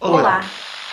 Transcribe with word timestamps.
Olá, 0.00 0.40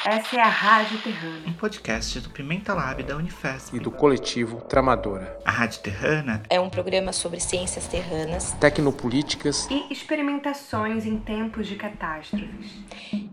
essa 0.05 0.35
é 0.35 0.39
a 0.41 0.47
Rádio 0.47 0.97
Terrana. 0.99 1.43
um 1.47 1.53
podcast 1.53 2.19
do 2.21 2.29
Pimenta 2.29 2.73
Lab 2.73 3.03
da 3.03 3.15
Unifesp. 3.15 3.75
e 3.75 3.79
do 3.79 3.91
coletivo 3.91 4.61
Tramadora. 4.61 5.37
A 5.45 5.51
Rádio 5.51 5.79
Terrana 5.81 6.41
É 6.49 6.59
um 6.59 6.69
programa 6.69 7.11
sobre 7.13 7.39
ciências 7.39 7.85
terranas, 7.87 8.53
Tecnopolíticas 8.53 9.67
E 9.69 9.91
experimentações 9.93 11.05
em 11.05 11.17
tempos 11.19 11.67
de 11.67 11.75
catástrofes. 11.75 12.71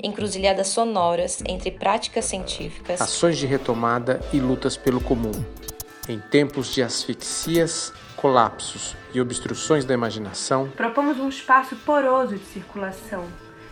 encruzilhadas 0.03 0.69
sonoras 0.69 1.43
entre 1.47 1.71
práticas 1.71 2.27
científicas, 2.27 3.01
ações 3.01 3.39
de 3.39 3.47
retomada 3.47 4.21
e 4.33 4.41
lutas 4.41 4.77
pelo 4.77 5.01
comum. 5.01 5.33
Em 6.09 6.19
tempos 6.19 6.75
de 6.75 6.83
asfixias, 6.83 7.93
colapsos 8.17 8.95
e 9.15 9.21
obstruções 9.21 9.85
da 9.85 9.95
imaginação, 9.95 10.69
Propomos 10.77 11.19
um 11.19 11.29
espaço 11.29 11.77
poroso 11.77 12.37
de 12.37 12.45
circulação. 12.45 13.25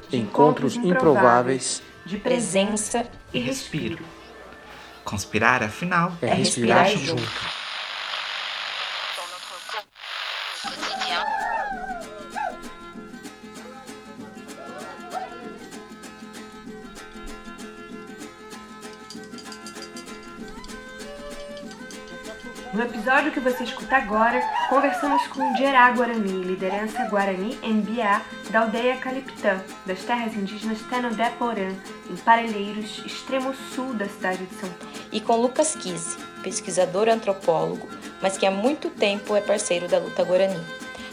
de 0.08 0.16
encontros 0.16 0.74
improváveis 0.76 1.82
de 2.10 2.18
presença 2.18 3.06
e 3.32 3.38
respiro. 3.38 3.98
Conspirar, 5.04 5.62
afinal, 5.62 6.12
é, 6.20 6.26
É 6.26 6.34
respirar, 6.34 6.84
respirar 6.84 7.06
junto. 7.06 7.22
junto. 7.22 7.59
Episódio 23.00 23.32
que 23.32 23.40
você 23.40 23.64
escuta 23.64 23.96
agora, 23.96 24.42
conversamos 24.68 25.26
com 25.28 25.56
Gerá 25.56 25.90
Guarani, 25.90 26.44
liderança 26.44 27.06
Guarani 27.06 27.58
MBA 27.62 28.20
da 28.50 28.60
aldeia 28.60 28.98
Caliptã, 28.98 29.58
das 29.86 30.04
terras 30.04 30.34
indígenas 30.34 30.82
Tenodé-Porã, 30.82 31.74
em 32.10 32.16
Parelheiros, 32.16 33.02
extremo 33.06 33.54
sul 33.74 33.94
da 33.94 34.06
cidade 34.06 34.44
de 34.44 34.54
São 34.56 34.68
Paulo. 34.68 34.94
e 35.10 35.18
com 35.18 35.36
Lucas 35.36 35.74
Kise, 35.74 36.18
pesquisador 36.42 37.08
antropólogo, 37.08 37.88
mas 38.20 38.36
que 38.36 38.44
há 38.44 38.50
muito 38.50 38.90
tempo 38.90 39.34
é 39.34 39.40
parceiro 39.40 39.88
da 39.88 39.98
luta 39.98 40.22
guarani, 40.22 40.60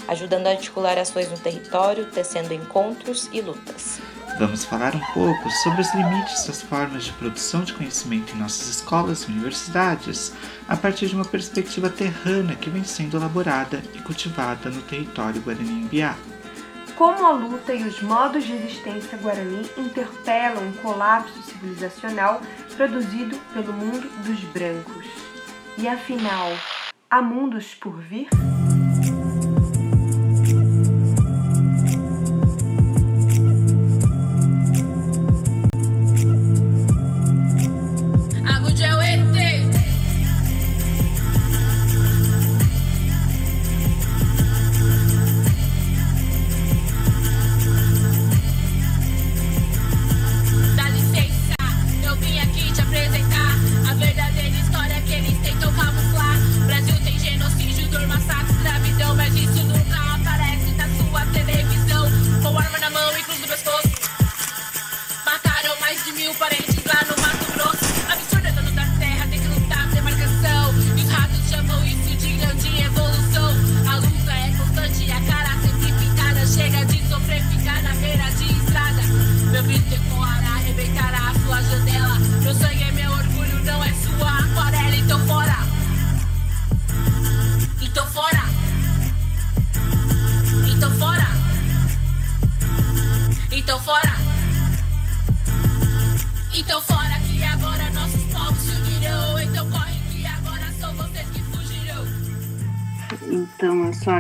ajudando 0.09 0.47
a 0.47 0.51
articular 0.51 0.97
ações 0.97 1.31
no 1.31 1.39
território, 1.39 2.11
tecendo 2.11 2.53
encontros 2.53 3.29
e 3.31 3.39
lutas. 3.39 4.01
Vamos 4.38 4.63
falar 4.63 4.95
um 4.95 5.13
pouco 5.13 5.49
sobre 5.63 5.81
os 5.81 5.93
limites 5.93 6.45
das 6.45 6.61
formas 6.61 7.05
de 7.05 7.11
produção 7.13 7.63
de 7.63 7.73
conhecimento 7.73 8.35
em 8.35 8.39
nossas 8.39 8.67
escolas 8.67 9.23
e 9.23 9.31
universidades, 9.31 10.33
a 10.67 10.77
partir 10.77 11.07
de 11.07 11.16
uma 11.16 11.25
perspectiva 11.25 11.89
terrana 11.89 12.55
que 12.55 12.69
vem 12.69 12.83
sendo 12.83 13.17
elaborada 13.17 13.81
e 13.95 13.99
cultivada 13.99 14.69
no 14.69 14.81
território 14.83 15.41
Guarani-Mbiá. 15.41 16.16
Como 16.95 17.25
a 17.25 17.31
luta 17.31 17.73
e 17.73 17.83
os 17.83 18.02
modos 18.02 18.44
de 18.44 18.53
existência 18.53 19.17
guarani 19.19 19.69
interpelam 19.77 20.67
um 20.67 20.73
colapso 20.73 21.41
civilizacional 21.44 22.41
produzido 22.75 23.38
pelo 23.53 23.72
mundo 23.72 24.09
dos 24.23 24.39
brancos. 24.45 25.05
E 25.77 25.88
afinal, 25.88 26.51
há 27.07 27.22
mundos 27.22 27.75
por 27.75 27.95
vir? 27.99 28.27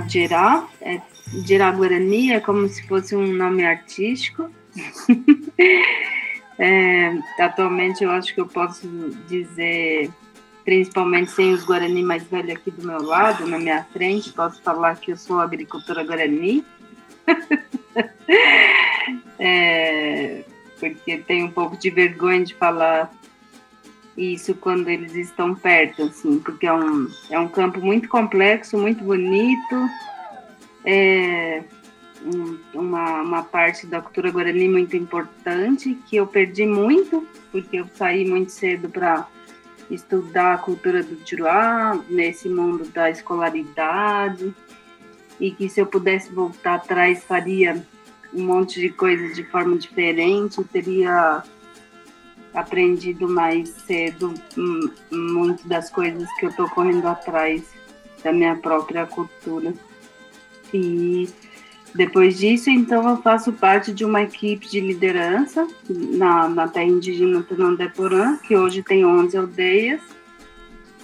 Gerá. 0.07 0.67
É, 0.81 1.01
Gerá 1.45 1.71
Guarani 1.71 2.31
é 2.31 2.39
como 2.39 2.67
se 2.67 2.85
fosse 2.87 3.15
um 3.15 3.27
nome 3.33 3.65
artístico. 3.65 4.49
É, 6.59 7.13
atualmente, 7.39 8.03
eu 8.03 8.09
acho 8.09 8.33
que 8.33 8.41
eu 8.41 8.47
posso 8.47 8.87
dizer, 9.27 10.09
principalmente 10.65 11.29
sem 11.29 11.53
os 11.53 11.63
Guarani 11.63 12.01
mais 12.01 12.23
velhos 12.23 12.55
aqui 12.55 12.71
do 12.71 12.83
meu 12.83 12.99
lado, 12.99 13.45
na 13.45 13.59
minha 13.59 13.83
frente, 13.83 14.33
posso 14.33 14.59
falar 14.63 14.95
que 14.95 15.11
eu 15.11 15.17
sou 15.17 15.39
agricultora 15.39 16.03
Guarani. 16.03 16.65
É, 19.39 20.43
porque 20.79 21.19
tenho 21.19 21.45
um 21.45 21.51
pouco 21.51 21.77
de 21.77 21.89
vergonha 21.89 22.43
de 22.43 22.53
falar 22.55 23.09
isso 24.17 24.55
quando 24.55 24.87
eles 24.89 25.13
estão 25.15 25.53
perto, 25.53 26.03
assim, 26.03 26.39
porque 26.39 26.65
é 26.65 26.73
um, 26.73 27.07
é 27.29 27.39
um 27.39 27.47
campo 27.47 27.79
muito 27.79 28.09
complexo, 28.09 28.77
muito 28.77 29.03
bonito, 29.03 29.89
é 30.83 31.63
um- 32.25 32.57
uma, 32.73 33.21
uma 33.21 33.43
parte 33.43 33.85
da 33.85 34.01
cultura 34.01 34.31
guarani 34.31 34.67
muito 34.67 34.97
importante, 34.97 35.95
que 36.07 36.15
eu 36.15 36.25
perdi 36.25 36.65
muito, 36.65 37.27
porque 37.51 37.77
eu 37.77 37.87
saí 37.93 38.27
muito 38.27 38.51
cedo 38.51 38.89
para 38.89 39.27
estudar 39.89 40.55
a 40.55 40.57
cultura 40.57 41.03
do 41.03 41.15
Tiruá, 41.17 41.97
nesse 42.09 42.49
mundo 42.49 42.85
da 42.89 43.09
escolaridade, 43.11 44.53
e 45.39 45.51
que 45.51 45.69
se 45.69 45.79
eu 45.79 45.85
pudesse 45.85 46.33
voltar 46.33 46.75
atrás, 46.75 47.23
faria 47.23 47.85
um 48.33 48.43
monte 48.43 48.81
de 48.81 48.89
coisas 48.89 49.35
de 49.35 49.43
forma 49.43 49.77
diferente, 49.77 50.61
teria 50.65 51.43
aprendido 52.57 53.29
mais 53.29 53.69
cedo 53.69 54.33
hum, 54.57 54.89
muito 55.11 55.67
das 55.67 55.91
coisas 55.91 56.27
que 56.39 56.45
eu 56.45 56.49
estou 56.49 56.67
correndo 56.69 57.05
atrás 57.05 57.63
da 58.23 58.33
minha 58.33 58.55
própria 58.55 59.05
cultura. 59.05 59.73
E 60.73 61.29
depois 61.93 62.37
disso, 62.37 62.69
então, 62.69 63.07
eu 63.07 63.21
faço 63.21 63.53
parte 63.53 63.93
de 63.93 64.03
uma 64.03 64.23
equipe 64.23 64.67
de 64.67 64.79
liderança 64.79 65.67
na, 65.87 66.49
na 66.49 66.67
terra 66.67 66.85
indígena 66.85 67.43
Tenondeporã, 67.43 68.37
que 68.37 68.57
hoje 68.57 68.81
tem 68.81 69.05
11 69.05 69.37
aldeias. 69.37 70.01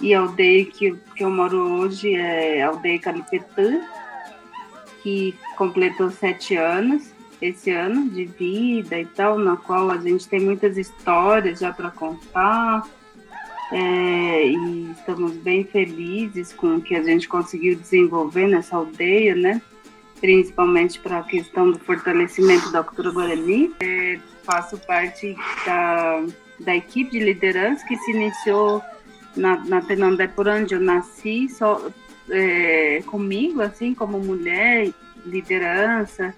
E 0.00 0.12
a 0.12 0.20
aldeia 0.20 0.64
que, 0.66 0.92
que 1.14 1.24
eu 1.24 1.30
moro 1.30 1.56
hoje 1.56 2.14
é 2.14 2.62
a 2.62 2.68
aldeia 2.68 2.98
Calipetã, 2.98 3.80
que 5.04 5.36
completou 5.56 6.10
sete 6.10 6.56
anos 6.56 7.13
esse 7.40 7.70
ano 7.70 8.08
de 8.08 8.24
vida 8.24 8.98
e 8.98 9.06
tal, 9.06 9.38
na 9.38 9.56
qual 9.56 9.90
a 9.90 9.98
gente 9.98 10.28
tem 10.28 10.40
muitas 10.40 10.76
histórias 10.76 11.58
já 11.58 11.72
para 11.72 11.90
contar. 11.90 12.88
É, 13.72 14.46
e 14.46 14.90
estamos 14.92 15.32
bem 15.32 15.64
felizes 15.64 16.52
com 16.52 16.76
o 16.76 16.80
que 16.80 16.94
a 16.94 17.02
gente 17.02 17.26
conseguiu 17.28 17.74
desenvolver 17.76 18.46
nessa 18.46 18.76
aldeia, 18.76 19.34
né? 19.34 19.60
Principalmente 20.20 21.00
para 21.00 21.18
a 21.18 21.22
questão 21.22 21.70
do 21.70 21.78
fortalecimento 21.78 22.70
da 22.70 22.82
cultura 22.82 23.10
guarani. 23.10 23.74
É, 23.80 24.18
faço 24.44 24.78
parte 24.78 25.34
da, 25.66 26.24
da 26.60 26.76
equipe 26.76 27.10
de 27.10 27.18
liderança 27.18 27.84
que 27.86 27.96
se 27.96 28.12
iniciou 28.12 28.82
na, 29.36 29.56
na 29.64 29.80
Tenandé 29.80 30.28
por 30.28 30.46
onde 30.46 30.74
eu 30.74 30.80
nasci, 30.80 31.48
só, 31.48 31.90
é, 32.30 33.02
comigo, 33.06 33.60
assim, 33.60 33.94
como 33.94 34.18
mulher, 34.20 34.92
liderança. 35.26 36.34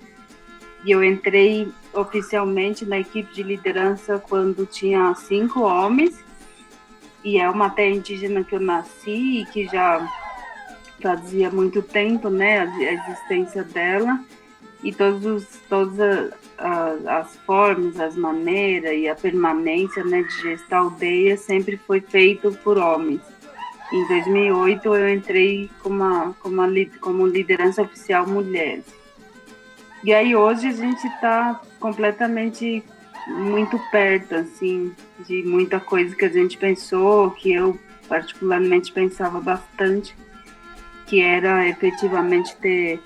E 0.86 0.92
eu 0.92 1.02
entrei 1.02 1.68
oficialmente 1.92 2.86
na 2.86 3.00
equipe 3.00 3.34
de 3.34 3.42
liderança 3.42 4.20
quando 4.20 4.64
tinha 4.64 5.12
cinco 5.16 5.62
homens. 5.62 6.24
E 7.24 7.38
é 7.38 7.50
uma 7.50 7.68
terra 7.68 7.96
indígena 7.96 8.44
que 8.44 8.54
eu 8.54 8.60
nasci 8.60 9.40
e 9.40 9.46
que 9.46 9.66
já 9.66 10.08
fazia 11.02 11.50
muito 11.50 11.82
tempo, 11.82 12.30
né, 12.30 12.60
a 12.60 12.92
existência 12.92 13.64
dela. 13.64 14.20
e 14.84 14.92
todos 14.92 15.26
os, 15.26 15.46
todas 15.68 16.32
as, 16.56 17.06
as 17.06 17.36
formas, 17.38 17.98
as 17.98 18.14
maneiras 18.14 18.92
e 18.92 19.08
a 19.08 19.16
permanência 19.16 20.04
né, 20.04 20.22
de 20.22 20.40
gestar 20.40 20.78
aldeia 20.78 21.36
sempre 21.36 21.76
foi 21.76 22.00
feito 22.00 22.52
por 22.62 22.78
homens. 22.78 23.22
Em 23.92 24.06
2008 24.06 24.94
eu 24.94 25.12
entrei 25.12 25.68
como, 25.82 26.32
como, 26.34 26.62
como 27.00 27.26
liderança 27.26 27.82
oficial 27.82 28.24
mulheres. 28.28 28.84
E 30.06 30.14
aí 30.14 30.37
hoje 30.37 30.69
a 30.69 30.73
gente 30.73 31.05
está 31.05 31.61
completamente 31.81 32.81
muito 33.26 33.76
perto, 33.91 34.37
assim, 34.37 34.94
de 35.26 35.43
muita 35.43 35.81
coisa 35.81 36.14
que 36.14 36.25
a 36.25 36.29
gente 36.29 36.56
pensou, 36.56 37.32
que 37.32 37.53
eu 37.53 37.76
particularmente 38.08 38.93
pensava 38.93 39.41
bastante, 39.41 40.17
que 41.06 41.20
era 41.20 41.69
efetivamente 41.69 42.55
ter 42.58 43.00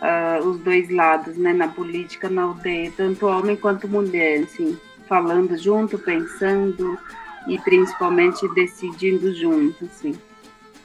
uh, 0.00 0.46
os 0.46 0.60
dois 0.60 0.88
lados, 0.90 1.36
né, 1.36 1.52
na 1.52 1.66
política, 1.66 2.28
na 2.28 2.42
aldeia, 2.42 2.92
tanto 2.96 3.26
homem 3.26 3.56
quanto 3.56 3.88
mulher, 3.88 4.44
assim, 4.44 4.78
falando 5.08 5.58
junto, 5.58 5.98
pensando 5.98 6.96
e 7.48 7.58
principalmente 7.58 8.46
decidindo 8.54 9.34
junto, 9.34 9.86
assim. 9.86 10.16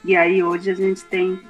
E 0.04 0.16
aí 0.16 0.42
hoje 0.42 0.72
a 0.72 0.74
gente 0.74 1.04
tem 1.04 1.40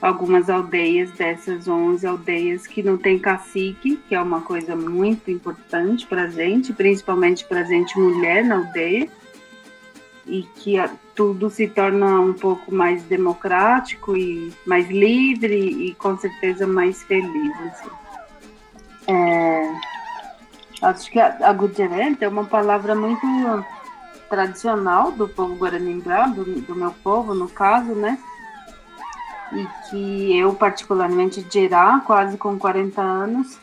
algumas 0.00 0.50
aldeias 0.50 1.10
dessas 1.12 1.66
11 1.66 2.06
aldeias 2.06 2.66
que 2.66 2.82
não 2.82 2.96
tem 2.98 3.18
cacique, 3.18 3.96
que 4.08 4.14
é 4.14 4.20
uma 4.20 4.40
coisa 4.40 4.76
muito 4.76 5.30
importante 5.30 6.06
para 6.06 6.28
gente, 6.28 6.72
principalmente 6.72 7.44
para 7.44 7.64
gente 7.64 7.98
mulher 7.98 8.44
na 8.44 8.56
aldeia, 8.56 9.08
e 10.26 10.42
que 10.56 10.76
tudo 11.14 11.48
se 11.48 11.68
torna 11.68 12.20
um 12.20 12.32
pouco 12.32 12.74
mais 12.74 13.02
democrático 13.04 14.16
e 14.16 14.52
mais 14.66 14.88
livre 14.90 15.54
e 15.54 15.94
com 15.94 16.18
certeza 16.18 16.66
mais 16.66 17.02
feliz. 17.04 17.52
Assim. 17.60 17.90
É, 19.06 19.72
acho 20.82 21.10
que 21.10 21.18
a, 21.18 21.28
a 21.28 21.56
é 22.20 22.28
uma 22.28 22.44
palavra 22.44 22.94
muito 22.94 23.24
tradicional 24.28 25.12
do 25.12 25.28
povo 25.28 25.54
guarani 25.54 26.02
do, 26.34 26.44
do 26.62 26.74
meu 26.74 26.90
povo, 27.02 27.32
no 27.32 27.48
caso, 27.48 27.94
né? 27.94 28.18
E 29.52 29.66
que 29.88 30.36
eu, 30.36 30.54
particularmente, 30.54 31.42
de 31.42 31.60
Irá, 31.60 32.00
quase 32.04 32.36
com 32.36 32.58
40 32.58 33.00
anos, 33.00 33.58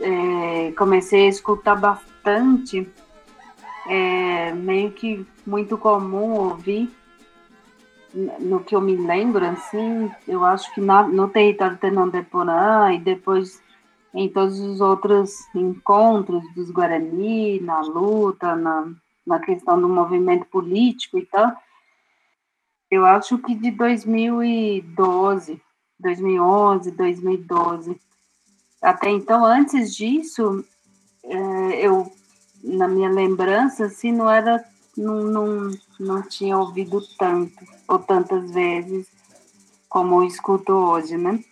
é, 0.00 0.72
comecei 0.72 1.26
a 1.26 1.30
escutar 1.30 1.76
bastante, 1.76 2.88
é, 3.88 4.52
meio 4.52 4.92
que 4.92 5.26
muito 5.46 5.76
comum 5.76 6.34
ouvir, 6.34 6.90
no 8.14 8.60
que 8.60 8.74
eu 8.74 8.80
me 8.80 8.96
lembro, 8.96 9.44
assim, 9.44 10.10
eu 10.26 10.44
acho 10.44 10.72
que 10.74 10.80
na, 10.80 11.02
no 11.06 11.28
território 11.28 11.76
Tenondeporã 11.76 12.92
e 12.92 12.98
depois 12.98 13.62
em 14.14 14.28
todos 14.28 14.58
os 14.58 14.80
outros 14.80 15.32
encontros 15.54 16.42
dos 16.54 16.70
Guarani, 16.70 17.60
na 17.60 17.80
luta, 17.82 18.56
na, 18.56 18.90
na 19.26 19.38
questão 19.38 19.80
do 19.80 19.88
movimento 19.88 20.46
político 20.46 21.18
e 21.18 21.26
tal, 21.26 21.52
eu 22.90 23.04
acho 23.04 23.38
que 23.38 23.54
de 23.54 23.70
2012, 23.70 25.60
2011, 26.00 26.90
2012. 26.92 28.00
Até 28.80 29.10
então, 29.10 29.44
antes 29.44 29.94
disso, 29.94 30.64
é, 31.24 31.86
eu, 31.86 32.10
na 32.62 32.88
minha 32.88 33.10
lembrança, 33.10 33.86
assim, 33.86 34.12
não 34.12 34.30
era, 34.30 34.64
não, 34.96 35.22
não, 35.22 35.70
não 35.98 36.22
tinha 36.22 36.56
ouvido 36.56 37.00
tanto, 37.18 37.64
ou 37.86 37.98
tantas 37.98 38.50
vezes, 38.52 39.06
como 39.88 40.22
eu 40.22 40.26
escuto 40.26 40.72
hoje, 40.72 41.16
né? 41.16 41.42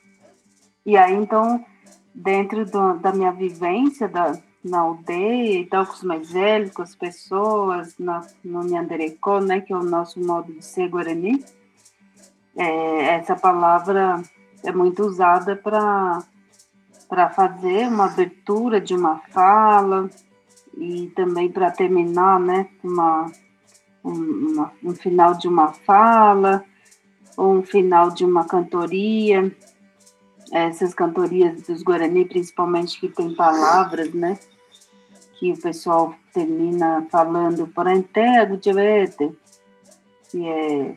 E 0.84 0.96
aí, 0.96 1.14
então, 1.14 1.64
dentro 2.14 2.64
do, 2.64 2.94
da 2.98 3.12
minha 3.12 3.32
vivência, 3.32 4.08
da, 4.08 4.38
na 4.68 4.80
aldeia 4.80 5.60
e 5.60 5.66
tal, 5.66 5.86
com 5.86 5.92
os 5.92 6.02
mais 6.02 6.30
velhos, 6.30 6.72
com 6.72 6.82
as 6.82 6.94
pessoas, 6.94 7.94
na, 7.98 8.26
no 8.44 8.62
Nhanderecó, 8.62 9.40
né, 9.40 9.60
que 9.60 9.72
é 9.72 9.76
o 9.76 9.82
nosso 9.82 10.20
modo 10.20 10.52
de 10.52 10.64
ser 10.64 10.88
guarani. 10.88 11.44
É, 12.56 13.16
essa 13.16 13.36
palavra 13.36 14.22
é 14.64 14.72
muito 14.72 15.04
usada 15.04 15.54
para 15.54 17.30
fazer 17.30 17.86
uma 17.88 18.06
abertura 18.06 18.80
de 18.80 18.94
uma 18.94 19.18
fala 19.30 20.10
e 20.76 21.06
também 21.14 21.50
para 21.50 21.70
terminar, 21.70 22.40
né, 22.40 22.68
uma, 22.82 23.30
uma, 24.02 24.72
um 24.82 24.94
final 24.94 25.34
de 25.34 25.48
uma 25.48 25.72
fala 25.72 26.64
ou 27.36 27.54
um 27.58 27.62
final 27.62 28.10
de 28.10 28.24
uma 28.24 28.44
cantoria. 28.44 29.54
Essas 30.52 30.94
cantorias 30.94 31.62
dos 31.62 31.82
Guarani, 31.82 32.24
principalmente 32.24 33.00
que 33.00 33.08
tem 33.08 33.34
palavras, 33.34 34.14
né, 34.14 34.38
que 35.38 35.52
o 35.52 35.60
pessoal 35.60 36.14
termina 36.32 37.06
falando 37.10 37.66
por 37.68 37.86
inteiro 37.88 38.56
de 38.56 38.70
que 40.30 40.46
é 40.48 40.96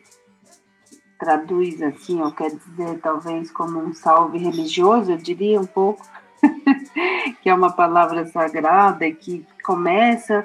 traduz 1.19 1.81
assim, 1.81 2.21
ou 2.21 2.31
quer 2.31 2.51
dizer 2.51 2.99
talvez 3.01 3.51
como 3.51 3.79
um 3.79 3.93
salve 3.93 4.37
religioso, 4.37 5.11
eu 5.11 5.17
diria 5.17 5.59
um 5.59 5.65
pouco, 5.65 6.05
que 7.43 7.49
é 7.49 7.53
uma 7.53 7.71
palavra 7.71 8.25
sagrada 8.25 9.11
que 9.11 9.45
começa, 9.63 10.43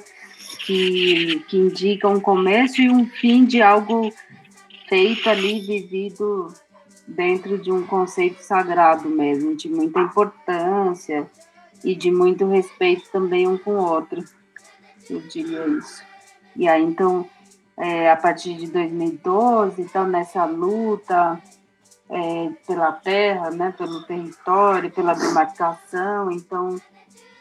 que, 0.66 1.44
que 1.48 1.56
indica 1.56 2.08
um 2.08 2.18
começo 2.18 2.82
e 2.82 2.90
um 2.90 3.06
fim 3.06 3.44
de 3.44 3.62
algo 3.62 4.12
feito 4.88 5.30
ali, 5.30 5.60
vivido 5.60 6.52
dentro 7.06 7.56
de 7.58 7.70
um 7.70 7.86
conceito 7.86 8.42
sagrado 8.42 9.08
mesmo, 9.08 9.54
de 9.54 9.68
muita 9.68 10.00
importância, 10.00 11.30
e 11.84 11.94
de 11.94 12.10
muito 12.10 12.48
respeito 12.48 13.08
também 13.12 13.46
um 13.46 13.58
com 13.58 13.72
o 13.72 13.84
outro, 13.84 14.24
eu 15.08 15.20
diria 15.20 15.66
isso. 15.66 16.02
E 16.56 16.66
aí, 16.66 16.82
então, 16.82 17.28
é, 17.76 18.10
a 18.10 18.16
partir 18.16 18.54
de 18.54 18.68
2012, 18.68 19.82
então, 19.82 20.06
nessa 20.06 20.44
luta 20.44 21.40
é, 22.08 22.50
pela 22.66 22.92
terra, 22.92 23.50
né, 23.50 23.74
pelo 23.76 24.02
território, 24.04 24.90
pela 24.90 25.14
demarcação, 25.14 26.30
então, 26.30 26.80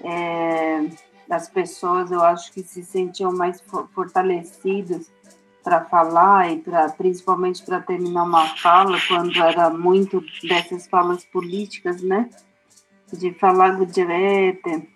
é, 0.03 0.89
as 1.29 1.47
pessoas, 1.47 2.11
eu 2.11 2.21
acho 2.21 2.51
que 2.51 2.61
se 2.63 2.83
sentiam 2.83 3.31
mais 3.31 3.63
fortalecidas 3.93 5.09
para 5.63 5.85
falar 5.85 6.51
e 6.51 6.59
para 6.59 6.89
principalmente 6.89 7.63
para 7.63 7.79
terminar 7.79 8.23
uma 8.23 8.47
fala 8.57 8.97
quando 9.07 9.41
era 9.41 9.69
muito 9.69 10.21
dessas 10.43 10.87
falas 10.87 11.23
políticas, 11.23 12.01
né? 12.01 12.29
De 13.17 13.33
falar 13.33 13.85
direto. 13.85 14.87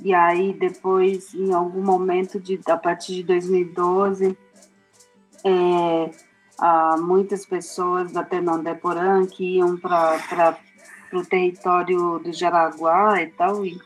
E 0.00 0.14
aí, 0.14 0.52
depois, 0.52 1.34
em 1.34 1.52
algum 1.52 1.82
momento, 1.82 2.38
de, 2.38 2.60
a 2.68 2.76
partir 2.76 3.16
de 3.16 3.22
2012, 3.24 4.38
é, 5.44 6.10
há 6.58 6.96
muitas 6.96 7.44
pessoas 7.44 8.12
da 8.12 8.22
Tenondeporã 8.22 9.26
que 9.26 9.56
iam 9.56 9.76
para 9.76 10.56
o 11.12 11.24
território 11.24 12.18
do 12.20 12.32
Jaraguá 12.32 13.20
e 13.20 13.26
tal, 13.28 13.64
e, 13.64 13.78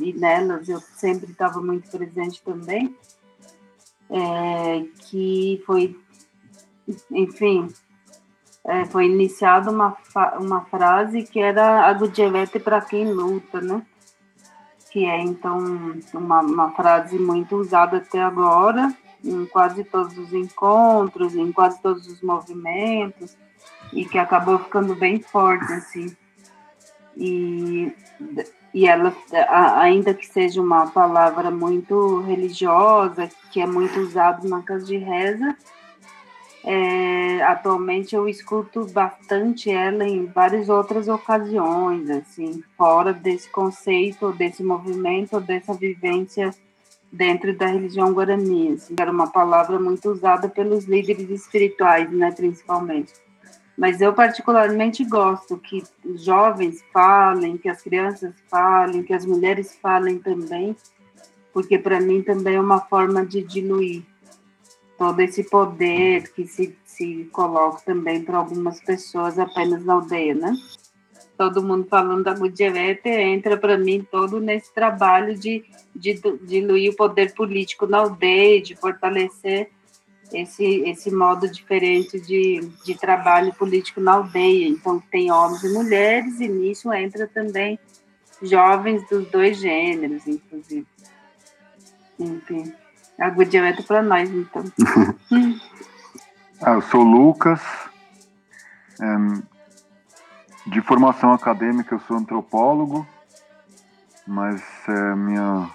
e 0.00 0.12
nelas 0.14 0.68
eu 0.68 0.80
sempre 0.80 1.30
estava 1.30 1.60
muito 1.60 1.90
presente 1.90 2.42
também, 2.42 2.96
é, 4.10 4.84
que 5.08 5.62
foi, 5.64 5.96
enfim, 7.10 7.68
é, 8.64 8.84
foi 8.84 9.06
iniciada 9.06 9.70
uma, 9.70 9.96
uma 10.38 10.64
frase 10.66 11.24
que 11.24 11.40
era 11.40 11.86
a 11.86 11.92
Gudjelete 11.92 12.60
para 12.60 12.80
quem 12.80 13.12
luta, 13.12 13.60
né? 13.60 13.82
Que 14.90 15.04
é, 15.04 15.20
então, 15.20 15.58
uma, 16.14 16.40
uma 16.40 16.70
frase 16.72 17.18
muito 17.18 17.56
usada 17.56 17.96
até 17.96 18.20
agora, 18.20 18.94
em 19.24 19.46
quase 19.46 19.82
todos 19.84 20.16
os 20.18 20.32
encontros, 20.32 21.34
em 21.34 21.50
quase 21.50 21.80
todos 21.80 22.06
os 22.06 22.20
movimentos, 22.22 23.36
e 23.92 24.04
que 24.04 24.18
acabou 24.18 24.58
ficando 24.58 24.94
bem 24.94 25.20
forte, 25.20 25.72
assim. 25.72 26.16
E, 27.16 27.92
e 28.72 28.86
ela, 28.86 29.14
ainda 29.80 30.14
que 30.14 30.26
seja 30.26 30.60
uma 30.60 30.86
palavra 30.88 31.50
muito 31.50 32.20
religiosa, 32.20 33.28
que 33.50 33.60
é 33.60 33.66
muito 33.66 33.98
usada 34.00 34.46
na 34.48 34.62
casa 34.62 34.84
de 34.84 34.96
reza, 34.98 35.56
é, 36.64 37.42
atualmente 37.42 38.14
eu 38.14 38.28
escuto 38.28 38.86
bastante 38.86 39.70
ela 39.70 40.04
em 40.04 40.26
várias 40.26 40.68
outras 40.68 41.08
ocasiões, 41.08 42.08
assim, 42.08 42.62
fora 42.76 43.12
desse 43.12 43.50
conceito, 43.50 44.32
desse 44.32 44.62
movimento, 44.62 45.40
dessa 45.40 45.74
vivência 45.74 46.54
dentro 47.10 47.56
da 47.56 47.66
religião 47.66 48.12
guarani. 48.12 48.74
Assim, 48.74 48.94
era 48.98 49.10
uma 49.10 49.30
palavra 49.30 49.78
muito 49.78 50.08
usada 50.08 50.48
pelos 50.48 50.84
líderes 50.84 51.28
espirituais, 51.30 52.10
né, 52.12 52.30
principalmente. 52.30 53.12
Mas 53.76 54.00
eu 54.00 54.12
particularmente 54.12 55.04
gosto 55.04 55.58
que 55.58 55.82
os 56.04 56.24
jovens 56.24 56.84
falem, 56.92 57.56
que 57.56 57.68
as 57.68 57.82
crianças 57.82 58.32
falem, 58.48 59.02
que 59.02 59.12
as 59.12 59.26
mulheres 59.26 59.76
falem 59.82 60.18
também, 60.18 60.76
porque 61.52 61.76
para 61.78 62.00
mim 62.00 62.22
também 62.22 62.54
é 62.54 62.60
uma 62.60 62.80
forma 62.80 63.26
de 63.26 63.42
diluir 63.42 64.04
todo 65.02 65.18
esse 65.20 65.42
poder 65.42 66.32
que 66.32 66.46
se, 66.46 66.78
se 66.84 67.28
coloca 67.32 67.82
também 67.84 68.22
para 68.22 68.38
algumas 68.38 68.80
pessoas 68.80 69.36
apenas 69.36 69.84
na 69.84 69.94
aldeia, 69.94 70.32
né? 70.32 70.54
todo 71.36 71.60
mundo 71.60 71.88
falando 71.90 72.22
da 72.22 72.34
Gudjevete 72.34 73.08
entra 73.08 73.56
para 73.56 73.76
mim 73.76 74.06
todo 74.08 74.38
nesse 74.38 74.72
trabalho 74.72 75.36
de, 75.36 75.64
de 75.92 76.20
diluir 76.42 76.92
o 76.92 76.96
poder 76.96 77.34
político 77.34 77.84
na 77.84 77.98
aldeia, 77.98 78.62
de 78.62 78.76
fortalecer 78.76 79.68
esse, 80.32 80.64
esse 80.64 81.10
modo 81.10 81.50
diferente 81.50 82.20
de, 82.20 82.60
de 82.84 82.94
trabalho 82.94 83.52
político 83.54 84.00
na 84.00 84.12
aldeia. 84.12 84.68
Então, 84.68 85.02
tem 85.10 85.32
homens 85.32 85.64
e 85.64 85.72
mulheres, 85.72 86.40
e 86.40 86.46
nisso 86.46 86.92
entra 86.92 87.26
também 87.26 87.76
jovens 88.40 89.04
dos 89.08 89.26
dois 89.28 89.58
gêneros, 89.58 90.24
inclusive. 90.28 90.86
Enfim, 92.20 92.72
a 93.18 93.30
Gudjevete 93.30 93.82
para 93.82 94.02
nós, 94.02 94.30
então. 94.30 94.64
ah, 96.62 96.72
eu 96.72 96.82
sou 96.82 97.02
Lucas. 97.02 97.60
De 100.66 100.80
formação 100.80 101.32
acadêmica, 101.32 101.94
eu 101.96 102.00
sou 102.00 102.16
antropólogo, 102.16 103.06
mas 104.26 104.62
é, 104.88 105.14
minha, 105.16 105.68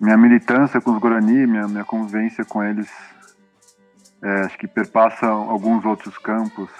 minha 0.00 0.16
militância 0.16 0.80
com 0.80 0.92
os 0.92 0.98
Guarani, 0.98 1.44
minha, 1.46 1.66
minha 1.66 1.84
convivência 1.84 2.44
com 2.44 2.62
eles, 2.62 2.88
é, 4.22 4.42
acho 4.42 4.56
que 4.58 4.68
perpassa 4.68 5.26
alguns 5.26 5.84
outros 5.84 6.16
campos 6.18 6.70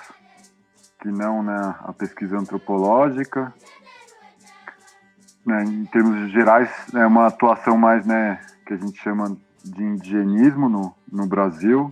que 1.01 1.09
não 1.09 1.43
né, 1.43 1.75
a 1.81 1.93
pesquisa 1.93 2.39
antropológica. 2.39 3.53
Né, 5.45 5.65
em 5.65 5.85
termos 5.87 6.31
gerais, 6.31 6.71
é 6.95 7.05
uma 7.05 7.27
atuação 7.27 7.77
mais 7.77 8.07
né, 8.07 8.41
que 8.65 8.75
a 8.75 8.77
gente 8.77 9.01
chama 9.01 9.37
de 9.65 9.83
indigenismo 9.83 10.69
no, 10.69 10.95
no 11.11 11.27
Brasil, 11.27 11.91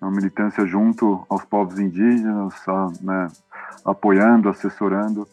uma 0.00 0.10
militância 0.10 0.66
junto 0.66 1.26
aos 1.28 1.44
povos 1.44 1.78
indígenas, 1.78 2.54
a, 2.68 2.88
né, 3.00 3.28
apoiando, 3.84 4.48
assessorando 4.48 5.26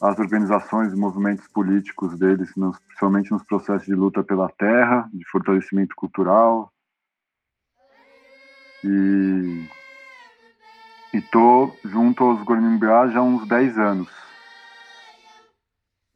as 0.00 0.18
organizações 0.18 0.92
e 0.92 0.96
movimentos 0.96 1.46
políticos 1.48 2.18
deles, 2.18 2.54
nos, 2.56 2.78
principalmente 2.80 3.32
nos 3.32 3.42
processos 3.42 3.86
de 3.86 3.94
luta 3.94 4.22
pela 4.22 4.48
terra, 4.50 5.08
de 5.12 5.24
fortalecimento 5.30 5.94
cultural. 5.96 6.70
E 8.84 9.66
estou 11.12 11.74
junto 11.84 12.22
aos 12.22 12.42
Guaranimbá 12.42 13.08
já 13.08 13.20
há 13.20 13.22
uns 13.22 13.46
10 13.48 13.78
anos. 13.78 14.08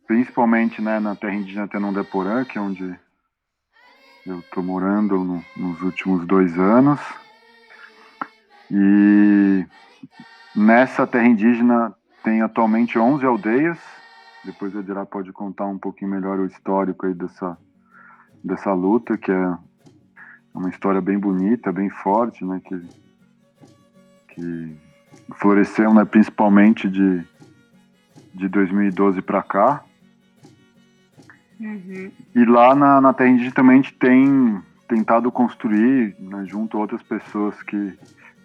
Principalmente 0.07 0.83
né, 0.83 1.01
na 1.01 1.17
terra 1.17 1.35
indígena 1.35 1.69
Tenondeporã, 1.69 2.45
que 2.45 2.59
é 2.59 2.61
onde 2.61 2.99
eu 4.29 4.41
estou 4.41 4.63
morando 4.63 5.19
no, 5.19 5.45
nos 5.57 5.83
últimos 5.83 6.27
dois 6.27 6.59
anos. 6.59 7.01
E 8.71 9.67
Nessa 10.59 11.07
terra 11.07 11.29
indígena 11.29 11.95
tem 12.25 12.43
atualmente 12.43 12.99
11 12.99 13.25
aldeias. 13.25 13.79
Depois 14.45 14.75
a 14.75 14.83
Dirá 14.83 15.07
pode 15.07 15.33
contar 15.33 15.67
um 15.67 15.79
pouquinho 15.79 16.11
melhor 16.11 16.41
o 16.41 16.47
histórico 16.47 17.07
aí 17.07 17.15
dessa, 17.15 17.57
dessa 18.43 18.73
luta, 18.73 19.17
que 19.17 19.31
é 19.31 19.57
uma 20.53 20.69
história 20.69 21.01
bem 21.01 21.17
bonita, 21.17 21.71
bem 21.71 21.89
forte, 21.89 22.45
né? 22.45 22.61
Que, 22.65 22.89
que 24.35 24.77
floresceu 25.37 25.95
né, 25.95 26.05
principalmente 26.05 26.89
de, 26.89 27.25
de 28.35 28.49
2012 28.49 29.23
para 29.23 29.45
cá. 29.45 29.85
Uhum. 31.61 32.11
E 32.35 32.45
lá 32.45 32.75
na, 32.75 33.01
na 33.01 33.15
Indígena 33.27 33.55
também 33.55 33.79
a 33.79 33.83
gente 33.83 33.95
tem 33.95 34.63
tentado 34.87 35.31
construir, 35.31 36.17
né, 36.19 36.45
junto 36.47 36.77
a 36.77 36.81
outras 36.81 37.03
pessoas 37.03 37.63
que 37.63 37.99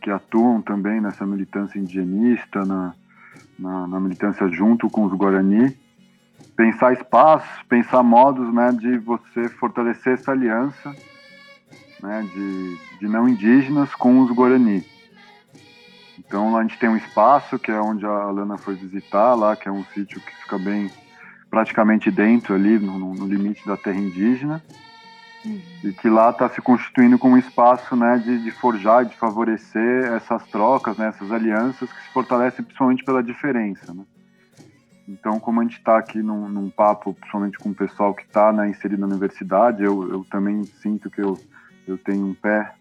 que 0.03 0.11
atuam 0.11 0.61
também 0.61 0.99
nessa 0.99 1.25
militância 1.25 1.79
indigenista, 1.79 2.65
na, 2.65 2.93
na, 3.57 3.87
na 3.87 3.99
militância 4.01 4.45
junto 4.49 4.89
com 4.89 5.05
os 5.05 5.13
Guarani, 5.13 5.75
pensar 6.57 6.91
espaços, 6.91 7.63
pensar 7.69 8.03
modos 8.03 8.53
né, 8.53 8.71
de 8.73 8.97
você 8.97 9.47
fortalecer 9.47 10.15
essa 10.15 10.31
aliança 10.31 10.93
né, 12.01 12.27
de, 12.33 12.77
de 12.99 13.07
não 13.07 13.29
indígenas 13.29 13.95
com 13.95 14.19
os 14.19 14.31
Guarani. 14.31 14.85
Então 16.19 16.51
lá 16.51 16.59
a 16.59 16.61
gente 16.63 16.77
tem 16.77 16.89
um 16.89 16.97
espaço 16.97 17.57
que 17.57 17.71
é 17.71 17.79
onde 17.79 18.05
a 18.05 18.09
Alana 18.09 18.57
foi 18.57 18.75
visitar, 18.75 19.33
lá 19.35 19.55
que 19.55 19.69
é 19.69 19.71
um 19.71 19.85
sítio 19.85 20.19
que 20.19 20.35
fica 20.43 20.59
bem 20.59 20.91
praticamente 21.53 22.09
dentro 22.09 22.55
ali 22.55 22.79
no, 22.79 23.13
no 23.13 23.27
limite 23.27 23.63
da 23.63 23.77
terra 23.77 23.99
indígena 23.99 24.59
e 25.83 25.91
que 25.91 26.09
lá 26.09 26.31
está 26.31 26.49
se 26.49 26.59
constituindo 26.59 27.19
como 27.19 27.35
um 27.35 27.37
espaço 27.37 27.95
né, 27.95 28.17
de, 28.17 28.43
de 28.43 28.49
forjar, 28.49 29.05
de 29.05 29.15
favorecer 29.15 30.11
essas 30.13 30.43
trocas, 30.47 30.97
né, 30.97 31.09
essas 31.09 31.31
alianças 31.31 31.93
que 31.93 32.01
se 32.01 32.09
fortalecem 32.09 32.65
principalmente 32.65 33.03
pela 33.03 33.21
diferença. 33.21 33.93
Né? 33.93 34.03
Então, 35.07 35.39
como 35.39 35.59
a 35.59 35.63
gente 35.63 35.77
está 35.77 35.95
aqui 35.95 36.23
num, 36.23 36.49
num, 36.49 36.71
papo, 36.71 37.13
principalmente 37.13 37.59
com 37.59 37.69
o 37.69 37.75
pessoal 37.75 38.15
que 38.15 38.23
está 38.23 38.51
né, 38.51 38.67
inserido 38.67 39.01
na 39.01 39.05
universidade, 39.05 39.83
eu, 39.83 40.09
eu 40.09 40.25
também 40.31 40.63
sinto 40.81 41.07
que 41.07 41.21
eu, 41.21 41.37
eu 41.87 41.99
tenho 41.99 42.25
um 42.25 42.33
pé 42.33 42.73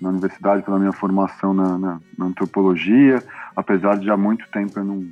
na 0.00 0.08
universidade 0.08 0.62
pela 0.62 0.78
minha 0.78 0.92
formação 0.92 1.52
na, 1.52 1.76
na, 1.76 2.00
na 2.16 2.24
antropologia, 2.24 3.22
apesar 3.54 3.98
de 3.98 4.08
há 4.08 4.16
muito 4.16 4.48
tempo 4.48 4.78
eu 4.78 4.84
não, 4.84 5.06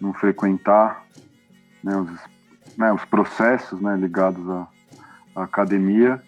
não 0.00 0.12
frequentar 0.14 1.10
né, 1.82 1.96
os, 1.96 2.76
né, 2.76 2.92
os 2.92 3.04
processos 3.04 3.80
né, 3.80 3.96
ligados 3.96 4.48
a 4.48 4.66
a 5.34 5.44
academia. 5.44 6.20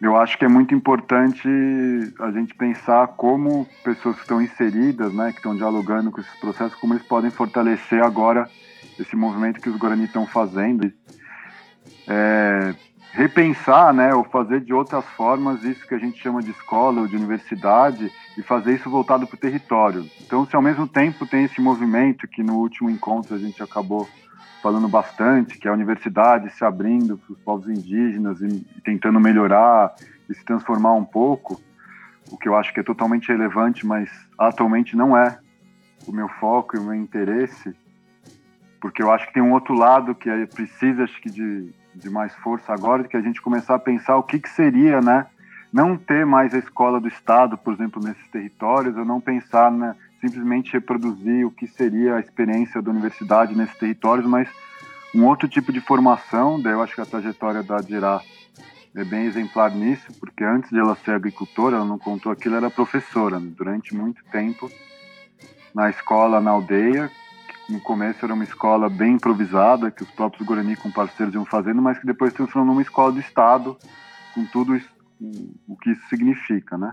Eu 0.00 0.16
acho 0.16 0.36
que 0.38 0.44
é 0.44 0.48
muito 0.48 0.74
importante 0.74 1.48
a 2.20 2.30
gente 2.30 2.54
pensar 2.54 3.08
como 3.08 3.66
pessoas 3.82 4.16
que 4.16 4.22
estão 4.22 4.42
inseridas, 4.42 5.12
né, 5.12 5.32
que 5.32 5.38
estão 5.38 5.56
dialogando 5.56 6.10
com 6.10 6.20
esses 6.20 6.38
processos, 6.38 6.78
como 6.78 6.94
eles 6.94 7.06
podem 7.06 7.30
fortalecer 7.30 8.02
agora 8.02 8.48
esse 8.98 9.16
movimento 9.16 9.60
que 9.60 9.70
os 9.70 9.76
Guarani 9.76 10.04
estão 10.04 10.26
fazendo. 10.26 10.92
É, 12.06 12.74
repensar, 13.12 13.94
né, 13.94 14.14
ou 14.14 14.22
fazer 14.24 14.60
de 14.60 14.74
outras 14.74 15.04
formas 15.16 15.64
isso 15.64 15.86
que 15.88 15.94
a 15.94 15.98
gente 15.98 16.22
chama 16.22 16.42
de 16.42 16.50
escola 16.50 17.00
ou 17.00 17.08
de 17.08 17.16
universidade 17.16 18.12
e 18.36 18.42
fazer 18.42 18.74
isso 18.74 18.90
voltado 18.90 19.26
para 19.26 19.34
o 19.34 19.40
território. 19.40 20.08
Então, 20.20 20.46
se 20.46 20.54
ao 20.54 20.60
mesmo 20.60 20.86
tempo 20.86 21.26
tem 21.26 21.44
esse 21.44 21.60
movimento 21.60 22.28
que 22.28 22.42
no 22.42 22.58
último 22.58 22.90
encontro 22.90 23.34
a 23.34 23.38
gente 23.38 23.62
acabou 23.62 24.06
falando 24.66 24.88
bastante, 24.88 25.58
que 25.58 25.68
é 25.68 25.70
a 25.70 25.74
universidade 25.74 26.50
se 26.50 26.64
abrindo 26.64 27.16
para 27.16 27.32
os 27.32 27.38
povos 27.38 27.68
indígenas 27.68 28.40
e, 28.40 28.66
tentando 28.82 29.20
melhorar 29.20 29.94
e 30.28 30.34
se 30.34 30.44
transformar 30.44 30.92
um 30.94 31.04
pouco, 31.04 31.60
o 32.32 32.36
que 32.36 32.48
eu 32.48 32.56
acho 32.56 32.74
que 32.74 32.80
é 32.80 32.82
totalmente 32.82 33.28
relevante, 33.28 33.86
mas 33.86 34.10
atualmente 34.36 34.96
não 34.96 35.16
é 35.16 35.38
o 36.04 36.10
meu 36.10 36.28
foco 36.28 36.74
e 36.74 36.80
o 36.80 36.82
meu 36.82 36.94
interesse, 36.94 37.76
porque 38.80 39.00
eu 39.00 39.12
acho 39.12 39.28
que 39.28 39.34
tem 39.34 39.42
um 39.42 39.52
outro 39.52 39.72
lado 39.72 40.16
que 40.16 40.28
é, 40.28 40.46
precisa 40.46 41.04
acho 41.04 41.20
que 41.20 41.30
de, 41.30 41.72
de 41.94 42.10
mais 42.10 42.34
força 42.34 42.72
agora, 42.72 43.04
de 43.04 43.08
que 43.08 43.16
a 43.16 43.22
gente 43.22 43.40
começar 43.40 43.76
a 43.76 43.78
pensar 43.78 44.16
o 44.16 44.24
que, 44.24 44.40
que 44.40 44.50
seria, 44.50 45.00
né? 45.00 45.26
Não 45.72 45.96
ter 45.96 46.26
mais 46.26 46.52
a 46.52 46.58
escola 46.58 47.00
do 47.00 47.06
Estado, 47.06 47.56
por 47.56 47.72
exemplo, 47.72 48.02
nesses 48.02 48.26
territórios, 48.32 48.96
ou 48.96 49.04
não 49.04 49.20
pensar 49.20 49.70
né, 49.70 49.94
simplesmente 50.28 50.72
reproduzir 50.72 51.46
o 51.46 51.50
que 51.50 51.66
seria 51.66 52.16
a 52.16 52.20
experiência 52.20 52.82
da 52.82 52.90
universidade 52.90 53.56
nesses 53.56 53.76
territórios, 53.76 54.26
mas 54.26 54.48
um 55.14 55.24
outro 55.24 55.48
tipo 55.48 55.72
de 55.72 55.80
formação. 55.80 56.60
Daí 56.60 56.72
eu 56.72 56.82
acho 56.82 56.94
que 56.94 57.00
a 57.00 57.06
trajetória 57.06 57.62
da 57.62 57.78
Dirá 57.78 58.20
é 58.94 59.04
bem 59.04 59.26
exemplar 59.26 59.70
nisso, 59.70 60.06
porque 60.18 60.42
antes 60.42 60.70
de 60.70 60.78
ela 60.78 60.96
ser 60.96 61.12
agricultora, 61.12 61.76
ela 61.76 61.84
não 61.84 61.98
contou 61.98 62.32
aquilo, 62.32 62.56
era 62.56 62.70
professora, 62.70 63.38
né? 63.38 63.52
durante 63.56 63.94
muito 63.94 64.24
tempo, 64.32 64.70
na 65.74 65.90
escola, 65.90 66.40
na 66.40 66.50
aldeia, 66.50 67.10
que 67.66 67.72
no 67.72 67.80
começo 67.80 68.24
era 68.24 68.32
uma 68.32 68.44
escola 68.44 68.88
bem 68.88 69.14
improvisada, 69.14 69.90
que 69.90 70.02
os 70.02 70.10
próprios 70.10 70.46
Guarani 70.46 70.76
com 70.76 70.90
parceiros 70.90 71.34
iam 71.34 71.44
fazendo, 71.44 71.82
mas 71.82 71.98
que 71.98 72.06
depois 72.06 72.30
se 72.30 72.38
transformou 72.38 72.72
numa 72.72 72.82
escola 72.82 73.12
do 73.12 73.20
Estado, 73.20 73.76
com 74.34 74.46
tudo 74.46 74.74
isso, 74.74 74.88
o 75.68 75.76
que 75.76 75.90
isso 75.90 76.08
significa, 76.08 76.78
né? 76.78 76.92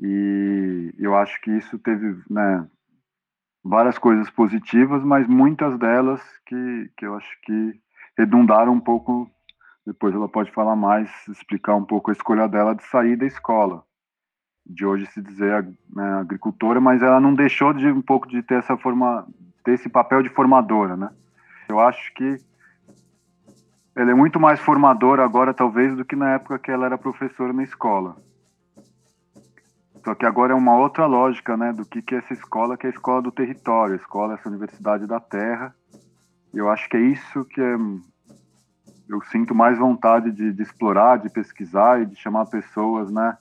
E 0.00 0.94
eu 0.98 1.14
acho 1.14 1.40
que 1.42 1.50
isso 1.50 1.78
teve 1.78 2.16
né, 2.28 2.66
várias 3.62 3.98
coisas 3.98 4.30
positivas, 4.30 5.02
mas 5.04 5.26
muitas 5.26 5.78
delas 5.78 6.22
que, 6.46 6.90
que 6.96 7.06
eu 7.06 7.14
acho 7.14 7.40
que 7.42 7.80
redundaram 8.16 8.72
um 8.72 8.80
pouco. 8.80 9.30
Depois 9.86 10.14
ela 10.14 10.28
pode 10.28 10.50
falar 10.52 10.76
mais, 10.76 11.10
explicar 11.28 11.74
um 11.74 11.84
pouco 11.84 12.10
a 12.10 12.12
escolha 12.12 12.48
dela 12.48 12.74
de 12.74 12.84
sair 12.84 13.16
da 13.16 13.26
escola, 13.26 13.82
de 14.64 14.86
hoje 14.86 15.06
se 15.06 15.20
dizer 15.20 15.66
né, 15.94 16.20
agricultora, 16.20 16.80
mas 16.80 17.02
ela 17.02 17.20
não 17.20 17.34
deixou 17.34 17.72
de 17.72 17.86
um 17.88 18.02
pouco 18.02 18.28
de 18.28 18.42
ter 18.42 18.58
essa 18.58 18.76
forma, 18.76 19.26
ter 19.64 19.72
esse 19.72 19.88
papel 19.88 20.22
de 20.22 20.28
formadora, 20.28 20.96
né? 20.96 21.10
Eu 21.68 21.80
acho 21.80 22.12
que 22.14 22.38
ela 23.96 24.10
é 24.10 24.14
muito 24.14 24.38
mais 24.38 24.60
formadora 24.60 25.24
agora, 25.24 25.52
talvez, 25.52 25.94
do 25.96 26.04
que 26.04 26.14
na 26.14 26.30
época 26.34 26.58
que 26.58 26.70
ela 26.70 26.86
era 26.86 26.98
professora 26.98 27.52
na 27.52 27.62
escola. 27.62 28.16
Só 30.04 30.14
que 30.14 30.24
agora 30.24 30.52
é 30.52 30.56
uma 30.56 30.76
outra 30.76 31.06
lógica, 31.06 31.56
né, 31.56 31.72
do 31.72 31.84
que, 31.84 32.00
que 32.00 32.14
é 32.14 32.18
essa 32.18 32.32
escola, 32.32 32.76
que 32.76 32.86
é 32.86 32.90
a 32.90 32.92
escola 32.92 33.20
do 33.20 33.30
território, 33.30 33.94
a 33.94 33.96
escola, 33.96 34.34
essa 34.34 34.48
universidade 34.48 35.06
da 35.06 35.20
terra. 35.20 35.74
E 36.54 36.58
eu 36.58 36.70
acho 36.70 36.88
que 36.88 36.96
é 36.96 37.00
isso 37.00 37.44
que 37.44 37.60
é, 37.60 37.76
eu 39.08 39.20
sinto 39.30 39.54
mais 39.54 39.78
vontade 39.78 40.32
de, 40.32 40.52
de 40.52 40.62
explorar, 40.62 41.18
de 41.18 41.28
pesquisar 41.28 42.00
e 42.00 42.06
de 42.06 42.16
chamar 42.16 42.46
pessoas, 42.46 43.10
né, 43.10 43.36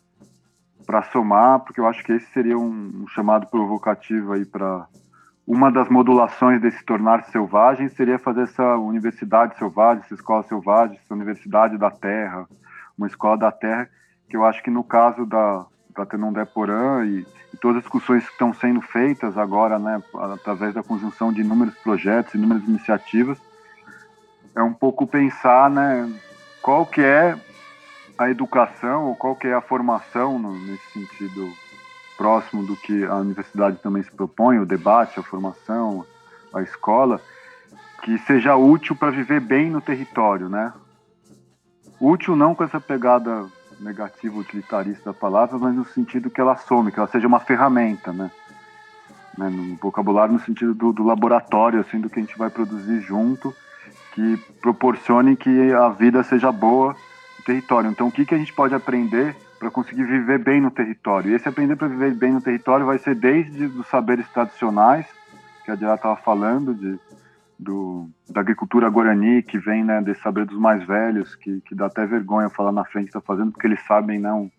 para 0.86 1.04
somar, 1.04 1.60
porque 1.60 1.80
eu 1.80 1.88
acho 1.88 2.04
que 2.04 2.12
esse 2.12 2.25
seria 2.32 2.58
um, 2.58 3.04
um 3.04 3.08
chamado 3.08 3.48
provocativo 3.48 4.34
aí 4.34 4.46
para 4.46 4.88
uma 5.46 5.72
das 5.72 5.89
modulações 5.89 6.62
desse 6.62 6.84
tornar 6.86 7.24
selvagem 7.25 7.89
seria 7.89 8.20
fazer 8.20 8.44
essa 8.44 8.75
universidade 8.78 9.58
selvagem, 9.58 10.04
essa 10.04 10.13
escola 10.13 10.44
selvagem, 10.44 10.98
essa 10.98 11.13
universidade 11.13 11.75
da 11.78 11.89
terra, 11.89 12.48
uma 12.96 13.08
escola 13.08 13.36
da 13.36 13.51
terra, 13.51 13.89
que 14.30 14.38
eu 14.38 14.46
acho 14.46 14.62
que 14.62 14.70
no 14.70 14.84
caso 14.84 15.25
da, 15.25 15.66
da 16.00 16.06
Tenondé 16.06 16.46
Porã 16.46 17.06
e, 17.06 17.25
e, 17.53 17.58
todas 17.58 17.77
as 17.77 17.84
discussões 17.84 18.25
que 18.25 18.32
estão 18.32 18.53
sendo 18.53 18.82
feitas 18.82 19.38
agora, 19.38 19.77
né, 19.77 20.01
através 20.34 20.74
da 20.74 20.82
conjunção 20.82 21.32
de 21.32 21.41
inúmeros 21.41 21.75
projetos, 21.75 22.34
inúmeras 22.34 22.63
iniciativas, 22.63 23.38
é 24.56 24.63
um 24.63 24.74
pouco 24.74 25.06
pensar, 25.06 25.70
né, 25.70 26.10
qual 26.62 26.86
que 26.86 27.01
é 27.01 27.38
a 28.18 28.29
educação 28.29 29.06
ou 29.06 29.15
qual 29.15 29.36
que 29.36 29.48
é 29.48 29.53
a 29.53 29.62
formação 29.62 30.39
no, 30.39 30.53
nesse 30.53 30.91
sentido 30.91 31.51
próximo 32.18 32.63
do 32.63 32.75
que 32.75 33.06
a 33.06 33.15
universidade 33.15 33.77
também 33.77 34.03
se 34.03 34.12
propõe, 34.12 34.60
o 34.60 34.65
debate, 34.65 35.20
a 35.20 35.24
formação, 35.24 36.06
a 36.53 36.62
escola, 36.62 37.22
que 38.01 38.18
seja 38.20 38.56
útil 38.56 38.96
para 38.96 39.12
viver 39.12 39.39
bem 39.39 39.70
no 39.70 39.82
território, 39.82 40.50
né? 40.50 40.74
Útil 42.00 42.36
não 42.36 42.56
com 42.56 42.63
essa 42.63 42.79
pegada 42.79 43.46
negativa 43.79 44.38
utilitarista 44.38 45.12
da 45.12 45.13
palavra, 45.13 45.57
mas 45.57 45.75
no 45.75 45.86
sentido 45.86 46.29
que 46.29 46.41
ela 46.41 46.55
some, 46.55 46.91
que 46.91 47.00
ela 47.00 47.07
seja 47.07 47.27
uma 47.27 47.39
ferramenta, 47.39 48.12
né? 48.12 48.29
né? 49.38 49.50
No 49.50 49.75
vocabulário 49.75 50.33
no 50.33 50.39
sentido 50.39 50.74
do, 50.74 50.91
do 50.91 51.03
laboratório, 51.03 51.79
assim, 51.79 52.00
do 52.00 52.09
que 52.09 52.19
a 52.19 52.21
gente 52.21 52.38
vai 52.38 52.50
produzir 52.50 53.01
junto, 53.01 53.55
que 54.13 54.38
proporcione 54.62 55.36
que 55.36 55.71
a 55.74 55.89
vida 55.89 56.24
seja 56.24 56.51
boa 56.51 56.95
no 57.38 57.45
território. 57.45 57.89
Então, 57.89 58.07
o 58.07 58.12
que, 58.12 58.25
que 58.25 58.36
a 58.36 58.38
gente 58.38 58.53
pode 58.53 58.75
aprender 58.75 59.36
para 59.59 59.69
conseguir 59.69 60.05
viver 60.05 60.39
bem 60.39 60.62
no 60.62 60.71
território. 60.71 61.31
E 61.31 61.36
esse 61.36 61.48
aprender 61.48 61.75
para 61.75 61.89
viver 61.89 62.13
bem 62.13 62.31
no 62.31 62.41
território 62.41 62.86
vai 62.86 62.98
ser 62.98 63.13
desde 63.13 63.65
os 63.65 63.86
saberes 63.88 64.27
tradicionais, 64.29 65.05
que 65.65 65.71
a 65.71 65.75
Diá 65.75 65.95
estava 65.95 66.15
falando, 66.15 66.74
de, 66.74 66.98
do, 67.60 68.10
da 68.30 68.39
agricultura 68.39 68.89
guarani, 68.89 69.44
que 69.44 69.60
vem 69.60 69.84
né, 69.84 70.01
desse 70.01 70.22
saber 70.22 70.46
dos 70.46 70.58
mais 70.58 70.82
velhos, 70.88 71.36
que, 71.36 71.60
que 71.62 71.75
dá 71.75 71.88
até 71.88 72.06
vergonha 72.06 72.50
falar 72.50 72.72
na 72.72 72.86
frente 72.86 73.08
está 73.08 73.20
fazendo, 73.20 73.51
porque 73.51 73.68
eles 73.68 73.86
sabem, 73.86 74.18
não 74.18 74.50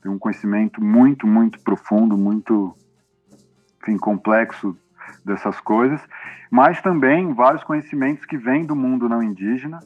tem 0.00 0.10
um 0.10 0.18
conhecimento 0.18 0.82
muito, 0.82 1.26
muito 1.26 1.60
profundo, 1.60 2.16
muito 2.16 2.72
enfim, 3.82 3.98
complexo 3.98 4.76
dessas 5.24 5.58
coisas, 5.60 6.00
mas 6.50 6.80
também 6.80 7.34
vários 7.34 7.64
conhecimentos 7.64 8.24
que 8.24 8.36
vêm 8.36 8.64
do 8.64 8.76
mundo 8.76 9.08
não 9.08 9.22
indígena, 9.22 9.80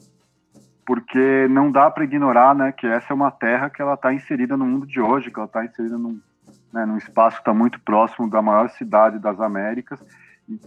porque 0.85 1.47
não 1.49 1.71
dá 1.71 1.89
para 1.89 2.03
ignorar, 2.03 2.53
né, 2.53 2.71
que 2.71 2.85
essa 2.85 3.11
é 3.11 3.15
uma 3.15 3.31
terra 3.31 3.69
que 3.69 3.81
ela 3.81 3.95
está 3.95 4.13
inserida 4.13 4.55
no 4.55 4.65
mundo 4.65 4.85
de 4.85 4.99
hoje, 5.01 5.31
que 5.31 5.39
ela 5.39 5.47
está 5.47 5.65
inserida 5.65 5.97
num, 5.97 6.19
né, 6.71 6.85
num 6.85 6.97
espaço 6.97 7.37
que 7.37 7.41
está 7.41 7.53
muito 7.53 7.79
próximo 7.79 8.29
da 8.29 8.41
maior 8.41 8.69
cidade 8.69 9.17
das 9.17 9.39
Américas. 9.39 10.03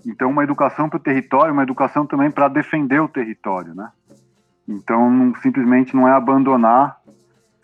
Então, 0.05 0.31
uma 0.31 0.43
educação 0.43 0.89
para 0.89 0.97
o 0.97 1.01
território, 1.01 1.53
uma 1.53 1.63
educação 1.63 2.07
também 2.07 2.31
para 2.31 2.49
defender 2.49 3.01
o 3.01 3.09
território, 3.09 3.75
né? 3.75 3.91
Então, 4.67 5.11
não, 5.11 5.35
simplesmente 5.41 5.95
não 5.95 6.09
é 6.09 6.13
abandonar, 6.13 7.01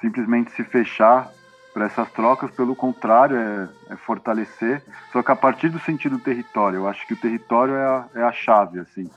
simplesmente 0.01 0.53
se 0.53 0.63
fechar 0.63 1.29
para 1.73 1.87
essas 1.87 2.11
trocas, 2.13 2.51
pelo 2.51 2.77
contrário, 2.77 3.37
é, 3.37 3.69
é, 3.91 3.97
fortalecer. 3.97 4.83
Só 5.11 5.23
que 5.23 5.33
a 5.33 5.37
partir 5.37 5.71
do 5.71 5.79
sentido 5.79 6.19
do 6.19 6.23
território, 6.23 6.77
eu 6.79 6.89
acho 6.89 7.07
que 7.07 7.15
o 7.15 7.21
território 7.21 7.75
é 7.75 7.85
a, 7.85 8.07
é 8.17 8.23
a 8.23 8.33
chave, 8.33 8.79
assim 8.79 9.11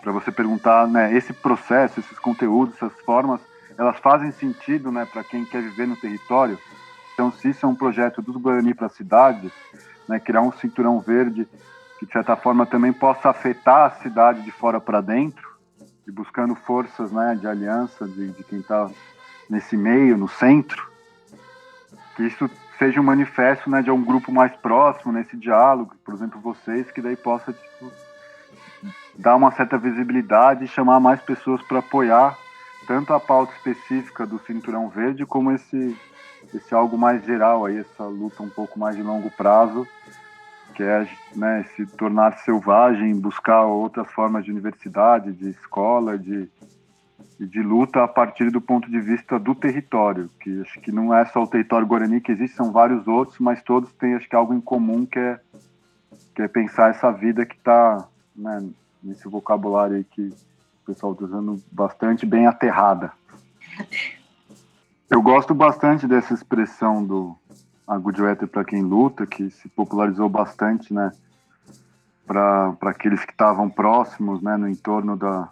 para 0.00 0.12
você 0.12 0.30
perguntar, 0.30 0.86
né, 0.86 1.12
esse 1.14 1.32
processo, 1.32 2.00
esses 2.00 2.18
conteúdos, 2.18 2.74
essas 2.76 2.92
formas, 3.00 3.40
elas 3.76 3.98
fazem 3.98 4.30
sentido, 4.32 4.90
né, 4.90 5.06
para 5.10 5.24
quem 5.24 5.44
quer 5.44 5.62
viver 5.62 5.86
no 5.86 5.96
território. 5.96 6.58
Então, 7.12 7.32
se 7.32 7.50
isso 7.50 7.66
é 7.66 7.68
um 7.68 7.74
projeto 7.74 8.22
dos 8.22 8.36
Guarani 8.36 8.74
para 8.74 8.86
a 8.86 8.90
cidade, 8.90 9.52
né, 10.08 10.18
criar 10.18 10.40
um 10.40 10.52
cinturão 10.52 11.00
verde 11.00 11.46
que 11.98 12.06
de 12.06 12.12
certa 12.12 12.36
forma 12.36 12.64
também 12.66 12.92
possa 12.92 13.30
afetar 13.30 13.86
a 13.86 14.02
cidade 14.02 14.42
de 14.42 14.50
fora 14.50 14.80
para 14.80 15.00
dentro, 15.00 15.48
e 16.06 16.10
buscando 16.10 16.54
forças, 16.54 17.12
né, 17.12 17.36
de 17.38 17.46
aliança 17.46 18.08
de, 18.08 18.28
de 18.32 18.42
quem 18.44 18.60
está 18.60 18.88
nesse 19.48 19.76
meio, 19.76 20.16
no 20.16 20.26
centro, 20.26 20.88
que 22.16 22.22
isso 22.22 22.50
seja 22.78 23.00
um 23.00 23.04
manifesto, 23.04 23.68
né, 23.68 23.82
de 23.82 23.90
um 23.90 24.02
grupo 24.02 24.32
mais 24.32 24.54
próximo 24.56 25.12
nesse 25.12 25.36
diálogo, 25.36 25.94
por 26.04 26.14
exemplo, 26.14 26.40
vocês, 26.40 26.90
que 26.90 27.02
daí 27.02 27.16
possa 27.16 27.52
tipo, 27.52 27.92
dar 29.18 29.36
uma 29.36 29.52
certa 29.52 29.76
visibilidade 29.76 30.64
e 30.64 30.68
chamar 30.68 30.98
mais 30.98 31.20
pessoas 31.20 31.60
para 31.62 31.80
apoiar 31.80 32.38
tanto 32.86 33.12
a 33.12 33.20
pauta 33.20 33.52
específica 33.52 34.26
do 34.26 34.38
Cinturão 34.38 34.88
Verde 34.88 35.26
como 35.26 35.52
esse 35.52 35.94
esse 36.54 36.74
algo 36.74 36.96
mais 36.96 37.22
geral 37.24 37.66
aí, 37.66 37.78
essa 37.78 38.04
luta 38.04 38.42
um 38.42 38.48
pouco 38.48 38.78
mais 38.78 38.96
de 38.96 39.02
longo 39.02 39.30
prazo, 39.30 39.86
que 40.78 40.84
é 40.84 41.08
né, 41.34 41.64
se 41.74 41.84
tornar 41.86 42.38
selvagem, 42.38 43.12
buscar 43.18 43.64
outras 43.64 44.08
formas 44.12 44.44
de 44.44 44.52
universidade, 44.52 45.32
de 45.32 45.50
escola, 45.50 46.16
de, 46.16 46.48
de 47.36 47.60
luta 47.60 48.04
a 48.04 48.06
partir 48.06 48.48
do 48.52 48.60
ponto 48.60 48.88
de 48.88 49.00
vista 49.00 49.40
do 49.40 49.56
território, 49.56 50.30
que 50.38 50.60
acho 50.60 50.80
que 50.80 50.92
não 50.92 51.12
é 51.12 51.24
só 51.24 51.42
o 51.42 51.48
território 51.48 51.84
guarani 51.84 52.20
que 52.20 52.30
existe, 52.30 52.54
são 52.54 52.70
vários 52.70 53.08
outros, 53.08 53.40
mas 53.40 53.60
todos 53.60 53.92
têm 53.94 54.14
acho 54.14 54.28
que 54.28 54.36
algo 54.36 54.54
em 54.54 54.60
comum 54.60 55.04
que 55.04 55.18
é, 55.18 55.40
que 56.32 56.42
é 56.42 56.46
pensar 56.46 56.90
essa 56.90 57.10
vida 57.10 57.44
que 57.44 57.56
está 57.56 58.06
né, 58.36 58.64
nesse 59.02 59.26
vocabulário 59.26 59.96
aí 59.96 60.04
que 60.04 60.28
o 60.28 60.86
pessoal 60.86 61.12
está 61.12 61.24
usando 61.24 61.60
bastante, 61.72 62.24
bem 62.24 62.46
aterrada. 62.46 63.10
Eu 65.10 65.20
gosto 65.20 65.52
bastante 65.52 66.06
dessa 66.06 66.34
expressão 66.34 67.04
do 67.04 67.36
Agudioete 67.88 68.46
para 68.46 68.64
quem 68.64 68.82
luta, 68.82 69.26
que 69.26 69.50
se 69.50 69.68
popularizou 69.70 70.28
bastante, 70.28 70.92
né, 70.92 71.10
para 72.26 72.76
aqueles 72.82 73.24
que 73.24 73.32
estavam 73.32 73.70
próximos, 73.70 74.42
né, 74.42 74.58
no 74.58 74.68
entorno 74.68 75.16
da, 75.16 75.48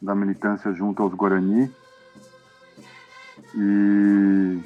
da 0.00 0.14
militância 0.14 0.72
junto 0.72 1.02
aos 1.02 1.12
Guarani. 1.12 1.70
E 3.54 4.58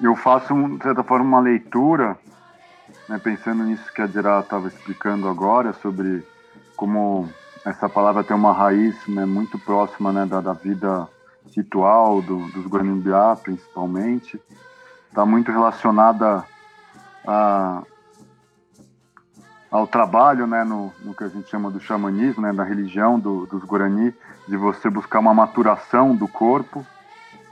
eu 0.00 0.14
faço, 0.14 0.54
de 0.54 0.82
certa 0.82 1.02
forma, 1.02 1.24
uma 1.24 1.40
leitura 1.40 2.16
né, 3.08 3.18
pensando 3.18 3.64
nisso 3.64 3.92
que 3.92 4.00
a 4.00 4.06
Dira 4.06 4.38
estava 4.38 4.68
explicando 4.68 5.28
agora, 5.28 5.72
sobre 5.72 6.24
como 6.76 7.28
essa 7.64 7.88
palavra 7.88 8.22
tem 8.22 8.36
uma 8.36 8.52
raiz 8.52 8.96
né, 9.08 9.26
muito 9.26 9.58
próxima 9.58 10.12
né, 10.12 10.24
da, 10.24 10.40
da 10.40 10.52
vida 10.52 11.08
ritual 11.54 12.22
do, 12.22 12.46
dos 12.48 12.66
Guanimbiá, 12.66 13.36
principalmente, 13.36 14.40
está 15.08 15.24
muito 15.26 15.50
relacionada 15.50 16.44
a, 17.26 17.82
ao 19.70 19.86
trabalho, 19.86 20.46
né, 20.46 20.64
no, 20.64 20.92
no, 21.00 21.14
que 21.14 21.24
a 21.24 21.28
gente 21.28 21.48
chama 21.48 21.70
do 21.70 21.80
xamanismo, 21.80 22.42
né, 22.42 22.52
da 22.52 22.64
religião 22.64 23.18
do, 23.18 23.46
dos 23.46 23.64
Guarani, 23.64 24.14
de 24.48 24.56
você 24.56 24.88
buscar 24.88 25.20
uma 25.20 25.34
maturação 25.34 26.14
do 26.14 26.26
corpo, 26.26 26.86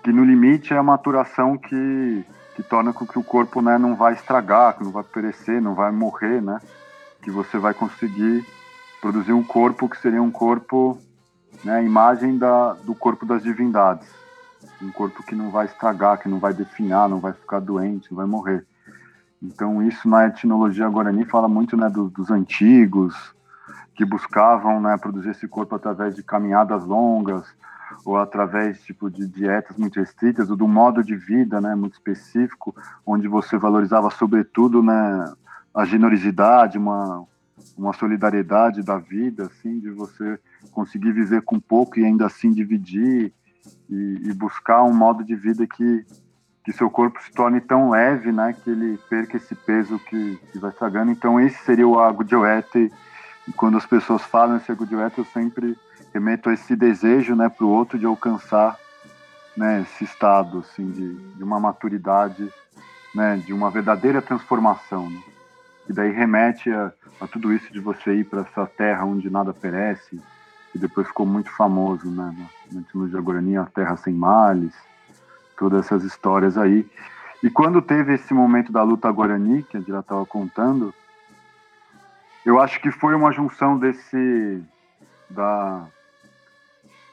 que 0.02 0.12
no 0.12 0.24
limite 0.24 0.72
é 0.72 0.76
a 0.76 0.82
maturação 0.82 1.56
que 1.56 2.24
que 2.58 2.62
torna 2.64 2.92
com 2.92 3.06
que 3.06 3.16
o 3.16 3.22
corpo 3.22 3.62
né, 3.62 3.78
não 3.78 3.94
vai 3.94 4.14
estragar, 4.14 4.76
que 4.76 4.82
não 4.82 4.90
vai 4.90 5.04
perecer, 5.04 5.62
não 5.62 5.76
vai 5.76 5.92
morrer, 5.92 6.42
né? 6.42 6.60
Que 7.22 7.30
você 7.30 7.56
vai 7.56 7.72
conseguir 7.72 8.44
produzir 9.00 9.32
um 9.32 9.44
corpo 9.44 9.88
que 9.88 9.96
seria 9.96 10.20
um 10.20 10.30
corpo, 10.32 10.98
né, 11.64 11.84
imagem 11.84 12.38
da, 12.38 12.74
do 12.74 12.94
corpo 12.94 13.26
das 13.26 13.42
divindades. 13.42 14.08
Um 14.80 14.90
corpo 14.90 15.22
que 15.22 15.34
não 15.34 15.50
vai 15.50 15.66
estragar, 15.66 16.18
que 16.18 16.28
não 16.28 16.38
vai 16.38 16.52
definhar, 16.52 17.08
não 17.08 17.20
vai 17.20 17.32
ficar 17.32 17.60
doente, 17.60 18.10
não 18.10 18.16
vai 18.16 18.26
morrer. 18.26 18.64
Então 19.42 19.82
isso 19.82 20.08
na 20.08 20.26
etnologia 20.26 20.88
guarani 20.88 21.24
fala 21.24 21.48
muito 21.48 21.76
né, 21.76 21.88
do, 21.88 22.08
dos 22.08 22.30
antigos, 22.30 23.14
que 23.94 24.04
buscavam 24.04 24.80
né, 24.80 24.96
produzir 24.96 25.30
esse 25.30 25.48
corpo 25.48 25.74
através 25.74 26.14
de 26.14 26.22
caminhadas 26.22 26.84
longas, 26.84 27.44
ou 28.04 28.16
através 28.16 28.80
tipo 28.82 29.10
de 29.10 29.26
dietas 29.26 29.76
muito 29.76 29.98
restritas 29.98 30.50
ou 30.50 30.56
do 30.56 30.68
modo 30.68 31.02
de 31.02 31.16
vida, 31.16 31.60
né, 31.60 31.74
muito 31.74 31.94
específico, 31.94 32.74
onde 33.04 33.26
você 33.26 33.56
valorizava 33.56 34.10
sobretudo, 34.10 34.82
né, 34.82 35.32
a 35.74 35.84
generosidade, 35.84 36.78
uma 36.78 37.24
uma 37.76 37.92
solidariedade 37.92 38.82
da 38.82 38.98
vida, 38.98 39.46
assim, 39.46 39.78
de 39.78 39.90
você 39.90 40.38
conseguir 40.72 41.12
viver 41.12 41.42
com 41.42 41.58
pouco 41.58 41.98
e 41.98 42.04
ainda 42.04 42.26
assim 42.26 42.52
dividir 42.52 43.32
e, 43.88 44.22
e 44.24 44.32
buscar 44.34 44.82
um 44.84 44.94
modo 44.94 45.24
de 45.24 45.34
vida 45.34 45.66
que 45.66 46.04
que 46.68 46.72
seu 46.74 46.90
corpo 46.90 47.18
se 47.22 47.32
torne 47.32 47.62
tão 47.62 47.88
leve, 47.88 48.30
né, 48.30 48.52
que 48.52 48.68
ele 48.68 48.98
perca 49.08 49.38
esse 49.38 49.54
peso 49.54 49.98
que, 50.00 50.38
que 50.52 50.58
vai 50.58 50.70
estragando. 50.70 51.10
Então 51.10 51.40
esse 51.40 51.56
seria 51.64 51.88
o 51.88 51.98
Agudioete. 51.98 52.92
E 53.46 53.52
quando 53.52 53.78
as 53.78 53.86
pessoas 53.86 54.20
falam 54.20 54.58
esse 54.58 54.70
Agudioete, 54.70 55.16
eu 55.16 55.24
sempre 55.24 55.78
remeto 56.12 56.50
a 56.50 56.52
esse 56.52 56.76
desejo, 56.76 57.34
né, 57.34 57.48
para 57.48 57.64
o 57.64 57.70
outro 57.70 57.98
de 57.98 58.04
alcançar, 58.04 58.76
né, 59.56 59.80
esse 59.80 60.04
estado, 60.04 60.58
assim, 60.58 60.90
de, 60.90 61.14
de 61.14 61.42
uma 61.42 61.58
maturidade, 61.58 62.52
né, 63.14 63.38
de 63.38 63.54
uma 63.54 63.70
verdadeira 63.70 64.20
transformação, 64.20 65.08
né? 65.08 65.22
E 65.88 65.92
daí 65.92 66.12
remete 66.12 66.70
a, 66.70 66.92
a 67.20 67.26
tudo 67.26 67.52
isso 67.52 67.72
de 67.72 67.80
você 67.80 68.14
ir 68.14 68.24
para 68.24 68.42
essa 68.42 68.66
terra 68.66 69.04
onde 69.04 69.30
nada 69.30 69.54
perece, 69.54 70.20
que 70.72 70.78
depois 70.78 71.06
ficou 71.06 71.24
muito 71.24 71.50
famoso, 71.50 72.10
né, 72.10 72.34
na 72.70 72.80
mitologia 72.80 73.20
guarani, 73.20 73.56
a 73.56 73.64
terra 73.64 73.96
sem 73.96 74.12
males, 74.14 74.74
todas 75.58 75.86
essas 75.86 76.04
histórias 76.04 76.56
aí. 76.56 76.86
E 77.42 77.48
quando 77.50 77.80
teve 77.80 78.14
esse 78.14 78.34
momento 78.34 78.72
da 78.72 78.82
luta 78.82 79.10
Guarani, 79.10 79.62
que 79.62 79.76
a 79.76 79.80
Dira 79.80 80.00
estava 80.00 80.26
contando, 80.26 80.92
eu 82.44 82.60
acho 82.60 82.80
que 82.80 82.90
foi 82.90 83.14
uma 83.14 83.32
junção 83.32 83.78
desse 83.78 84.62
da 85.30 85.86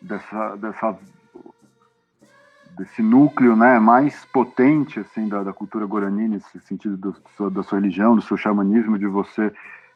dessa 0.02 0.56
dessa 0.56 0.98
desse 2.78 3.02
núcleo 3.02 3.56
né 3.56 3.80
mais 3.80 4.26
potente 4.26 5.00
assim 5.00 5.28
da, 5.28 5.44
da 5.44 5.54
cultura 5.54 5.86
guarani 5.86 6.28
nesse 6.28 6.60
sentido 6.62 6.98
do, 6.98 7.50
da 7.52 7.64
sua 7.64 7.80
religião 7.80 8.16
do 8.16 8.22
seu 8.22 8.38
xamanismo 8.38 8.98
de 8.98 9.08
você 9.08 9.54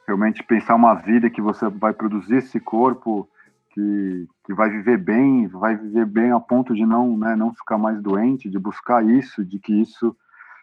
realmente 0.07 0.43
pensar 0.43 0.75
uma 0.75 0.95
vida 0.95 1.29
que 1.29 1.41
você 1.41 1.69
vai 1.69 1.93
produzir 1.93 2.37
esse 2.37 2.59
corpo 2.59 3.29
que, 3.69 4.27
que 4.43 4.53
vai 4.53 4.69
viver 4.69 4.97
bem, 4.97 5.47
vai 5.47 5.75
viver 5.75 6.05
bem 6.05 6.31
a 6.31 6.39
ponto 6.39 6.73
de 6.73 6.85
não, 6.85 7.17
né, 7.17 7.35
não 7.35 7.53
ficar 7.53 7.77
mais 7.77 8.01
doente, 8.01 8.49
de 8.49 8.57
buscar 8.57 9.05
isso, 9.05 9.45
de 9.45 9.59
que 9.59 9.73
isso 9.73 10.15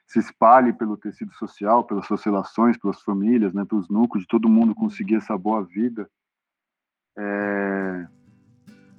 se 0.06 0.18
espalhe 0.18 0.72
pelo 0.72 0.96
tecido 0.96 1.32
social, 1.34 1.84
pelas 1.84 2.06
suas 2.06 2.22
relações, 2.24 2.76
pelas 2.76 3.00
famílias, 3.02 3.52
né, 3.52 3.64
pelos 3.64 3.88
núcleos, 3.88 4.24
de 4.24 4.28
todo 4.28 4.48
mundo 4.48 4.74
conseguir 4.74 5.16
essa 5.16 5.36
boa 5.36 5.64
vida. 5.64 6.08
É, 7.18 8.06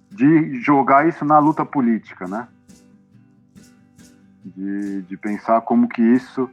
de 0.09 0.59
jogar 0.61 1.07
isso 1.07 1.23
na 1.23 1.37
luta 1.37 1.65
política, 1.65 2.27
né? 2.27 2.47
De, 4.55 5.01
de 5.01 5.17
pensar 5.17 5.61
como 5.61 5.87
que 5.87 6.01
isso 6.01 6.49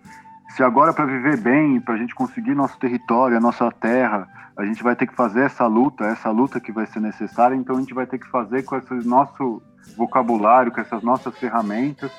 se 0.54 0.62
agora 0.62 0.92
para 0.92 1.04
viver 1.04 1.36
bem, 1.36 1.80
para 1.80 1.94
a 1.94 1.98
gente 1.98 2.14
conseguir 2.14 2.54
nosso 2.54 2.78
território, 2.78 3.36
a 3.36 3.40
nossa 3.40 3.70
terra, 3.72 4.28
a 4.56 4.64
gente 4.64 4.82
vai 4.84 4.94
ter 4.94 5.06
que 5.06 5.14
fazer 5.14 5.42
essa 5.42 5.66
luta, 5.66 6.04
essa 6.04 6.30
luta 6.30 6.60
que 6.60 6.70
vai 6.70 6.86
ser 6.86 7.00
necessária, 7.00 7.56
então 7.56 7.76
a 7.76 7.80
gente 7.80 7.92
vai 7.92 8.06
ter 8.06 8.18
que 8.18 8.28
fazer 8.28 8.62
com 8.62 8.76
esse 8.76 8.94
nosso 9.06 9.60
vocabulário, 9.96 10.70
com 10.70 10.80
essas 10.80 11.02
nossas 11.02 11.36
ferramentas. 11.36 12.12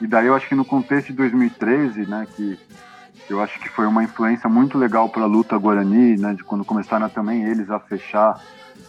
E 0.00 0.06
daí 0.06 0.26
eu 0.26 0.34
acho 0.34 0.48
que 0.48 0.54
no 0.54 0.64
contexto 0.64 1.08
de 1.08 1.14
2013, 1.14 2.06
né, 2.06 2.26
que 2.34 2.58
eu 3.28 3.42
acho 3.42 3.60
que 3.60 3.68
foi 3.68 3.86
uma 3.86 4.02
influência 4.02 4.48
muito 4.48 4.78
legal 4.78 5.08
para 5.10 5.22
a 5.22 5.26
luta 5.26 5.58
guarani, 5.58 6.16
né, 6.16 6.32
de 6.32 6.42
quando 6.42 6.64
começaram 6.64 7.08
também 7.10 7.44
eles 7.44 7.70
a 7.70 7.78
fechar 7.78 8.40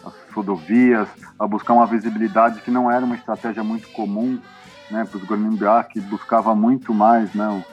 as 0.04 0.14
rodovias, 0.32 1.08
a 1.38 1.46
buscar 1.46 1.74
uma 1.74 1.86
visibilidade 1.86 2.60
que 2.62 2.70
não 2.70 2.90
era 2.90 3.04
uma 3.04 3.16
estratégia 3.16 3.62
muito 3.62 3.88
comum, 3.88 4.40
né, 4.90 5.04
para 5.04 5.18
os 5.18 5.24
guarani 5.24 5.58
que 5.90 6.00
buscava 6.00 6.54
muito 6.54 6.92
mais, 6.94 7.32
né, 7.34 7.64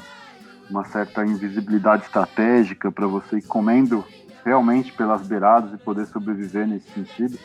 uma 0.69 0.83
certa 0.85 1.25
invisibilidade 1.25 2.03
estratégica 2.03 2.91
para 2.91 3.07
você 3.07 3.37
ir 3.37 3.43
comendo 3.43 4.03
realmente 4.43 4.91
pelas 4.91 5.21
beiradas 5.21 5.73
e 5.73 5.77
poder 5.77 6.05
sobreviver 6.05 6.67
nesse 6.67 6.89
sentido. 6.91 7.37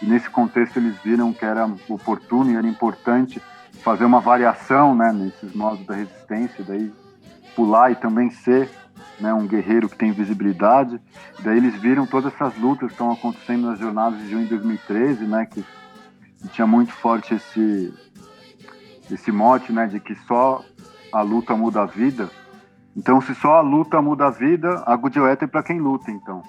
E 0.00 0.06
nesse 0.06 0.30
contexto 0.30 0.76
eles 0.76 0.96
viram 1.02 1.32
que 1.32 1.44
era 1.44 1.68
oportuno 1.88 2.50
e 2.50 2.56
era 2.56 2.66
importante 2.66 3.42
fazer 3.82 4.04
uma 4.04 4.20
variação 4.20 4.94
né, 4.94 5.12
nesses 5.12 5.52
modos 5.54 5.84
da 5.84 5.94
resistência, 5.94 6.64
daí 6.64 6.92
pular 7.56 7.90
e 7.90 7.96
também 7.96 8.30
ser 8.30 8.70
né, 9.20 9.32
um 9.34 9.46
guerreiro 9.46 9.88
que 9.88 9.96
tem 9.96 10.12
visibilidade. 10.12 11.00
Daí 11.40 11.56
eles 11.56 11.74
viram 11.74 12.06
todas 12.06 12.32
essas 12.32 12.56
lutas 12.56 12.88
que 12.88 12.94
estão 12.94 13.10
acontecendo 13.10 13.66
nas 13.66 13.78
jornadas 13.78 14.18
de 14.20 14.30
junho 14.30 14.44
de 14.44 14.50
2013, 14.50 15.24
né, 15.24 15.46
que 15.46 15.64
tinha 16.52 16.66
muito 16.66 16.92
forte 16.92 17.34
esse, 17.34 17.92
esse 19.10 19.30
mote 19.30 19.72
né, 19.72 19.86
de 19.86 20.00
que 20.00 20.14
só 20.26 20.64
a 21.12 21.22
luta 21.22 21.54
muda 21.54 21.82
a 21.82 21.86
vida. 21.86 22.30
Então, 22.96 23.20
se 23.20 23.34
só 23.34 23.54
a 23.54 23.60
luta 23.60 24.00
muda 24.00 24.26
a 24.26 24.30
vida, 24.30 24.82
a 24.86 24.96
Goodyear 24.96 25.36
é 25.40 25.46
para 25.46 25.62
quem 25.62 25.80
luta, 25.80 26.10
então. 26.10 26.42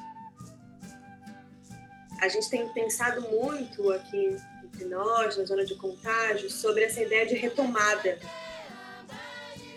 A 2.21 2.27
gente 2.27 2.49
tem 2.49 2.67
pensado 2.69 3.21
muito 3.21 3.91
aqui 3.91 4.37
entre 4.63 4.85
nós, 4.85 5.37
na 5.37 5.43
zona 5.43 5.65
de 5.65 5.75
contágio, 5.75 6.49
sobre 6.49 6.83
essa 6.83 7.01
ideia 7.01 7.25
de 7.25 7.35
retomada. 7.35 8.19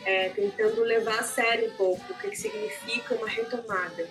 É, 0.04 0.30
tentando 0.30 0.82
levar 0.82 1.18
a 1.18 1.22
sério 1.22 1.70
um 1.70 1.76
pouco 1.76 2.12
o 2.12 2.14
que, 2.16 2.30
que 2.30 2.36
significa 2.36 3.14
uma 3.14 3.28
retomada. 3.28 4.08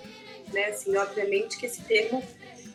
Né? 0.53 0.65
Assim, 0.65 0.95
obviamente 0.95 1.57
que 1.57 1.65
esse 1.65 1.81
termo 1.81 2.23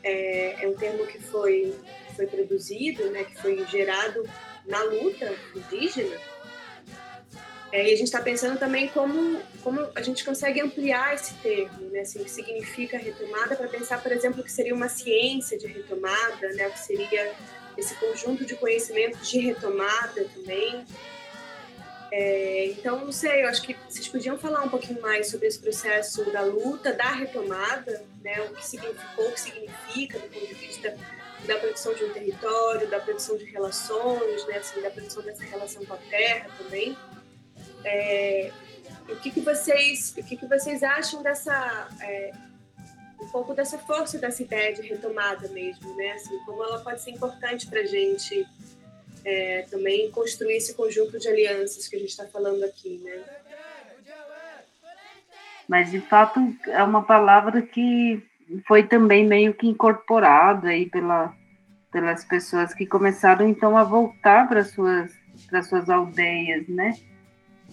é, 0.03 0.65
é 0.65 0.69
um 0.69 0.75
termo 0.75 1.07
que 1.07 1.21
foi, 1.21 1.75
foi 2.17 2.27
produzido, 2.27 3.11
né, 3.11 3.25
que 3.25 3.41
foi 3.41 3.65
gerado 3.67 4.25
na 4.67 4.83
luta 4.85 5.35
indígena, 5.55 6.17
é, 7.73 7.89
e 7.89 7.95
a 7.95 7.97
gente 7.97 8.05
está 8.05 8.21
pensando 8.21 8.59
também 8.59 8.89
como, 8.89 9.41
como 9.63 9.89
a 9.95 10.03
gente 10.03 10.23
consegue 10.23 10.61
ampliar 10.61 11.15
esse 11.15 11.33
termo, 11.37 11.89
né? 11.89 12.01
Assim, 12.01 12.21
o 12.21 12.25
que 12.25 12.31
significa 12.31 12.99
retomada, 12.99 13.57
para 13.57 13.67
pensar, 13.67 14.03
por 14.03 14.13
exemplo, 14.13 14.43
o 14.43 14.45
que 14.45 14.53
seria 14.53 14.75
uma 14.75 14.91
ciência 14.91 15.57
de 15.57 15.67
retomada, 15.67 16.53
né? 16.53 16.69
o 16.69 16.71
que 16.71 16.79
seria 16.79 17.33
esse 17.79 17.95
conjunto 17.95 18.45
de 18.45 18.55
conhecimentos 18.57 19.27
de 19.27 19.39
retomada 19.39 20.27
também. 20.35 20.85
É, 22.11 22.67
então, 22.67 23.07
não 23.07 23.11
sei, 23.11 23.43
eu 23.43 23.49
acho 23.49 23.63
que 23.63 23.75
vocês 23.89 24.07
podiam 24.07 24.37
falar 24.37 24.63
um 24.65 24.69
pouquinho 24.69 25.01
mais 25.01 25.31
sobre 25.31 25.47
esse 25.47 25.59
processo 25.59 26.31
da 26.31 26.43
luta, 26.43 26.93
da 26.93 27.11
retomada, 27.13 28.05
né? 28.23 28.39
o 28.43 28.55
que 28.55 28.67
significou, 28.67 29.29
o 29.29 29.33
que 29.33 29.41
significa 29.41 30.19
do 30.19 30.29
ponto 30.29 30.47
de 30.47 30.55
vista 30.55 30.95
da 31.47 31.59
produção 31.59 31.95
de 31.95 32.05
um 32.05 32.13
território, 32.13 32.89
da 32.89 33.01
produção 33.01 33.37
de 33.37 33.45
relações, 33.45 34.47
né? 34.47 34.59
assim, 34.59 34.81
da 34.81 34.91
produção 34.91 35.23
dessa 35.23 35.45
relação 35.45 35.85
com 35.85 35.95
a 35.95 35.99
terra 35.99 36.49
também. 36.59 36.97
É, 37.85 38.53
o 39.09 39.17
que, 39.17 39.31
que 39.31 39.41
vocês 39.41 40.15
o 40.17 40.23
que, 40.23 40.37
que 40.37 40.47
vocês 40.47 40.83
acham 40.83 41.23
dessa 41.23 41.89
é, 42.01 42.33
um 43.21 43.29
pouco 43.29 43.55
dessa 43.55 43.79
força 43.79 44.19
dessa 44.19 44.43
ideia 44.43 44.73
de 44.73 44.83
retomada 44.83 45.49
mesmo, 45.49 45.95
né? 45.97 46.13
Assim, 46.13 46.39
como 46.45 46.63
ela 46.63 46.79
pode 46.81 47.03
ser 47.03 47.11
importante 47.11 47.67
para 47.67 47.81
a 47.81 47.87
gente 47.87 48.47
é, 49.25 49.63
também 49.71 50.11
construir 50.11 50.57
esse 50.57 50.75
conjunto 50.75 51.19
de 51.19 51.29
alianças 51.29 51.89
que 51.89 51.97
a 51.97 51.99
gente 51.99 52.11
está 52.11 52.27
falando 52.27 52.65
aqui, 52.65 53.01
né? 53.03 53.23
Mas 55.69 55.91
de 55.91 56.01
fato 56.01 56.41
é 56.67 56.83
uma 56.83 57.03
palavra 57.03 57.63
que 57.63 58.23
foi 58.67 58.83
também 58.83 59.27
meio 59.27 59.55
que 59.55 59.67
incorporada 59.67 60.69
aí 60.69 60.89
pela, 60.89 61.33
pelas 61.91 62.25
pessoas 62.25 62.75
que 62.75 62.87
começaram 62.87 63.49
então 63.49 63.77
a 63.77 63.85
voltar 63.85 64.49
para 64.49 64.65
suas 64.65 65.13
para 65.49 65.63
suas 65.63 65.89
aldeias, 65.89 66.69
né? 66.69 66.95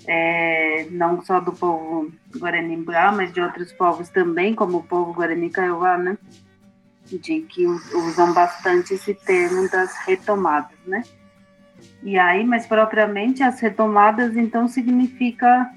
é, 0.07 0.87
não 0.91 1.21
só 1.21 1.39
do 1.39 1.51
povo 1.51 2.11
Guarani 2.37 2.77
Mbá, 2.77 3.11
mas 3.11 3.33
de 3.33 3.41
outros 3.41 3.71
povos 3.73 4.09
também, 4.09 4.53
como 4.53 4.77
o 4.77 4.83
povo 4.83 5.13
Guarani 5.13 5.49
Kaiowá, 5.49 5.97
né? 5.97 6.17
De 7.05 7.41
que 7.41 7.65
usam 7.65 8.33
bastante 8.33 8.93
esse 8.93 9.13
termo 9.13 9.69
das 9.69 9.95
retomadas, 10.05 10.77
né? 10.85 11.03
E 12.03 12.17
aí, 12.17 12.45
mas 12.45 12.65
propriamente 12.65 13.41
as 13.41 13.59
retomadas, 13.59 14.35
então, 14.37 14.67
significa, 14.67 15.69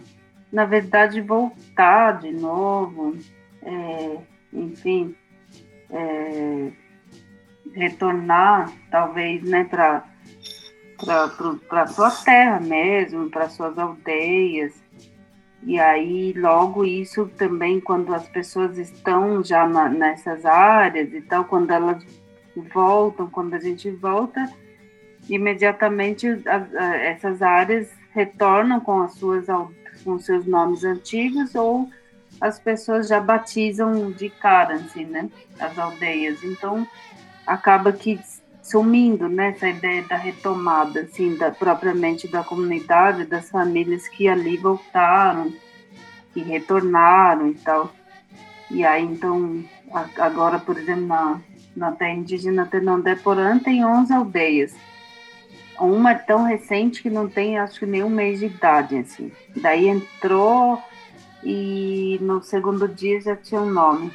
na 0.52 0.64
verdade, 0.64 1.20
voltar 1.20 2.20
de 2.20 2.32
novo, 2.32 3.16
é, 3.62 4.18
enfim, 4.52 5.14
é, 5.90 6.70
retornar, 7.74 8.72
talvez, 8.90 9.42
né, 9.42 9.64
para 9.64 10.04
para 11.68 11.86
sua 11.88 12.10
terra 12.10 12.60
mesmo, 12.60 13.28
para 13.28 13.48
suas 13.48 13.76
aldeias. 13.76 14.72
E 15.64 15.78
aí, 15.78 16.32
logo 16.32 16.84
isso 16.84 17.28
também, 17.36 17.80
quando 17.80 18.14
as 18.14 18.28
pessoas 18.28 18.78
estão 18.78 19.42
já 19.42 19.66
na, 19.66 19.88
nessas 19.88 20.44
áreas 20.44 21.12
e 21.12 21.20
tal, 21.22 21.44
quando 21.44 21.70
elas 21.70 22.04
voltam, 22.72 23.28
quando 23.28 23.54
a 23.54 23.60
gente 23.60 23.90
volta, 23.90 24.48
imediatamente 25.28 26.26
essas 27.02 27.42
áreas 27.42 27.92
retornam 28.12 28.80
com 28.80 29.02
as 29.02 29.14
suas 29.14 29.46
com 30.04 30.18
seus 30.18 30.44
nomes 30.46 30.84
antigos 30.84 31.54
ou 31.54 31.88
as 32.42 32.58
pessoas 32.58 33.06
já 33.06 33.20
batizam 33.20 34.10
de 34.10 34.28
cara, 34.28 34.74
assim, 34.74 35.04
né? 35.04 35.30
As 35.60 35.78
aldeias. 35.78 36.42
Então, 36.42 36.84
acaba 37.46 37.92
que 37.92 38.20
sumindo, 38.60 39.28
né, 39.28 39.50
essa 39.50 39.68
ideia 39.68 40.02
da 40.02 40.16
retomada, 40.16 41.02
assim, 41.02 41.36
da, 41.36 41.52
propriamente 41.52 42.26
da 42.26 42.42
comunidade, 42.42 43.26
das 43.26 43.48
famílias 43.48 44.08
que 44.08 44.26
ali 44.26 44.56
voltaram, 44.56 45.52
que 46.34 46.42
retornaram 46.42 47.48
e 47.48 47.54
tal. 47.54 47.92
E 48.68 48.84
aí, 48.84 49.04
então, 49.04 49.62
agora, 50.18 50.58
por 50.58 50.76
exemplo, 50.76 51.06
na, 51.06 51.40
na 51.76 51.92
terra 51.92 52.14
indígena 52.14 52.66
Tenondeporã 52.66 53.56
tem 53.60 53.84
11 53.84 54.12
aldeias. 54.12 54.74
Uma 55.78 56.10
é 56.12 56.14
tão 56.14 56.42
recente 56.42 57.02
que 57.02 57.10
não 57.10 57.28
tem, 57.28 57.56
acho 57.56 57.78
que, 57.78 57.86
nenhum 57.86 58.10
mês 58.10 58.40
de 58.40 58.46
idade, 58.46 58.98
assim. 58.98 59.30
Daí 59.56 59.86
entrou 59.88 60.82
e 61.44 62.18
no 62.20 62.42
segundo 62.42 62.86
dia 62.88 63.20
já 63.20 63.36
tinha 63.36 63.60
um 63.60 63.70
nome 63.70 64.10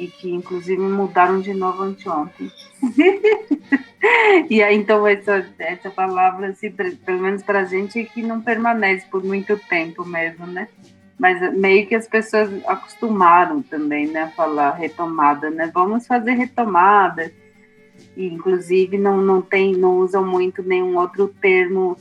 e 0.00 0.08
que 0.08 0.30
inclusive 0.30 0.80
mudaram 0.80 1.40
de 1.40 1.52
novo 1.52 1.82
anteontem. 1.82 2.50
e 4.48 4.62
aí 4.62 4.76
então 4.76 5.06
essa, 5.06 5.46
essa 5.58 5.90
palavra, 5.90 6.48
assim, 6.48 6.70
pelo 6.70 7.20
menos 7.20 7.42
para 7.42 7.60
a 7.60 7.64
gente, 7.64 7.98
é 7.98 8.04
que 8.04 8.22
não 8.22 8.40
permanece 8.40 9.06
por 9.10 9.22
muito 9.22 9.58
tempo 9.68 10.04
mesmo, 10.04 10.46
né? 10.46 10.68
Mas 11.18 11.54
meio 11.54 11.86
que 11.86 11.94
as 11.94 12.08
pessoas 12.08 12.50
acostumaram 12.66 13.60
também, 13.60 14.06
né, 14.06 14.22
a 14.22 14.28
falar 14.28 14.70
retomada, 14.70 15.50
né? 15.50 15.70
Vamos 15.72 16.06
fazer 16.06 16.32
retomada. 16.32 17.30
E, 18.16 18.26
inclusive 18.26 18.96
não, 18.96 19.18
não 19.18 19.42
tem, 19.42 19.76
não 19.76 19.98
usam 19.98 20.26
muito 20.26 20.62
nenhum 20.62 20.96
outro 20.96 21.28
termo 21.28 21.96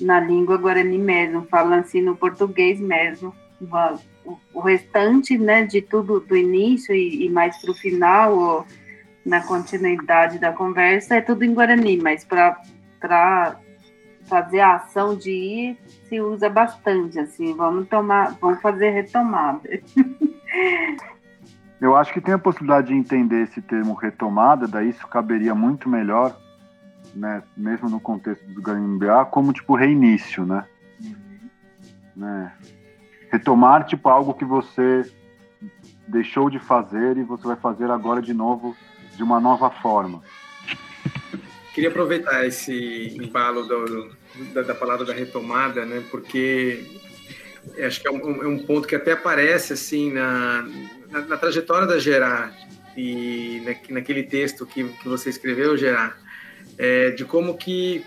na 0.00 0.20
língua 0.20 0.56
guarani 0.56 0.98
mesmo, 0.98 1.42
falando 1.50 1.80
assim 1.80 2.00
no 2.00 2.14
português 2.14 2.78
mesmo. 2.78 3.34
O, 3.60 4.38
o 4.54 4.60
restante, 4.60 5.36
né, 5.36 5.64
de 5.64 5.82
tudo 5.82 6.20
do 6.20 6.36
início 6.36 6.94
e, 6.94 7.26
e 7.26 7.30
mais 7.30 7.60
para 7.60 7.70
o 7.72 7.74
final, 7.74 8.36
ou 8.36 8.66
na 9.24 9.42
continuidade 9.42 10.38
da 10.38 10.52
conversa, 10.52 11.16
é 11.16 11.20
tudo 11.20 11.44
em 11.44 11.52
guarani, 11.52 11.98
mas 11.98 12.24
para 12.24 12.60
fazer 14.26 14.60
a 14.60 14.76
ação 14.76 15.16
de 15.16 15.30
ir 15.30 15.78
se 16.08 16.20
usa 16.20 16.48
bastante, 16.48 17.18
assim, 17.18 17.54
vamos 17.54 17.88
tomar, 17.88 18.36
vamos 18.40 18.60
fazer 18.60 18.90
retomada. 18.90 19.68
Eu 21.80 21.94
acho 21.94 22.12
que 22.12 22.20
tem 22.20 22.34
a 22.34 22.38
possibilidade 22.38 22.88
de 22.88 22.94
entender 22.94 23.42
esse 23.42 23.62
termo 23.62 23.94
retomada, 23.94 24.66
daí 24.66 24.88
isso 24.88 25.06
caberia 25.06 25.54
muito 25.54 25.88
melhor, 25.88 26.36
né, 27.14 27.42
mesmo 27.56 27.88
no 27.88 28.00
contexto 28.00 28.44
do 28.46 28.60
Garimbiá, 28.60 29.24
como 29.24 29.52
tipo 29.52 29.76
reinício, 29.76 30.44
né? 30.44 30.64
Uhum. 31.00 31.48
né? 32.16 32.52
Retomar 33.30 33.86
tipo 33.86 34.08
algo 34.08 34.34
que 34.34 34.44
você 34.44 35.10
deixou 36.06 36.48
de 36.48 36.58
fazer 36.58 37.16
e 37.16 37.22
você 37.22 37.46
vai 37.46 37.56
fazer 37.56 37.90
agora 37.90 38.22
de 38.22 38.32
novo 38.32 38.76
de 39.16 39.22
uma 39.22 39.40
nova 39.40 39.70
forma. 39.70 40.22
Queria 41.74 41.90
aproveitar 41.90 42.46
esse 42.46 43.16
embalo 43.22 43.62
do, 43.64 44.10
da, 44.52 44.62
da, 44.62 44.74
palavra 44.74 45.04
da 45.04 45.12
retomada, 45.12 45.84
né? 45.84 46.02
Porque 46.10 46.84
acho 47.84 48.00
que 48.00 48.08
é 48.08 48.10
um, 48.10 48.42
é 48.42 48.48
um 48.48 48.58
ponto 48.58 48.88
que 48.88 48.96
até 48.96 49.12
aparece 49.12 49.74
assim 49.74 50.12
na, 50.12 50.66
na, 51.10 51.20
na 51.20 51.36
trajetória 51.36 51.86
da 51.86 51.98
Gerard 51.98 52.52
e 52.96 53.62
na, 53.64 53.94
naquele 53.94 54.24
texto 54.24 54.66
que, 54.66 54.84
que 54.84 55.08
você 55.08 55.30
escreveu, 55.30 55.76
Gerard, 55.76 56.14
é, 56.76 57.10
de 57.10 57.24
como 57.24 57.56
que 57.56 58.04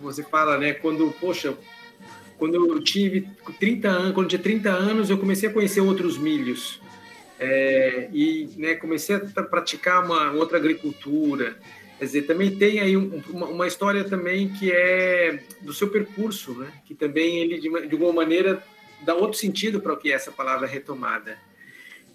você 0.00 0.22
fala, 0.22 0.58
né? 0.58 0.74
Quando, 0.74 1.10
poxa, 1.20 1.54
quando 2.38 2.54
eu 2.54 2.80
tive 2.80 3.28
30 3.58 3.88
anos, 3.88 4.14
quando 4.14 4.28
tinha 4.28 4.40
30 4.40 4.70
anos, 4.70 5.10
eu 5.10 5.18
comecei 5.18 5.48
a 5.48 5.52
conhecer 5.52 5.80
outros 5.80 6.16
milhos. 6.16 6.80
É, 7.38 8.08
e 8.12 8.48
né, 8.56 8.74
comecei 8.74 9.16
a 9.16 9.42
praticar 9.42 10.04
uma 10.04 10.32
outra 10.32 10.56
agricultura. 10.56 11.56
Quer 11.98 12.04
dizer, 12.04 12.22
também 12.22 12.56
tem 12.56 12.80
aí 12.80 12.96
um, 12.96 13.22
uma, 13.28 13.46
uma, 13.46 13.66
história 13.66 14.04
também 14.04 14.48
que 14.48 14.70
é 14.70 15.42
do 15.60 15.72
seu 15.72 15.88
percurso, 15.88 16.54
né? 16.54 16.72
que 16.86 16.94
também 16.94 17.38
ele, 17.38 17.58
de, 17.58 17.68
de 17.68 17.92
alguma 17.92 18.12
maneira, 18.12 18.62
dá 19.02 19.14
outro 19.14 19.38
sentido 19.38 19.80
para 19.80 19.92
o 19.92 19.96
que 19.96 20.10
é 20.10 20.14
essa 20.14 20.30
palavra 20.30 20.66
retomada. 20.66 21.38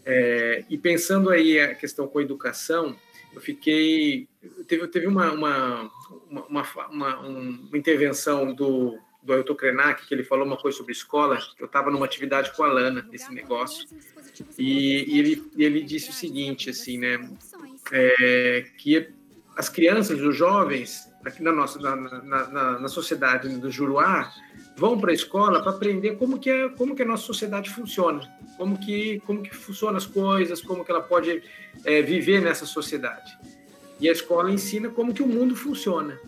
É, 0.06 0.64
e 0.70 0.78
pensando 0.78 1.30
aí 1.30 1.60
a 1.60 1.76
questão 1.76 2.08
com 2.08 2.20
a 2.20 2.24
educação, 2.24 2.96
eu 3.34 3.42
fiquei. 3.42 4.28
Teve, 4.68 4.88
teve 4.88 5.08
uma, 5.08 5.32
uma, 5.32 5.92
uma, 6.30 6.88
uma, 6.90 7.20
uma 7.20 7.78
intervenção 7.78 8.54
do, 8.54 8.98
do 9.24 9.34
Ailton 9.34 9.56
Krenak, 9.56 10.06
que 10.08 10.14
ele 10.14 10.24
falou 10.24 10.46
uma 10.46 10.58
coisa 10.58 10.78
sobre 10.78 10.92
escola, 10.92 11.38
que 11.38 11.64
eu 11.64 11.68
estava 11.68 11.90
numa 11.90 12.06
atividade 12.06 12.52
com 12.56 12.64
a 12.64 12.68
Lana, 12.68 13.06
nesse 13.10 13.34
negócio, 13.34 13.88
e, 14.58 15.16
e 15.16 15.20
ele, 15.20 15.52
ele 15.58 15.82
disse 15.82 16.10
o 16.10 16.14
seguinte, 16.14 16.70
assim, 16.70 16.98
né, 16.98 17.20
é, 17.92 18.66
que 18.78 19.10
as 19.56 19.70
crianças, 19.70 20.20
os 20.20 20.36
jovens, 20.36 21.10
aqui 21.24 21.42
na 21.42 21.52
nossa 21.52 21.80
na, 21.80 21.96
na, 21.96 22.80
na 22.80 22.88
sociedade 22.88 23.48
do 23.50 23.72
Juruá, 23.72 24.32
vão 24.76 25.00
para 25.00 25.12
a 25.12 25.14
escola 25.14 25.62
para 25.62 25.72
aprender 25.72 26.18
como 26.18 26.40
que 26.40 26.50
é 26.50 26.70
como 26.70 26.96
que 26.96 27.04
a 27.04 27.06
nossa 27.06 27.24
sociedade 27.24 27.70
funciona, 27.70 28.28
como 28.58 28.78
que 28.78 29.22
como 29.26 29.44
que 29.44 29.56
funcionam 29.56 29.98
as 29.98 30.06
coisas, 30.06 30.62
como 30.62 30.84
que 30.84 30.92
ela 30.92 31.02
pode 31.02 31.44
é, 31.86 32.02
viver 32.02 32.42
nessa 32.42 32.66
sociedade. 32.66 33.38
E 34.00 34.10
a 34.10 34.12
escola 34.12 34.52
ensina 34.52 34.90
como 34.90 35.14
que 35.14 35.24
o 35.24 35.28
mundo 35.28 35.56
funciona. 35.56 36.20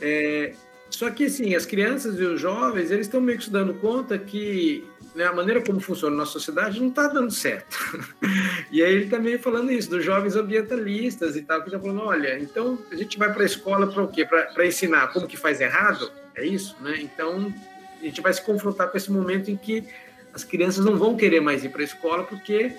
É, 0.00 0.54
só 0.96 1.10
que 1.10 1.24
assim, 1.24 1.54
as 1.54 1.66
crianças 1.66 2.18
e 2.18 2.22
os 2.22 2.40
jovens 2.40 2.90
eles 2.90 3.06
estão 3.06 3.20
meio 3.20 3.38
que 3.38 3.44
se 3.44 3.50
dando 3.50 3.74
conta 3.74 4.18
que 4.18 4.84
né, 5.14 5.24
a 5.24 5.32
maneira 5.32 5.62
como 5.62 5.80
funciona 5.80 6.14
a 6.14 6.18
nossa 6.18 6.32
sociedade 6.32 6.80
não 6.80 6.88
está 6.88 7.06
dando 7.06 7.30
certo. 7.30 7.78
e 8.70 8.82
aí 8.82 8.92
ele 8.92 9.04
está 9.04 9.18
meio 9.18 9.38
falando 9.38 9.70
isso, 9.70 9.88
dos 9.90 10.04
jovens 10.04 10.34
ambientalistas 10.34 11.36
e 11.36 11.42
tal, 11.42 11.60
que 11.62 11.68
está 11.68 11.78
falando, 11.78 12.00
olha, 12.00 12.38
então 12.38 12.78
a 12.90 12.96
gente 12.96 13.18
vai 13.18 13.32
para 13.32 13.42
a 13.42 13.46
escola 13.46 13.86
para 13.86 14.02
o 14.02 14.08
quê? 14.08 14.24
Para 14.24 14.66
ensinar 14.66 15.12
como 15.12 15.26
que 15.26 15.36
faz 15.36 15.60
errado? 15.60 16.10
É 16.34 16.44
isso? 16.44 16.76
Né? 16.80 16.98
Então 17.00 17.52
a 18.00 18.04
gente 18.04 18.20
vai 18.20 18.32
se 18.32 18.42
confrontar 18.42 18.90
com 18.90 18.96
esse 18.96 19.10
momento 19.10 19.50
em 19.50 19.56
que 19.56 19.84
as 20.32 20.42
crianças 20.42 20.84
não 20.84 20.96
vão 20.96 21.16
querer 21.16 21.40
mais 21.40 21.64
ir 21.64 21.68
para 21.68 21.80
a 21.80 21.84
escola 21.84 22.24
porque 22.24 22.72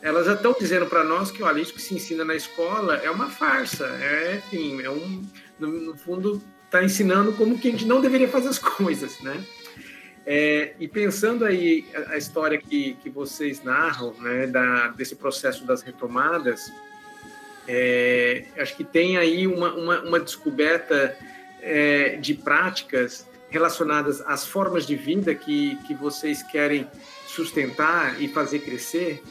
elas 0.00 0.26
já 0.26 0.34
estão 0.34 0.54
dizendo 0.58 0.86
para 0.86 1.04
nós 1.04 1.30
que, 1.30 1.42
olha, 1.42 1.60
isso 1.60 1.72
que 1.72 1.80
se 1.80 1.94
ensina 1.94 2.24
na 2.24 2.34
escola 2.34 2.96
é 2.96 3.10
uma 3.10 3.30
farsa, 3.30 3.86
é, 3.86 4.36
enfim, 4.36 4.82
é 4.82 4.90
um, 4.90 5.24
no, 5.58 5.68
no 5.68 5.96
fundo, 5.96 6.42
está 6.72 6.82
ensinando 6.82 7.34
como 7.34 7.58
que 7.58 7.68
a 7.68 7.70
gente 7.70 7.84
não 7.84 8.00
deveria 8.00 8.26
fazer 8.26 8.48
as 8.48 8.58
coisas, 8.58 9.20
né? 9.20 9.44
É, 10.24 10.72
e 10.80 10.88
pensando 10.88 11.44
aí 11.44 11.84
a, 11.94 12.12
a, 12.12 12.16
história 12.16 12.56
que, 12.56 12.94
que 13.02 13.10
vocês 13.10 13.62
narram, 13.62 14.14
né, 14.20 14.46
da, 14.46 14.88
desse 14.88 15.16
processo 15.16 15.66
das 15.66 15.82
retomadas, 15.82 16.72
é, 17.66 18.44
acho 18.56 18.76
que 18.76 18.84
tem 18.84 19.16
aí 19.16 19.46
uma, 19.46 19.74
uma, 19.74 20.00
uma 20.00 20.20
descoberta 20.20 21.16
é, 21.60 22.16
de 22.16 22.34
práticas 22.34 23.28
relacionadas 23.50 24.20
às 24.22 24.46
formas 24.46 24.86
de 24.86 24.96
vida 24.96 25.34
que, 25.34 25.76
que 25.86 25.92
vocês 25.92 26.42
querem 26.42 26.88
sustentar 27.26 28.22
e 28.22 28.28
fazer 28.28 28.60
crescer. 28.60 29.22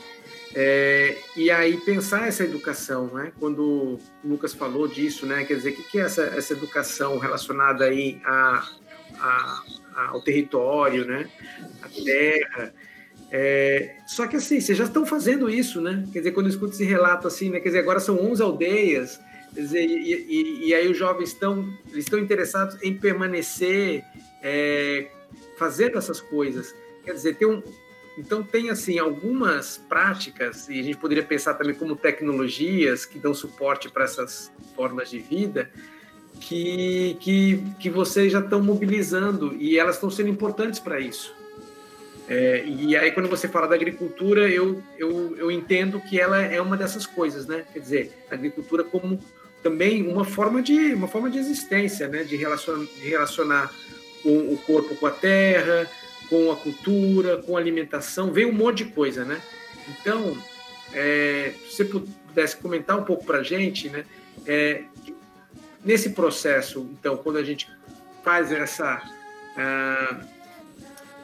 É, 0.53 1.17
e 1.35 1.49
aí 1.49 1.77
pensar 1.77 2.27
essa 2.27 2.43
educação, 2.43 3.07
né? 3.07 3.31
Quando 3.39 3.63
o 3.63 3.99
Lucas 4.23 4.53
falou 4.53 4.87
disso, 4.87 5.25
né? 5.25 5.45
Quer 5.45 5.55
dizer, 5.55 5.71
o 5.71 5.83
que 5.83 5.99
é 5.99 6.03
essa, 6.03 6.23
essa 6.23 6.53
educação 6.53 7.17
relacionada 7.17 7.85
aí 7.85 8.19
a, 8.25 8.67
a, 9.19 9.63
ao 10.09 10.21
território, 10.21 11.05
né? 11.05 11.29
A 11.81 11.87
terra. 11.87 12.73
É, 13.31 13.95
só 14.07 14.27
que 14.27 14.35
assim, 14.35 14.59
vocês 14.59 14.77
já 14.77 14.83
estão 14.83 15.05
fazendo 15.05 15.49
isso, 15.49 15.79
né? 15.79 16.05
Quer 16.11 16.19
dizer, 16.19 16.31
quando 16.31 16.47
eu 16.47 16.51
escuto 16.51 16.73
esse 16.73 16.83
relato 16.83 17.27
assim, 17.27 17.49
né? 17.49 17.59
Quer 17.59 17.69
dizer, 17.69 17.79
agora 17.79 17.99
são 17.99 18.19
11 18.19 18.41
aldeias, 18.41 19.19
Quer 19.53 19.61
dizer, 19.61 19.85
e, 19.85 20.13
e, 20.13 20.67
e, 20.67 20.73
aí 20.73 20.89
os 20.89 20.97
jovens 20.97 21.29
estão, 21.29 21.67
eles 21.91 22.05
estão 22.05 22.17
interessados 22.17 22.81
em 22.81 22.95
permanecer 22.95 24.03
é, 24.41 25.07
fazendo 25.57 25.97
essas 25.97 26.21
coisas. 26.21 26.73
Quer 27.03 27.13
dizer, 27.13 27.35
tem 27.35 27.47
um, 27.47 27.61
então 28.17 28.43
tem 28.43 28.69
assim 28.69 28.99
algumas 28.99 29.77
práticas 29.77 30.67
e 30.69 30.79
a 30.79 30.83
gente 30.83 30.97
poderia 30.97 31.23
pensar 31.23 31.53
também 31.53 31.73
como 31.73 31.95
tecnologias 31.95 33.05
que 33.05 33.17
dão 33.17 33.33
suporte 33.33 33.89
para 33.89 34.03
essas 34.03 34.51
formas 34.75 35.09
de 35.09 35.19
vida 35.19 35.71
que, 36.39 37.15
que, 37.19 37.63
que 37.79 37.89
vocês 37.89 38.31
já 38.31 38.39
estão 38.39 38.61
mobilizando 38.61 39.55
e 39.57 39.77
elas 39.77 39.95
estão 39.95 40.09
sendo 40.09 40.29
importantes 40.29 40.79
para 40.79 40.99
isso. 40.99 41.33
É, 42.27 42.63
e 42.65 42.95
aí, 42.95 43.11
quando 43.11 43.27
você 43.27 43.47
fala 43.47 43.67
da 43.67 43.75
agricultura, 43.75 44.49
eu, 44.49 44.81
eu, 44.97 45.35
eu 45.37 45.51
entendo 45.51 45.99
que 45.99 46.19
ela 46.19 46.41
é 46.41 46.61
uma 46.61 46.77
dessas 46.77 47.05
coisas, 47.05 47.45
né? 47.45 47.65
Quer 47.73 47.79
dizer, 47.79 48.11
a 48.29 48.35
agricultura 48.35 48.83
como 48.83 49.19
também 49.61 50.07
uma 50.07 50.23
forma 50.23 50.61
de 50.61 50.93
uma 50.93 51.07
forma 51.07 51.29
de 51.29 51.37
existência, 51.37 52.07
né? 52.07 52.23
De 52.23 52.35
relacionar, 52.35 52.85
de 52.85 53.09
relacionar 53.09 53.71
o, 54.23 54.53
o 54.53 54.57
corpo 54.65 54.95
com 54.95 55.07
a 55.07 55.11
terra, 55.11 55.89
com 56.31 56.49
a 56.49 56.55
cultura, 56.55 57.37
com 57.37 57.57
a 57.57 57.59
alimentação, 57.59 58.31
vem 58.31 58.45
um 58.45 58.53
monte 58.53 58.85
de 58.85 58.91
coisa, 58.91 59.25
né? 59.25 59.41
Então, 59.89 60.41
é, 60.93 61.51
se 61.69 61.75
você 61.75 61.85
pudesse 61.85 62.55
comentar 62.55 62.97
um 62.97 63.03
pouco 63.03 63.25
para 63.25 63.39
a 63.39 63.43
gente, 63.43 63.89
né? 63.89 64.05
É, 64.47 64.85
nesse 65.83 66.11
processo, 66.11 66.89
então, 66.93 67.17
quando 67.17 67.37
a 67.37 67.43
gente 67.43 67.69
faz 68.23 68.49
essa 68.49 69.01
ah, 69.57 70.21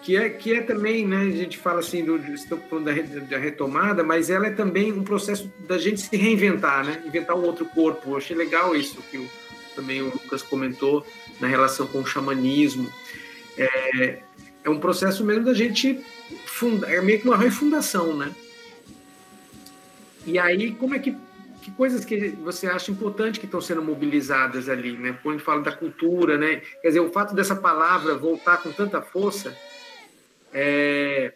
que 0.02 0.16
é 0.16 0.30
que 0.30 0.54
é 0.54 0.62
também, 0.62 1.08
né? 1.08 1.22
A 1.22 1.32
gente 1.32 1.58
fala 1.58 1.80
assim 1.80 2.04
do 2.04 2.18
estou 2.34 2.58
falando 2.70 2.86
da, 2.86 3.20
da, 3.20 3.38
retomada, 3.38 4.04
mas 4.04 4.30
ela 4.30 4.48
é 4.48 4.52
também 4.52 4.92
um 4.92 5.04
processo 5.04 5.52
da 5.68 5.78
gente 5.78 6.02
se 6.02 6.16
reinventar, 6.16 6.86
né? 6.86 7.02
Inventar 7.06 7.36
um 7.36 7.44
outro 7.44 7.66
corpo. 7.66 8.12
Eu 8.12 8.18
achei 8.18 8.36
legal 8.36 8.76
isso 8.76 9.02
que 9.10 9.18
o, 9.18 9.30
também 9.76 10.02
o 10.02 10.06
Lucas 10.06 10.42
comentou 10.42 11.06
na 11.40 11.48
relação 11.48 11.88
com 11.88 12.00
o 12.00 12.06
xamanismo. 12.06 12.92
É, 13.58 14.20
é 14.68 14.70
um 14.70 14.80
processo 14.80 15.24
mesmo 15.24 15.46
da 15.46 15.54
gente 15.54 16.04
fundar, 16.46 16.92
é 16.92 17.02
meio 17.02 17.22
que 17.22 17.28
uma 17.28 17.38
refundação, 17.38 18.16
né? 18.16 18.36
E 20.26 20.38
aí, 20.38 20.72
como 20.76 20.94
é 20.94 21.00
que 21.00 21.16
que 21.62 21.72
coisas 21.72 22.06
que 22.06 22.30
você 22.30 22.66
acha 22.68 22.92
importante 22.92 23.42
que 23.42 23.46
estão 23.46 23.60
sendo 23.60 23.82
mobilizadas 23.82 24.70
ali, 24.70 24.94
né? 24.94 25.18
Quando 25.22 25.40
fala 25.40 25.62
da 25.62 25.72
cultura, 25.72 26.38
né? 26.38 26.62
Quer 26.82 26.90
dizer, 26.90 27.00
o 27.02 27.12
fato 27.12 27.36
dessa 27.36 27.56
palavra 27.58 28.16
voltar 28.16 28.64
com 28.64 28.72
tanta 28.72 29.02
força, 29.02 29.54
é, 30.54 31.34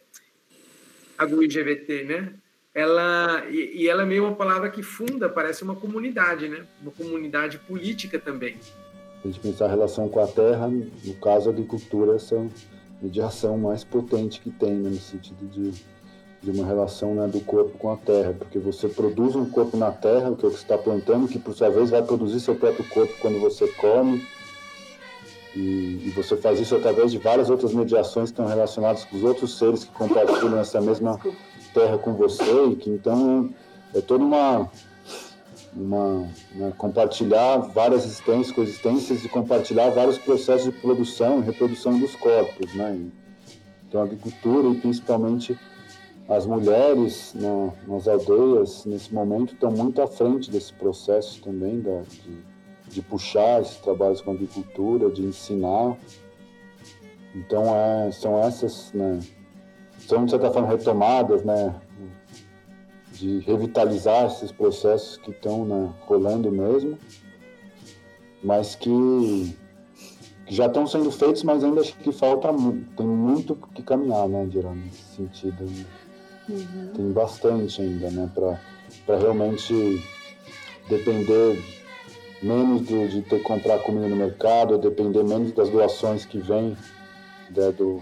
a 1.18 1.26
do 1.26 1.44
IGVT, 1.44 2.04
né? 2.06 2.34
Ela, 2.74 3.46
e, 3.50 3.82
e, 3.82 3.90
ela 3.90 4.04
é 4.04 4.06
meio 4.06 4.24
uma 4.24 4.36
palavra 4.36 4.70
que 4.70 4.82
funda, 4.82 5.28
parece 5.28 5.64
uma 5.64 5.76
comunidade, 5.76 6.48
né? 6.48 6.66
Uma 6.82 6.92
comunidade 6.92 7.58
política 7.58 8.18
também. 8.18 8.58
A 9.24 9.28
gente 9.28 9.40
pensar 9.42 9.66
a 9.66 9.70
relação 9.70 10.08
com 10.08 10.22
a 10.22 10.28
terra, 10.28 10.70
no 10.70 11.14
caso 11.16 11.50
a 11.50 11.52
agricultura, 11.52 12.16
essa 12.16 12.38
mediação 13.02 13.58
mais 13.58 13.84
potente 13.84 14.40
que 14.40 14.52
tem, 14.52 14.74
né? 14.74 14.90
no 14.90 15.00
sentido 15.00 15.48
de, 15.48 15.72
de 16.42 16.52
uma 16.52 16.66
relação 16.66 17.16
né, 17.16 17.28
do 17.28 17.40
corpo 17.42 17.78
com 17.78 17.92
a 17.92 17.98
terra, 17.98 18.34
porque 18.38 18.60
você 18.60 18.88
produz 18.88 19.36
um 19.36 19.46
corpo 19.46 19.76
na 19.76 19.92
terra, 19.92 20.30
o 20.30 20.36
que 20.36 20.44
você 20.44 20.58
está 20.58 20.78
plantando, 20.78 21.28
que 21.28 21.40
por 21.40 21.54
sua 21.54 21.70
vez 21.70 21.90
vai 21.90 22.04
produzir 22.04 22.40
seu 22.40 22.56
próprio 22.56 22.88
corpo 22.90 23.14
quando 23.20 23.40
você 23.40 23.68
come, 23.68 24.26
E, 25.54 26.08
e, 26.08 26.14
você 26.16 26.38
faz 26.38 26.62
isso 26.62 26.74
através 26.78 27.12
de 27.12 27.18
várias 27.18 27.50
outras 27.50 27.74
mediações 27.74 28.30
que 28.30 28.40
estão 28.40 28.48
relacionadas 28.48 29.04
com 29.04 29.18
os 29.18 29.24
outros 29.24 29.58
seres 29.58 29.84
que 29.84 29.92
compartilham 29.92 30.58
essa 30.58 30.80
mesma 30.80 31.20
terra 31.74 31.98
com 31.98 32.14
você 32.14 32.68
e 32.68 32.76
que 32.78 32.90
então 32.90 33.50
é 33.94 34.00
toda 34.00 34.24
uma 34.24 34.70
uma, 35.76 36.28
né, 36.54 36.74
compartilhar 36.78 37.58
várias 37.58 38.06
existências, 38.06 38.52
coexistências 38.52 39.24
e 39.24 39.30
compartilhar 39.30 39.90
vários 39.90 40.18
processos 40.18 40.72
de 40.72 40.80
produção 40.80 41.40
e 41.40 41.44
reprodução 41.44 41.98
dos 41.98 42.16
corpos, 42.16 42.74
né? 42.74 43.08
Então, 43.88 44.02
a 44.02 44.04
agricultura 44.04 44.70
e 44.70 44.80
principalmente 44.80 45.58
as 46.30 46.46
mulheres 46.46 47.34
nas 47.88 48.08
aldeias, 48.08 48.86
nesse 48.86 49.14
momento, 49.14 49.54
estão 49.54 49.70
muito 49.72 50.02
à 50.02 50.08
frente 50.08 50.50
desse 50.50 50.72
processo 50.72 51.42
também 51.42 51.82
da, 51.82 52.02
de, 52.02 52.38
de 52.90 53.02
puxar 53.02 53.62
esses 53.62 53.78
trabalhos 53.78 54.22
com 54.22 54.32
agricultura, 54.32 55.10
de 55.10 55.24
ensinar. 55.24 55.98
Então, 57.36 57.64
é, 57.76 58.12
são 58.12 58.40
essas, 58.40 58.94
né? 58.94 59.20
São, 60.08 60.26
de 60.26 60.32
certa 60.32 60.52
forma, 60.52 60.70
retomadas, 60.70 61.44
né? 61.44 61.76
De 63.22 63.40
revitalizar 63.40 64.26
esses 64.26 64.52
processos 64.52 65.16
que 65.18 65.30
estão 65.30 65.64
né, 65.64 65.94
rolando 66.08 66.52
mesmo, 66.52 66.98
mas 68.44 68.74
que, 68.74 69.56
que, 70.48 70.56
já 70.56 70.66
estão 70.66 70.88
sendo 70.88 71.12
feitos, 71.12 71.44
mas 71.44 71.64
ainda 71.64 71.82
acho 71.82 71.96
que 71.98 72.12
falta 72.12 72.48
tem 72.98 73.06
muito 73.06 73.56
que 73.76 73.84
caminhar, 73.84 74.28
né, 74.28 74.48
Dira, 74.48 74.72
nesse 74.72 75.16
sentido. 75.16 75.64
Né? 75.64 75.86
Uhum. 76.50 76.94
Tem 76.96 77.12
bastante 77.12 77.80
ainda, 77.80 78.10
né, 78.10 78.32
para 78.34 79.18
realmente 79.20 80.04
depender 80.90 81.64
menos 82.42 82.82
do, 82.88 83.08
de 83.08 83.22
ter 83.22 83.38
que 83.38 83.44
comprar 83.44 83.78
comida 83.84 84.08
no 84.08 84.16
mercado, 84.16 84.80
depender 84.80 85.24
menos 85.24 85.52
das 85.52 85.70
doações 85.70 86.26
que 86.26 86.40
vêm 86.40 86.76
né, 87.56 87.72
do, 87.72 88.02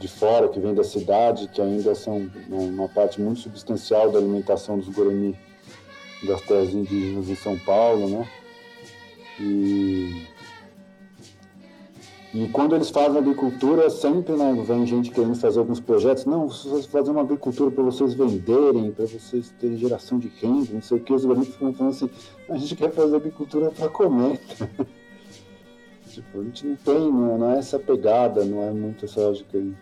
de 0.00 0.08
fora, 0.08 0.48
que 0.48 0.58
vem 0.58 0.74
da 0.74 0.82
cidade, 0.82 1.46
que 1.48 1.60
ainda 1.60 1.94
são 1.94 2.30
uma 2.48 2.88
parte 2.88 3.20
muito 3.20 3.40
substancial 3.40 4.10
da 4.10 4.18
alimentação 4.18 4.78
dos 4.78 4.88
Guarani 4.88 5.36
das 6.26 6.40
terras 6.40 6.72
indígenas 6.72 7.28
em 7.28 7.34
São 7.34 7.58
Paulo, 7.58 8.08
né? 8.08 8.28
E, 9.38 10.26
e 12.32 12.48
quando 12.48 12.74
eles 12.74 12.88
fazem 12.88 13.18
agricultura, 13.18 13.90
sempre 13.90 14.34
né, 14.34 14.64
vem 14.66 14.86
gente 14.86 15.10
querendo 15.10 15.34
fazer 15.34 15.58
alguns 15.58 15.80
projetos. 15.80 16.24
Não, 16.24 16.48
vocês 16.48 16.86
fazer 16.86 17.10
uma 17.10 17.20
agricultura 17.20 17.70
para 17.70 17.84
vocês 17.84 18.14
venderem, 18.14 18.92
para 18.92 19.04
vocês 19.04 19.52
terem 19.60 19.76
geração 19.76 20.18
de 20.18 20.28
renda, 20.40 20.72
não 20.72 20.82
sei 20.82 20.96
o 20.96 21.00
que. 21.00 21.12
Os 21.12 21.26
guaranis 21.26 21.48
ficam 21.48 21.74
falando 21.74 21.92
assim, 21.92 22.10
a 22.48 22.56
gente 22.56 22.74
quer 22.74 22.90
fazer 22.90 23.16
agricultura 23.16 23.70
para 23.70 23.88
comer. 23.88 24.40
Tipo, 26.10 26.40
a 26.40 26.44
gente 26.44 26.66
não 26.66 26.76
tem, 26.76 27.12
não 27.12 27.34
é, 27.34 27.38
não 27.38 27.50
é 27.52 27.58
essa 27.58 27.78
pegada, 27.78 28.44
não 28.44 28.62
é 28.62 28.70
muito 28.70 29.04
essa 29.04 29.20
lógica. 29.20 29.56
E, 29.56 29.74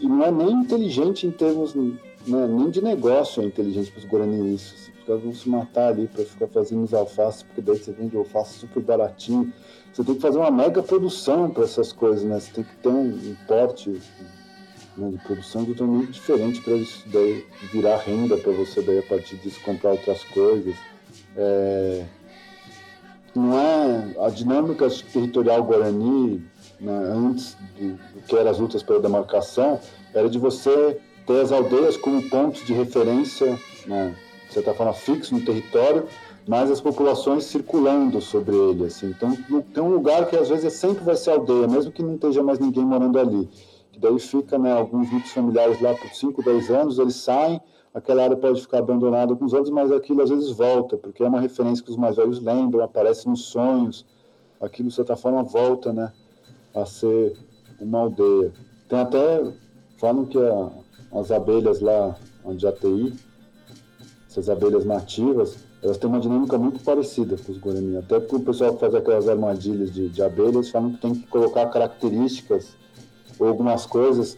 e, 0.00 0.06
não 0.06 0.24
é 0.24 0.30
nem 0.30 0.52
inteligente 0.52 1.26
em 1.26 1.30
termos, 1.30 1.74
né, 1.74 1.92
nem 2.26 2.70
de 2.70 2.82
negócio 2.82 3.42
é 3.42 3.46
inteligente 3.46 3.90
para 3.90 3.98
os 3.98 4.04
Guarani 4.04 4.54
isso. 4.54 4.74
Assim, 4.74 4.92
os 4.98 5.06
caras 5.06 5.22
vão 5.22 5.34
se 5.34 5.48
matar 5.48 5.88
ali 5.88 6.06
para 6.06 6.24
ficar 6.24 6.46
fazendo 6.46 6.84
os 6.84 6.94
alfaces, 6.94 7.42
porque 7.42 7.60
daí 7.60 7.76
você 7.76 7.92
vende 7.92 8.16
alface 8.16 8.58
super 8.60 8.82
baratinho. 8.82 9.52
Você 9.92 10.04
tem 10.04 10.14
que 10.14 10.20
fazer 10.20 10.38
uma 10.38 10.50
mega 10.50 10.82
produção 10.82 11.50
para 11.50 11.64
essas 11.64 11.92
coisas, 11.92 12.22
né? 12.22 12.38
Você 12.38 12.52
tem 12.52 12.64
que 12.64 12.76
ter 12.76 12.88
um 12.88 13.34
porte 13.48 14.00
né, 14.96 15.10
de 15.10 15.18
produção 15.18 15.64
totalmente 15.64 16.12
diferente 16.12 16.60
para 16.60 16.74
isso 16.74 17.02
daí 17.08 17.44
virar 17.72 17.98
renda 17.98 18.36
para 18.36 18.52
você 18.52 18.80
daí 18.82 18.98
a 18.98 19.02
partir 19.02 19.36
disso 19.36 19.60
comprar 19.64 19.92
outras 19.92 20.22
coisas. 20.24 20.74
É, 21.36 22.04
não 23.38 23.58
é 23.58 24.14
a 24.20 24.28
dinâmica 24.28 24.88
territorial 25.12 25.62
guarani 25.62 26.44
né, 26.80 26.92
antes 26.92 27.56
do, 27.78 27.92
do, 27.92 28.22
que 28.26 28.36
eram 28.36 28.50
as 28.50 28.58
lutas 28.58 28.82
pela 28.82 29.00
demarcação 29.00 29.80
era 30.14 30.28
de 30.28 30.38
você 30.38 30.98
ter 31.26 31.40
as 31.40 31.52
aldeias 31.52 31.96
como 31.96 32.22
pontos 32.28 32.64
de 32.64 32.72
referência, 32.72 33.58
né, 33.86 34.14
de 34.46 34.54
certa 34.54 34.72
forma 34.72 34.92
fixo 34.92 35.34
no 35.34 35.44
território, 35.44 36.06
mas 36.46 36.70
as 36.70 36.80
populações 36.80 37.44
circulando 37.44 38.20
sobre 38.20 38.54
ele, 38.54 38.84
assim. 38.84 39.08
Então 39.08 39.36
tem 39.74 39.82
um 39.82 39.90
lugar 39.90 40.26
que 40.26 40.36
às 40.36 40.48
vezes 40.48 40.72
sempre 40.74 41.04
vai 41.04 41.16
ser 41.16 41.30
aldeia, 41.30 41.66
mesmo 41.66 41.90
que 41.90 42.02
não 42.02 42.14
esteja 42.14 42.42
mais 42.42 42.58
ninguém 42.60 42.84
morando 42.84 43.18
ali. 43.18 43.48
Que 43.90 43.98
daí 43.98 44.18
fica, 44.18 44.56
né, 44.56 44.72
alguns 44.72 45.10
núcleos 45.10 45.32
familiares 45.32 45.80
lá 45.80 45.92
por 45.94 46.08
5, 46.08 46.42
10 46.42 46.70
anos, 46.70 46.98
eles 46.98 47.16
saem, 47.16 47.60
aquela 47.96 48.24
área 48.24 48.36
pode 48.36 48.60
ficar 48.60 48.80
abandonada 48.80 49.32
alguns 49.32 49.54
anos, 49.54 49.70
mas 49.70 49.90
aquilo 49.90 50.20
às 50.20 50.28
vezes 50.28 50.50
volta, 50.50 50.98
porque 50.98 51.22
é 51.22 51.26
uma 51.26 51.40
referência 51.40 51.82
que 51.82 51.90
os 51.90 51.96
mais 51.96 52.16
velhos 52.16 52.42
lembram, 52.42 52.84
aparece 52.84 53.26
nos 53.26 53.46
sonhos, 53.46 54.04
aquilo 54.60 54.90
de 54.90 54.94
certa 54.94 55.16
forma 55.16 55.42
volta, 55.42 55.94
né, 55.94 56.12
a 56.74 56.84
ser 56.84 57.34
uma 57.80 58.00
aldeia. 58.00 58.52
Tem 58.86 58.98
até, 58.98 59.50
falam 59.96 60.26
que 60.26 60.36
a, 60.38 60.70
as 61.18 61.30
abelhas 61.30 61.80
lá, 61.80 62.14
onde 62.44 62.66
a 62.66 62.72
TI, 62.72 63.14
essas 64.28 64.50
abelhas 64.50 64.84
nativas, 64.84 65.56
elas 65.82 65.96
têm 65.96 66.10
uma 66.10 66.20
dinâmica 66.20 66.58
muito 66.58 66.84
parecida 66.84 67.38
com 67.38 67.50
os 67.50 67.56
Guarani, 67.56 67.96
até 67.96 68.20
porque 68.20 68.36
o 68.36 68.40
pessoal 68.40 68.74
que 68.74 68.80
faz 68.80 68.94
aquelas 68.94 69.26
armadilhas 69.26 69.90
de, 69.90 70.10
de 70.10 70.22
abelhas 70.22 70.68
falam 70.68 70.92
que 70.92 71.00
tem 71.00 71.14
que 71.14 71.26
colocar 71.28 71.64
características 71.70 72.76
ou 73.38 73.48
algumas 73.48 73.86
coisas 73.86 74.36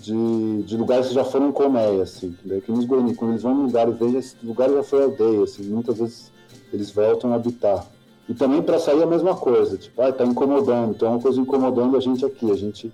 de, 0.00 0.62
de 0.62 0.76
lugares 0.76 1.08
que 1.08 1.14
já 1.14 1.24
foram 1.24 1.52
colmeia, 1.52 2.02
assim. 2.02 2.36
Que 2.64 2.72
nos 2.72 2.84
Guarani, 2.84 3.14
quando 3.14 3.32
eles 3.32 3.42
vão 3.42 3.54
num 3.54 3.66
lugar 3.66 3.88
e 3.88 3.92
vejam, 3.92 4.18
esse 4.18 4.36
lugar 4.42 4.70
já 4.70 4.82
foi 4.82 5.02
aldeia, 5.02 5.42
assim, 5.42 5.64
muitas 5.64 5.98
vezes 5.98 6.32
eles 6.72 6.90
voltam 6.90 7.32
a 7.32 7.36
habitar. 7.36 7.86
E 8.28 8.34
também 8.34 8.62
para 8.62 8.78
sair 8.78 9.02
a 9.02 9.06
mesma 9.06 9.34
coisa, 9.34 9.78
tipo, 9.78 10.00
ah, 10.02 10.12
tá 10.12 10.24
incomodando, 10.24 10.94
então 10.94 11.08
é 11.08 11.10
uma 11.12 11.20
coisa 11.20 11.40
incomodando 11.40 11.96
a 11.96 12.00
gente 12.00 12.24
aqui, 12.24 12.50
a 12.50 12.54
gente 12.56 12.92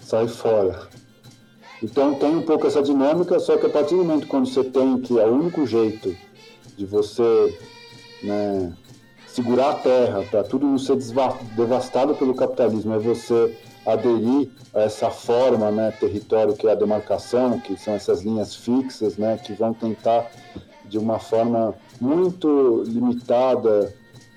sai 0.00 0.28
fora. 0.28 0.88
Então 1.82 2.14
tem 2.14 2.36
um 2.36 2.42
pouco 2.42 2.66
essa 2.66 2.80
dinâmica, 2.80 3.40
só 3.40 3.56
que 3.56 3.66
a 3.66 3.68
partir 3.68 3.96
do 3.96 4.04
momento 4.04 4.28
quando 4.28 4.46
você 4.46 4.62
tem 4.62 4.98
que 4.98 5.18
é 5.18 5.26
o 5.26 5.34
único 5.34 5.66
jeito 5.66 6.16
de 6.76 6.86
você 6.86 7.58
né, 8.22 8.72
segurar 9.26 9.70
a 9.70 9.74
terra 9.74 10.24
para 10.30 10.44
tudo 10.44 10.66
não 10.66 10.78
ser 10.78 10.96
devastado 11.56 12.14
pelo 12.14 12.34
capitalismo, 12.34 12.94
é 12.94 12.98
você 13.00 13.58
aderir 13.84 14.48
a 14.74 14.80
essa 14.80 15.10
forma, 15.10 15.70
né, 15.70 15.90
território 15.92 16.54
que 16.54 16.66
é 16.66 16.72
a 16.72 16.74
demarcação, 16.74 17.58
que 17.58 17.76
são 17.76 17.94
essas 17.94 18.22
linhas 18.22 18.54
fixas, 18.54 19.16
né, 19.16 19.38
que 19.38 19.52
vão 19.52 19.74
tentar 19.74 20.30
de 20.84 20.98
uma 20.98 21.18
forma 21.18 21.74
muito 22.00 22.82
limitada 22.86 23.94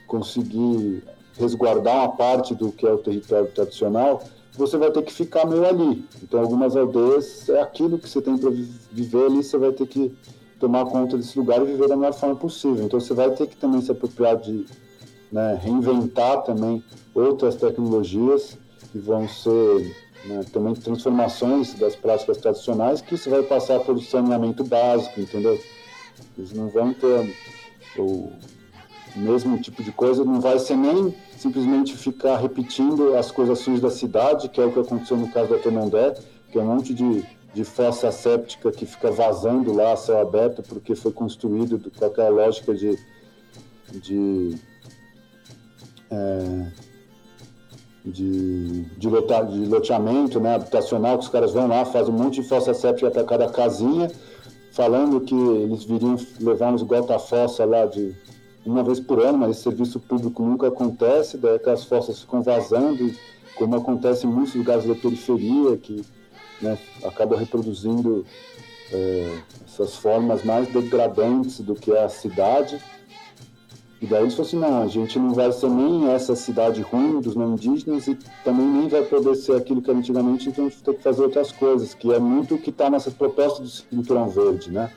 conseguir 0.08 1.04
resguardar 1.38 1.96
uma 1.96 2.10
parte 2.10 2.56
do 2.56 2.72
que 2.72 2.86
é 2.86 2.92
o 2.92 2.98
território 2.98 3.48
tradicional, 3.48 4.24
você 4.58 4.78
vai 4.78 4.90
ter 4.90 5.02
que 5.02 5.12
ficar 5.12 5.46
meio 5.46 5.66
ali. 5.66 6.06
Então, 6.24 6.40
algumas 6.40 6.76
aldeias 6.76 7.50
é 7.50 7.62
aquilo 7.62 8.00
que 8.00 8.08
você 8.08 8.22
tem 8.22 8.38
para 8.38 8.50
viver 8.50 9.26
ali, 9.26 9.44
você 9.44 9.58
vai 9.58 9.74
ter 9.74 9.86
que 9.86 10.16
tomar 10.60 10.86
conta 10.86 11.18
desse 11.18 11.38
lugar 11.38 11.62
e 11.62 11.66
viver 11.66 11.90
da 11.90 11.98
melhor 11.98 12.14
forma 12.14 12.36
possível. 12.36 12.86
Então, 12.86 13.00
você 13.00 13.14
vai 13.14 13.32
ter 13.32 13.48
que 13.48 13.58
também 13.58 13.82
se 13.82 13.92
apropriar 13.92 14.38
de 14.38 14.66
né, 15.30 15.60
reinventar 15.62 16.44
também 16.44 16.82
outras 17.14 17.56
tecnologias 17.56 18.58
que 18.96 19.00
vão 19.00 19.28
ser 19.28 19.94
né, 20.24 20.46
também 20.54 20.74
transformações 20.74 21.74
das 21.74 21.98
práticas 21.98 22.38
tradicionais, 22.38 23.02
que 23.02 23.16
isso 23.16 23.30
vai 23.30 23.44
passar 23.44 23.82
por 23.82 24.02
saneamento 24.02 24.64
básico, 24.64 25.20
entendeu? 25.20 25.62
Eles 26.38 26.54
não 26.54 26.70
vão 26.70 26.94
ter 26.94 27.36
o 27.98 28.32
mesmo 29.18 29.60
tipo 29.60 29.84
de 29.84 29.92
coisa, 29.92 30.24
não 30.24 30.40
vai 30.40 30.60
ser 30.60 30.78
nem 30.78 31.14
simplesmente 31.36 31.94
ficar 31.98 32.38
repetindo 32.38 33.18
as 33.18 33.32
coisas 33.32 33.60
sujas 33.60 33.82
da 33.82 33.90
cidade, 33.90 34.48
que 34.48 34.62
é 34.62 34.66
o 34.66 34.72
que 34.72 34.80
aconteceu 34.80 35.18
no 35.18 35.30
caso 35.30 35.50
da 35.50 35.60
Temondé, 35.60 36.14
que 36.50 36.58
é 36.58 36.62
um 36.62 36.68
monte 36.68 36.94
de, 36.94 37.22
de 37.54 37.66
fossa 37.66 38.14
séptica 38.14 38.72
que 38.72 38.86
fica 38.86 39.12
vazando 39.12 39.74
lá 39.74 39.94
céu 39.98 40.22
aberto, 40.22 40.64
porque 40.64 40.96
foi 40.96 41.12
construído 41.12 41.92
com 41.92 42.06
aquela 42.06 42.30
lógica 42.30 42.74
de, 42.74 42.98
de 43.92 44.56
é, 46.10 46.72
de, 48.06 48.84
de, 48.84 49.10
lota, 49.10 49.42
de 49.44 49.66
loteamento 49.66 50.40
né, 50.40 50.56
habitacional, 50.56 51.18
que 51.18 51.26
os 51.26 51.30
caras 51.30 51.52
vão 51.52 51.68
lá, 51.68 51.84
fazem 51.86 52.14
um 52.14 52.18
monte 52.18 52.42
de 52.42 52.48
fossa 52.48 52.74
séptica 52.74 53.10
para 53.10 53.24
cada 53.24 53.50
casinha, 53.50 54.12
falando 54.72 55.22
que 55.22 55.36
eles 55.36 55.84
viriam 55.84 56.16
levar 56.40 56.74
uns 56.74 56.84
gota-fossa 56.84 57.66
lá 57.66 57.86
de 57.86 58.14
uma 58.66 58.84
vez 58.84 59.00
por 59.00 59.20
ano, 59.20 59.38
mas 59.38 59.52
esse 59.52 59.62
serviço 59.62 60.00
público 60.00 60.44
nunca 60.44 60.68
acontece, 60.68 61.38
daí 61.38 61.56
aquelas 61.56 61.86
fossas 61.86 62.20
ficam 62.20 62.42
vazando, 62.42 63.12
como 63.56 63.76
acontece 63.76 64.26
em 64.26 64.30
muitos 64.30 64.56
lugares 64.56 64.86
da 64.86 64.96
periferia, 64.96 65.78
que 65.78 66.04
né, 66.62 66.78
acaba 67.04 67.38
reproduzindo 67.38 68.26
é, 68.92 69.40
essas 69.66 69.96
formas 69.96 70.44
mais 70.44 70.68
degradantes 70.68 71.60
do 71.60 71.76
que 71.76 71.96
a 71.96 72.10
cidade, 72.10 72.80
e 74.02 74.06
daí 74.06 74.24
eles 74.24 74.34
falaram 74.34 74.48
assim, 74.48 74.60
não, 74.60 74.82
a 74.84 74.88
gente 74.88 75.18
não 75.18 75.34
vai 75.34 75.52
ser 75.52 75.70
nem 75.70 76.12
essa 76.12 76.36
cidade 76.36 76.82
ruim 76.82 77.22
dos 77.22 77.36
não 77.36 77.54
indígenas 77.54 78.08
e 78.08 78.18
também 78.44 78.66
nem 78.66 78.88
vai 78.88 79.04
poder 79.04 79.36
ser 79.36 79.56
aquilo 79.56 79.82
que 79.82 79.90
era 79.90 79.98
antigamente, 79.98 80.50
então 80.50 80.66
a 80.66 80.70
gente 80.70 80.84
tem 80.84 80.94
que 80.94 81.02
fazer 81.02 81.24
outras 81.24 81.52
coisas, 81.52 81.94
que 81.94 82.12
é 82.12 82.20
muito 82.20 82.56
o 82.56 82.58
que 82.58 82.70
está 82.70 82.90
nessa 82.90 83.10
proposta 83.10 83.64
do 83.64 83.70
cinturão 83.70 84.28
verde, 84.28 84.70
né? 84.70 84.92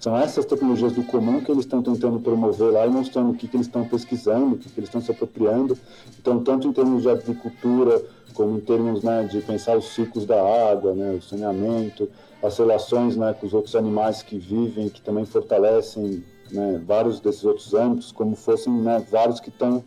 São 0.00 0.16
essas 0.16 0.46
tecnologias 0.46 0.94
do 0.94 1.02
comum 1.02 1.42
que 1.42 1.52
eles 1.52 1.66
estão 1.66 1.82
tentando 1.82 2.18
promover 2.20 2.72
lá 2.72 2.86
e 2.86 2.88
mostrando 2.88 3.32
o 3.32 3.34
que, 3.34 3.46
que 3.46 3.54
eles 3.54 3.66
estão 3.66 3.86
pesquisando, 3.86 4.54
o 4.54 4.58
que, 4.58 4.70
que 4.70 4.80
eles 4.80 4.88
estão 4.88 5.02
se 5.02 5.10
apropriando. 5.10 5.76
Então, 6.18 6.42
tanto 6.42 6.66
em 6.66 6.72
termos 6.72 7.02
de 7.02 7.10
agricultura, 7.10 8.02
como 8.32 8.56
em 8.56 8.60
termos 8.60 9.02
né, 9.02 9.24
de 9.24 9.42
pensar 9.42 9.76
os 9.76 9.90
ciclos 9.90 10.24
da 10.24 10.40
água, 10.72 10.94
né, 10.94 11.18
o 11.18 11.20
saneamento, 11.20 12.08
as 12.42 12.56
relações 12.56 13.14
né, 13.14 13.34
com 13.38 13.46
os 13.46 13.52
outros 13.52 13.76
animais 13.76 14.22
que 14.22 14.38
vivem, 14.38 14.88
que 14.88 15.02
também 15.02 15.26
fortalecem 15.26 16.24
né, 16.52 16.82
vários 16.84 17.20
desses 17.20 17.44
outros 17.44 17.74
âmbitos, 17.74 18.12
como 18.12 18.36
fossem 18.36 18.72
né, 18.72 19.04
vários 19.10 19.40
que 19.40 19.48
estão 19.48 19.84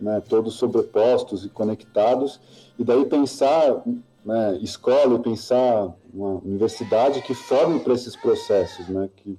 né, 0.00 0.22
todos 0.28 0.54
sobrepostos 0.54 1.44
e 1.44 1.48
conectados. 1.48 2.40
E 2.78 2.84
daí 2.84 3.04
pensar 3.04 3.82
né, 4.24 4.58
escola 4.60 5.16
e 5.16 5.18
pensar 5.18 5.94
uma 6.12 6.40
universidade 6.44 7.22
que 7.22 7.34
forme 7.34 7.80
para 7.80 7.94
esses 7.94 8.14
processos, 8.14 8.88
né, 8.88 9.08
que, 9.16 9.38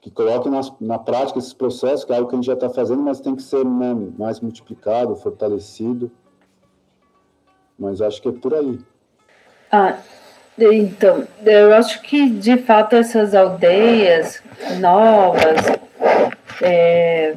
que 0.00 0.10
coloque 0.10 0.48
na, 0.48 0.60
na 0.80 0.98
prática 0.98 1.38
esses 1.38 1.54
processos, 1.54 2.04
que 2.04 2.12
é 2.12 2.16
algo 2.16 2.28
que 2.28 2.34
a 2.34 2.38
gente 2.38 2.46
já 2.46 2.54
está 2.54 2.68
fazendo, 2.68 3.02
mas 3.02 3.20
tem 3.20 3.34
que 3.34 3.42
ser 3.42 3.64
né, 3.64 3.94
mais 4.16 4.40
multiplicado, 4.40 5.16
fortalecido. 5.16 6.10
Mas 7.78 8.00
acho 8.02 8.20
que 8.20 8.28
é 8.28 8.32
por 8.32 8.54
aí. 8.54 8.78
Ah, 9.70 9.98
então, 10.58 11.26
eu 11.44 11.72
acho 11.74 12.02
que 12.02 12.28
de 12.28 12.56
fato 12.58 12.96
essas 12.96 13.34
aldeias 13.34 14.42
novas 14.80 15.66
é, 16.60 17.36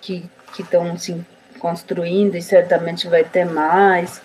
que 0.00 0.28
estão 0.58 0.96
se 0.98 1.24
construindo 1.58 2.36
e 2.36 2.42
certamente 2.42 3.08
vai 3.08 3.24
ter 3.24 3.44
mais, 3.44 4.20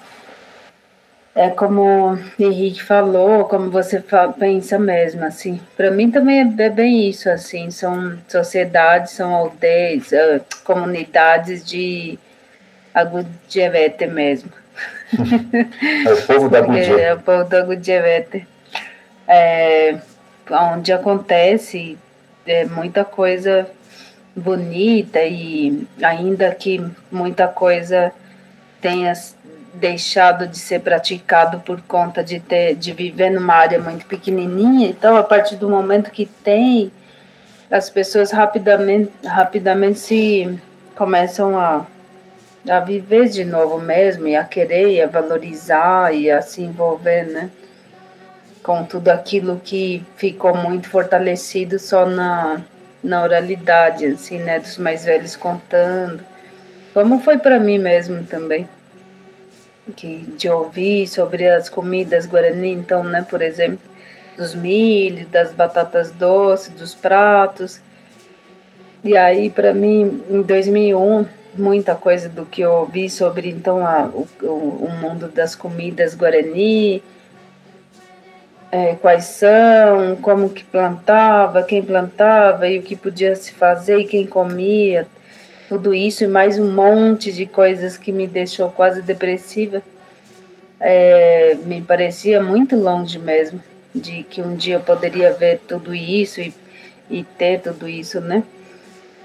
é 1.34 1.49
como 1.49 2.20
Henrique 2.38 2.84
falou, 2.84 3.45
como 3.45 3.72
você 3.72 4.03
pensa 4.38 4.78
mesmo, 4.78 5.24
assim. 5.24 5.62
Para 5.78 5.89
mim 5.89 6.12
também 6.12 6.41
é 6.59 6.70
bem 6.70 7.09
isso, 7.09 7.30
assim. 7.30 7.72
São 7.72 8.18
sociedades, 8.28 9.14
são 9.14 9.34
aldeias, 9.34 10.12
uh, 10.12 10.43
comunidades 10.64 11.66
de 11.66 12.20
Agudjevete 12.93 14.07
mesmo. 14.07 14.51
É 15.14 16.14
o 16.14 16.28
povo 16.28 16.49
da 16.49 16.59
Agudjevete. 16.59 17.01
É 17.01 17.14
o 17.14 17.20
povo 17.20 17.43
da 17.43 17.59
Agudjevete. 17.59 18.47
É, 19.28 19.97
onde 20.49 20.91
acontece 20.91 21.97
é, 22.45 22.66
muita 22.66 23.03
coisa 23.03 23.70
bonita 24.36 25.22
e 25.22 25.88
ainda 26.01 26.53
que 26.55 26.84
muita 27.12 27.47
coisa 27.47 28.12
tenha 28.80 29.14
deixado 29.74 30.47
de 30.47 30.57
ser 30.57 30.82
praticado 30.82 31.59
por 31.59 31.82
conta 31.82 32.24
de 32.24 32.39
ter 32.39 32.76
de 32.76 32.91
viver 32.91 33.30
numa 33.30 33.53
área 33.53 33.80
muito 33.80 34.05
pequenininha. 34.05 34.89
Então, 34.89 35.16
a 35.16 35.24
partir 35.24 35.55
do 35.55 35.70
momento 35.70 36.12
que 36.12 36.26
tem, 36.26 36.91
as 37.70 37.89
pessoas 37.89 38.32
rapidamente 38.32 39.12
rapidamente 39.26 39.99
se 39.99 40.59
começam 40.95 41.57
a 41.57 41.86
a 42.70 42.80
viver 42.80 43.30
de 43.30 43.43
novo 43.43 43.80
mesmo 43.80 44.28
e 44.28 44.36
a 44.36 44.43
querer 44.43 44.89
e 44.91 45.01
a 45.01 45.07
valorizar 45.07 46.14
e 46.14 46.30
a 46.30 46.41
se 46.41 46.62
envolver, 46.62 47.26
né? 47.26 47.49
Com 48.64 48.84
tudo 48.84 49.09
aquilo 49.09 49.59
que 49.64 50.05
ficou 50.16 50.55
muito 50.55 50.89
fortalecido 50.89 51.80
só 51.80 52.05
na, 52.05 52.62
na 53.03 53.24
oralidade, 53.24 54.05
assim, 54.05 54.39
né? 54.39 54.59
Dos 54.59 54.78
mais 54.78 55.05
velhos 55.05 55.36
contando. 55.36 56.24
Como 56.93 57.20
foi 57.20 57.38
para 57.38 57.59
mim 57.59 57.80
mesmo 57.80 58.24
também 58.24 58.68
que 59.95 60.20
de 60.38 60.49
ouvir 60.49 61.07
sobre 61.07 61.47
as 61.47 61.70
comidas 61.70 62.26
guarani, 62.26 62.72
então, 62.72 63.03
né, 63.03 63.26
por 63.28 63.41
exemplo, 63.41 63.80
dos 64.38 64.55
milho, 64.55 65.26
das 65.28 65.51
batatas 65.51 66.12
doces, 66.12 66.70
dos 66.70 66.95
pratos. 66.95 67.82
E 69.03 69.18
aí, 69.18 69.49
para 69.49 69.74
mim, 69.74 70.24
em 70.30 70.41
2001, 70.41 71.26
muita 71.56 71.95
coisa 71.95 72.30
do 72.30 72.45
que 72.45 72.62
eu 72.62 72.72
ouvi 72.72 73.10
sobre, 73.10 73.49
então, 73.49 73.86
a, 73.86 74.06
o, 74.06 74.28
o 74.45 74.89
mundo 75.02 75.28
das 75.28 75.56
comidas 75.56 76.16
guarani, 76.16 77.04
é, 78.72 78.95
quais 78.95 79.26
são, 79.26 80.16
como 80.22 80.49
que 80.49 80.64
plantava, 80.64 81.64
quem 81.64 81.84
plantava 81.84 82.68
e 82.68 82.80
o 82.80 82.82
que 82.82 82.95
podia 82.95 83.36
se 83.36 83.52
fazer 83.52 83.99
e 83.99 84.06
quem 84.06 84.26
comia, 84.26 85.06
tudo 85.68 85.93
isso 85.93 86.24
e 86.24 86.28
mais 86.28 86.58
um 86.58 86.72
monte 86.72 87.32
de 87.32 87.45
coisas 87.45 87.97
que 87.97 88.12
me 88.12 88.28
deixou 88.28 88.70
quase 88.70 89.02
depressiva, 89.02 89.82
é, 90.80 91.58
me 91.66 91.82
parecia 91.82 92.41
muito 92.41 92.76
longe 92.76 93.20
mesmo 93.20 93.62
de 93.93 94.24
que 94.24 94.41
um 94.41 94.56
dia 94.56 94.76
eu 94.76 94.80
poderia 94.80 95.34
ver 95.34 95.60
tudo 95.68 95.93
isso 95.93 96.39
e, 96.39 96.54
e 97.10 97.24
ter 97.24 97.60
tudo 97.60 97.88
isso, 97.89 98.22
né? 98.22 98.43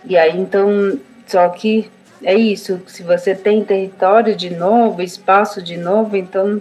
E 0.05 0.17
aí 0.17 0.37
então, 0.39 0.99
só 1.27 1.49
que 1.49 1.89
é 2.23 2.35
isso, 2.35 2.81
se 2.87 3.03
você 3.03 3.35
tem 3.35 3.65
território 3.65 4.35
de 4.35 4.51
novo, 4.51 5.03
espaço 5.03 5.63
de 5.63 5.77
novo, 5.77 6.17
então 6.17 6.61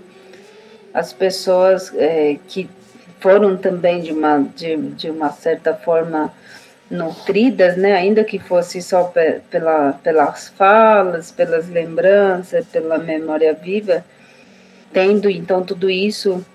as 0.94 1.14
pessoas 1.14 1.94
é, 1.96 2.38
que 2.48 2.70
foram 3.20 3.58
também 3.58 4.02
de 4.02 4.12
uma, 4.12 4.40
de, 4.56 4.76
de 4.92 5.10
uma 5.10 5.32
certa 5.32 5.74
forma 5.74 6.32
nutridas, 6.90 7.76
né, 7.76 7.94
ainda 7.94 8.24
que 8.24 8.38
fosse 8.38 8.82
só 8.82 9.06
pe 9.06 9.42
pela, 9.50 9.94
pelas 9.94 10.50
falas, 10.50 11.32
pelas 11.32 11.68
lembranças, 11.68 12.66
pela 12.68 12.98
memória 12.98 13.54
viva, 13.54 14.06
tendo 14.94 15.30
então 15.30 15.64
tudo 15.64 15.90
isso 15.90 16.46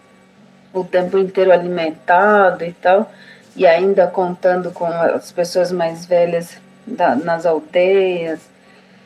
o 0.72 0.84
tempo 0.84 1.18
inteiro 1.18 1.52
alimentado 1.52 2.64
e 2.64 2.72
tal, 2.72 3.10
e 3.56 3.66
ainda 3.66 4.06
contando 4.06 4.70
com 4.70 4.86
as 4.86 5.32
pessoas 5.32 5.72
mais 5.72 6.06
velhas 6.06 6.58
da, 6.86 7.16
nas 7.16 7.44
aldeias, 7.44 8.40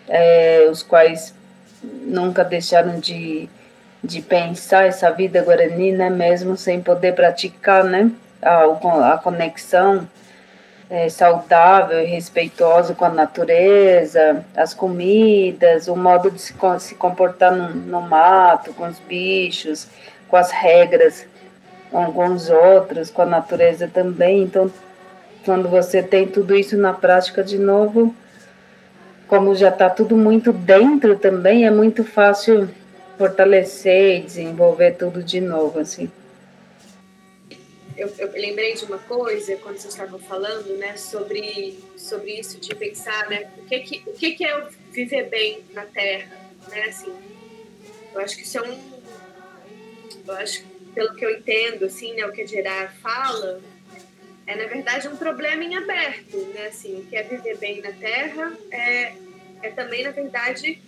é, 0.09 0.67
os 0.71 0.83
quais 0.83 1.35
nunca 1.83 2.45
deixaram 2.45 2.99
de, 2.99 3.49
de 4.03 4.23
pensar 4.23 4.87
essa 4.87 5.11
vida 5.11 5.43
guarani, 5.43 5.93
né, 5.93 6.11
mesmo 6.11 6.57
sem 6.57 6.81
poder 6.81 7.15
praticar, 7.15 7.85
né, 7.85 8.11
a, 8.43 8.65
a 9.13 9.19
conexão 9.19 10.09
é, 10.91 11.09
saudável 11.09 12.01
e 12.01 12.07
respeitoso 12.07 12.95
com 12.95 13.05
a 13.05 13.11
natureza, 13.11 14.45
as 14.57 14.75
comidas, 14.75 15.89
o 15.89 15.97
modo 15.97 16.31
de 16.31 16.41
se, 16.41 16.55
se 16.81 16.95
comportar 16.95 17.53
no, 17.53 17.69
no 17.75 18.01
mato, 18.01 18.73
com 18.75 18.87
os 18.87 18.99
bichos, 18.99 19.89
com 20.29 20.37
as 20.37 20.51
regras 20.51 21.27
com 22.13 22.27
os 22.29 22.51
outros, 22.51 23.11
com 23.11 23.23
a 23.23 23.27
natureza 23.27 23.89
também. 23.93 24.43
Então, 24.43 24.71
quando 25.45 25.69
você 25.69 26.03
tem 26.03 26.27
tudo 26.27 26.57
isso 26.57 26.77
na 26.77 26.93
prática 26.93 27.43
de 27.43 27.59
novo, 27.59 28.15
como 29.35 29.53
já 29.53 29.69
está 29.69 29.91
tudo 29.91 30.17
muito 30.17 30.53
dentro 30.53 31.19
também, 31.19 31.67
é 31.67 31.71
muito 31.71 32.05
fácil 32.05 32.71
fortalecer 33.19 34.19
e 34.19 34.23
desenvolver 34.23 34.93
tudo 34.93 35.25
de 35.25 35.41
novo, 35.41 35.81
assim. 35.81 36.09
Eu, 37.97 38.09
eu, 38.17 38.31
lembrei 38.31 38.75
de 38.75 38.85
uma 38.85 38.99
coisa 38.99 39.57
quando 39.57 39.77
vocês 39.77 39.93
estavam 39.93 40.21
falando, 40.21 40.77
né, 40.77 40.97
sobre, 40.97 41.81
sobre 41.97 42.39
isso 42.39 42.61
de 42.61 42.77
pensar, 42.77 43.29
né, 43.29 43.51
o 43.59 43.65
que 43.65 43.81
que, 43.81 44.03
o 44.09 44.13
que 44.13 44.33
que 44.35 44.45
é 44.45 44.69
viver 44.93 45.29
bem 45.29 45.65
na 45.73 45.83
Terra, 45.83 46.31
né, 46.71 46.85
assim, 46.85 47.13
eu 48.15 48.21
acho 48.21 48.37
que 48.37 48.43
isso 48.43 48.59
é 48.59 48.63
um, 48.63 48.79
eu 50.29 50.35
acho, 50.35 50.65
pelo 50.95 51.13
que 51.17 51.25
eu 51.25 51.37
entendo, 51.37 51.87
assim, 51.87 52.15
né, 52.15 52.25
o 52.25 52.31
que 52.31 52.43
a 52.43 52.47
Gerard 52.47 52.97
fala, 52.99 53.61
é 54.47 54.55
na 54.55 54.67
verdade 54.67 55.09
um 55.09 55.17
problema 55.17 55.65
em 55.65 55.77
aberto, 55.77 56.37
né, 56.55 56.67
assim, 56.69 57.01
o 57.01 57.07
que 57.07 57.17
é 57.17 57.25
viver 57.25 57.59
bem 57.59 57.81
na 57.81 57.91
Terra 57.93 58.53
é, 58.71 59.15
é 59.67 59.71
também, 59.71 60.05
na 60.05 60.11
verdade, 60.11 60.81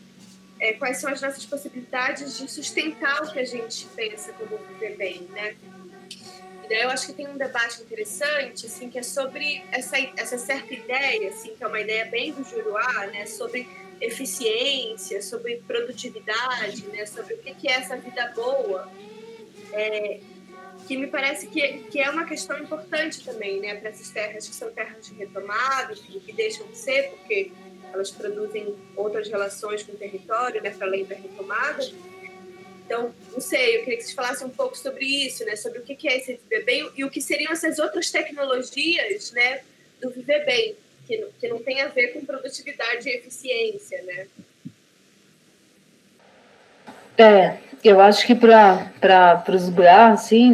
é, 0.60 0.72
quais 0.74 0.98
são 0.98 1.10
as 1.10 1.20
nossas 1.20 1.44
possibilidades 1.44 2.38
de 2.38 2.50
sustentar 2.50 3.22
o 3.22 3.32
que 3.32 3.38
a 3.38 3.44
gente 3.44 3.86
pensa 3.94 4.32
como 4.32 4.58
viver 4.58 4.96
bem, 4.96 5.22
né, 5.32 5.56
e 6.66 6.68
daí 6.68 6.82
eu 6.82 6.90
acho 6.90 7.06
que 7.06 7.12
tem 7.12 7.28
um 7.28 7.36
debate 7.36 7.80
interessante, 7.80 8.66
assim, 8.66 8.90
que 8.90 8.98
é 8.98 9.02
sobre 9.02 9.62
essa, 9.70 9.96
essa 10.16 10.36
certa 10.36 10.74
ideia, 10.74 11.28
assim, 11.28 11.54
que 11.54 11.62
é 11.62 11.66
uma 11.66 11.80
ideia 11.80 12.04
bem 12.06 12.32
do 12.32 12.42
Juruá, 12.42 13.06
né, 13.06 13.24
sobre 13.24 13.68
eficiência, 14.00 15.22
sobre 15.22 15.62
produtividade, 15.64 16.84
né, 16.88 17.06
sobre 17.06 17.34
o 17.34 17.38
que 17.38 17.68
é 17.68 17.72
essa 17.72 17.96
vida 17.96 18.32
boa, 18.34 18.90
é, 19.72 20.18
que 20.88 20.96
me 20.96 21.06
parece 21.06 21.46
que, 21.46 21.84
que 21.84 22.00
é 22.00 22.10
uma 22.10 22.24
questão 22.24 22.58
importante 22.58 23.24
também, 23.24 23.60
né, 23.60 23.76
para 23.76 23.90
essas 23.90 24.10
terras 24.10 24.48
que 24.48 24.54
são 24.54 24.68
terras 24.72 25.06
de 25.06 25.14
retomada, 25.14 25.94
que, 25.94 26.32
deixam 26.32 26.66
de 26.66 26.76
ser, 26.76 27.10
porque 27.10 27.52
elas 27.92 28.10
produzem 28.10 28.74
outras 28.94 29.28
relações 29.28 29.82
com 29.82 29.92
o 29.92 29.96
território, 29.96 30.62
né, 30.62 30.70
para 30.70 30.86
além 30.86 31.04
da 31.04 31.14
retomada, 31.14 31.84
então, 32.86 33.12
não 33.32 33.40
sei, 33.40 33.78
eu 33.78 33.80
queria 33.80 33.96
que 33.96 34.04
vocês 34.04 34.14
falassem 34.14 34.46
um 34.46 34.50
pouco 34.50 34.78
sobre 34.78 35.04
isso, 35.04 35.44
né? 35.44 35.56
Sobre 35.56 35.80
o 35.80 35.82
que 35.82 36.08
é 36.08 36.18
esse 36.18 36.40
viver 36.48 36.64
bem 36.64 36.88
e 36.96 37.04
o 37.04 37.10
que 37.10 37.20
seriam 37.20 37.52
essas 37.52 37.80
outras 37.80 38.12
tecnologias, 38.12 39.32
né? 39.32 39.60
Do 40.00 40.10
viver 40.10 40.46
bem, 40.46 40.76
que 41.04 41.18
não, 41.18 41.28
que 41.32 41.48
não 41.48 41.58
tem 41.58 41.82
a 41.82 41.88
ver 41.88 42.12
com 42.12 42.24
produtividade 42.24 43.08
e 43.08 43.16
eficiência, 43.16 44.00
né? 44.04 44.26
É, 47.18 47.56
Eu 47.82 48.00
acho 48.00 48.24
que 48.24 48.36
para 48.36 49.44
os 49.48 49.68
BRA, 49.68 50.12
assim, 50.12 50.52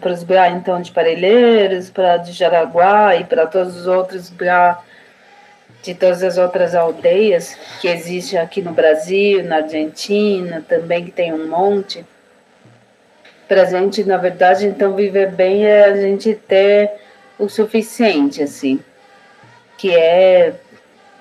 para 0.00 0.12
os 0.12 0.24
BRA, 0.24 0.48
então, 0.48 0.82
de 0.82 0.90
Parelheiros, 0.90 1.90
para 1.90 2.16
de 2.16 2.32
Jaraguá 2.32 3.14
e 3.14 3.24
para 3.24 3.46
todos 3.46 3.76
os 3.76 3.86
outros 3.86 4.30
BRA 4.30 4.82
de 5.82 5.94
todas 5.94 6.22
as 6.22 6.38
outras 6.38 6.74
aldeias 6.74 7.56
que 7.80 7.88
existem 7.88 8.38
aqui 8.38 8.60
no 8.60 8.72
Brasil, 8.72 9.42
na 9.44 9.56
Argentina, 9.56 10.64
também 10.68 11.04
que 11.04 11.10
tem 11.10 11.32
um 11.32 11.48
monte. 11.48 12.04
Para 13.46 13.62
a 13.62 13.64
gente, 13.64 14.04
na 14.04 14.16
verdade, 14.16 14.66
então, 14.66 14.94
viver 14.94 15.30
bem 15.30 15.64
é 15.64 15.84
a 15.84 15.96
gente 15.96 16.34
ter 16.34 16.90
o 17.38 17.48
suficiente, 17.48 18.42
assim, 18.42 18.80
que 19.76 19.94
é 19.94 20.54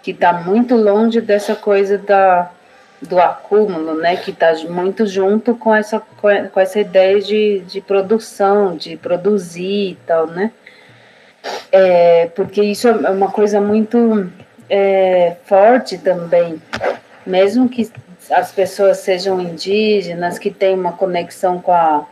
que 0.02 0.12
está 0.12 0.34
muito 0.34 0.76
longe 0.76 1.20
dessa 1.20 1.56
coisa 1.56 1.98
da 1.98 2.52
do 3.02 3.20
acúmulo, 3.20 3.94
né, 3.96 4.16
que 4.16 4.32
está 4.32 4.54
muito 4.68 5.06
junto 5.06 5.54
com 5.56 5.74
essa, 5.74 6.00
com 6.00 6.60
essa 6.60 6.80
ideia 6.80 7.22
de, 7.22 7.60
de 7.60 7.80
produção, 7.80 8.76
de 8.76 8.98
produzir 8.98 9.92
e 9.92 9.98
tal, 10.06 10.26
né? 10.26 10.52
É, 11.72 12.26
porque 12.36 12.62
isso 12.62 12.88
é 12.88 13.10
uma 13.10 13.32
coisa 13.32 13.62
muito 13.62 14.30
é, 14.70 15.36
forte 15.46 15.98
também, 15.98 16.62
mesmo 17.26 17.70
que 17.70 17.90
as 18.32 18.52
pessoas 18.52 18.98
sejam 18.98 19.40
indígenas, 19.40 20.38
que 20.38 20.52
têm 20.52 20.76
uma 20.76 20.94
conexão 20.94 21.60
com 21.62 21.72
a 21.72 22.06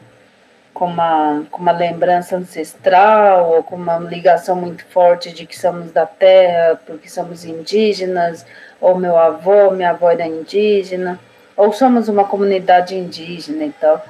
com 0.74 0.88
uma, 0.88 1.46
com 1.50 1.62
uma 1.62 1.72
lembrança 1.72 2.36
ancestral 2.36 3.50
ou 3.50 3.64
com 3.64 3.78
uma 3.78 3.98
ligação 3.98 4.58
muito 4.58 4.84
forte 4.88 5.32
de 5.32 5.46
que 5.46 5.58
somos 5.58 5.90
da 5.94 6.06
terra 6.06 6.78
porque 6.86 7.08
somos 7.10 7.46
indígenas 7.46 8.46
ou 8.80 8.98
meu 8.98 9.18
avô, 9.18 9.72
minha 9.72 9.92
avó 9.92 10.12
era 10.12 10.28
indígena, 10.28 11.20
ou 11.56 11.72
somos 11.72 12.08
uma 12.08 12.26
comunidade 12.26 12.96
indígena 12.96 13.66
e 13.66 13.72
tal. 13.72 14.06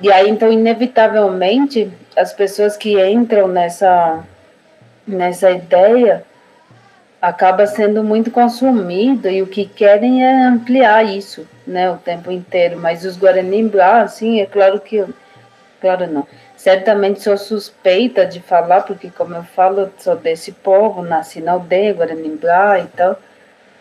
E 0.00 0.10
aí, 0.10 0.28
então, 0.28 0.50
inevitavelmente, 0.50 1.90
as 2.16 2.32
pessoas 2.32 2.76
que 2.76 3.00
entram 3.04 3.48
nessa, 3.48 4.24
nessa 5.06 5.50
ideia 5.50 6.24
acaba 7.24 7.66
sendo 7.66 8.04
muito 8.04 8.30
consumido 8.30 9.30
e 9.30 9.40
o 9.40 9.46
que 9.46 9.64
querem 9.64 10.22
é 10.22 10.44
ampliar 10.44 11.02
isso, 11.04 11.48
né, 11.66 11.90
o 11.90 11.96
tempo 11.96 12.30
inteiro. 12.30 12.78
Mas 12.78 13.02
os 13.02 13.16
Guarani, 13.16 13.70
ah, 13.80 14.02
assim, 14.02 14.40
é 14.40 14.46
claro 14.46 14.78
que, 14.78 15.02
claro 15.80 16.06
não, 16.06 16.26
certamente 16.54 17.22
sou 17.22 17.38
suspeita 17.38 18.26
de 18.26 18.40
falar, 18.40 18.82
porque 18.82 19.10
como 19.10 19.34
eu 19.34 19.42
falo, 19.42 19.90
sou 19.98 20.16
desse 20.16 20.52
povo, 20.52 21.00
nasci 21.00 21.40
na 21.40 21.52
aldeia 21.52 21.94
Guarani 21.94 22.28
e 22.28 22.86
tal, 22.94 23.18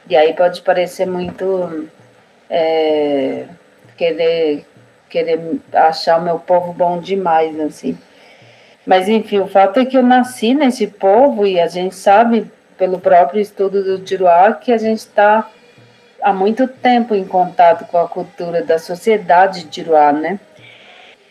e 0.09 0.15
aí 0.15 0.33
pode 0.33 0.61
parecer 0.61 1.05
muito 1.05 1.89
é, 2.49 3.45
querer, 3.97 4.65
querer 5.09 5.59
achar 5.73 6.17
o 6.17 6.23
meu 6.23 6.39
povo 6.39 6.71
bom 6.71 6.97
demais, 6.97 7.59
assim. 7.59 7.97
Mas 8.85 9.09
enfim, 9.09 9.39
o 9.39 9.47
fato 9.47 9.81
é 9.81 9.85
que 9.85 9.97
eu 9.97 10.03
nasci 10.03 10.53
nesse 10.53 10.87
povo 10.87 11.45
e 11.45 11.59
a 11.59 11.67
gente 11.67 11.95
sabe, 11.95 12.49
pelo 12.83 12.99
próprio 12.99 13.39
estudo 13.39 13.81
do 13.81 14.05
Juruá, 14.05 14.51
que 14.51 14.69
a 14.69 14.77
gente 14.77 14.99
está 14.99 15.49
há 16.21 16.33
muito 16.33 16.67
tempo 16.67 17.15
em 17.15 17.23
contato 17.23 17.85
com 17.85 17.97
a 17.97 18.09
cultura 18.09 18.61
da 18.61 18.77
sociedade 18.77 19.63
de 19.63 19.81
Juruá, 19.81 20.11
né? 20.11 20.37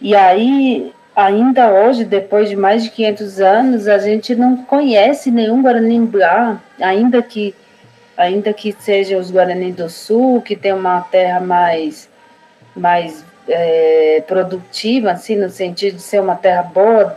E 0.01 0.17
aí, 0.17 0.95
ainda 1.15 1.71
hoje, 1.71 2.07
depois 2.07 2.49
de 2.49 2.57
mais 2.57 2.85
de 2.85 2.91
500 2.91 3.41
anos, 3.41 3.87
a 3.87 3.99
gente 3.99 4.35
não 4.35 4.65
conhece 4.65 5.31
nenhum 5.31 5.61
Guarani 5.61 6.09
ainda 6.81 7.23
que 7.23 7.55
ainda 8.17 8.55
que 8.55 8.73
seja 8.73 9.19
os 9.19 9.31
Guarani 9.31 9.73
do 9.73 9.91
Sul, 9.91 10.41
que 10.41 10.57
tem 10.57 10.73
uma 10.73 11.03
terra 11.03 11.39
mais, 11.39 12.09
mais 12.75 13.23
é, 13.47 14.25
produtiva, 14.27 15.11
assim, 15.11 15.37
no 15.37 15.51
sentido 15.51 15.97
de 15.97 16.03
ser 16.03 16.23
uma 16.23 16.35
terra 16.35 16.63
boa, 16.63 17.15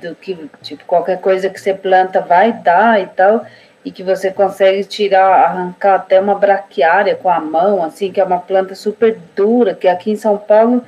do, 0.00 0.14
que 0.16 0.48
tipo, 0.62 0.84
qualquer 0.84 1.20
coisa 1.20 1.50
que 1.50 1.60
você 1.60 1.74
planta 1.74 2.20
vai 2.20 2.52
dar 2.52 3.00
e 3.00 3.06
tal, 3.06 3.44
e 3.88 3.90
que 3.90 4.02
você 4.02 4.30
consegue 4.30 4.84
tirar, 4.84 5.32
arrancar 5.32 5.94
até 5.94 6.20
uma 6.20 6.34
braquiária 6.34 7.16
com 7.16 7.30
a 7.30 7.40
mão, 7.40 7.82
assim, 7.82 8.12
que 8.12 8.20
é 8.20 8.24
uma 8.24 8.38
planta 8.38 8.74
super 8.74 9.18
dura, 9.34 9.74
que 9.74 9.88
aqui 9.88 10.10
em 10.10 10.16
São 10.16 10.36
Paulo 10.36 10.84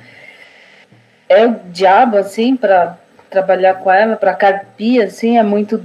é 1.27 1.47
o 1.47 1.55
diabo, 1.71 2.15
assim, 2.15 2.55
para 2.55 2.95
trabalhar 3.27 3.73
com 3.75 3.91
ela, 3.91 4.15
para 4.15 4.35
carpir, 4.35 5.03
assim, 5.03 5.39
é 5.39 5.41
muito 5.41 5.83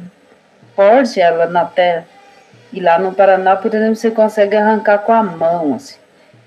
forte 0.74 1.18
ela 1.18 1.46
na 1.46 1.64
terra. 1.64 2.04
E 2.70 2.80
lá 2.80 2.98
no 2.98 3.14
Paraná, 3.14 3.56
por 3.56 3.74
exemplo, 3.74 3.96
você 3.96 4.10
consegue 4.10 4.54
arrancar 4.54 4.98
com 4.98 5.12
a 5.14 5.22
mão, 5.22 5.72
assim, 5.72 5.96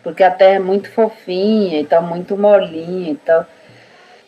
porque 0.03 0.23
a 0.23 0.29
terra 0.29 0.57
é 0.57 0.59
muito 0.59 0.91
fofinha 0.91 1.79
e 1.79 1.85
tal, 1.85 2.03
muito 2.03 2.37
molinha 2.37 3.13
e 3.13 3.15
tal. 3.15 3.43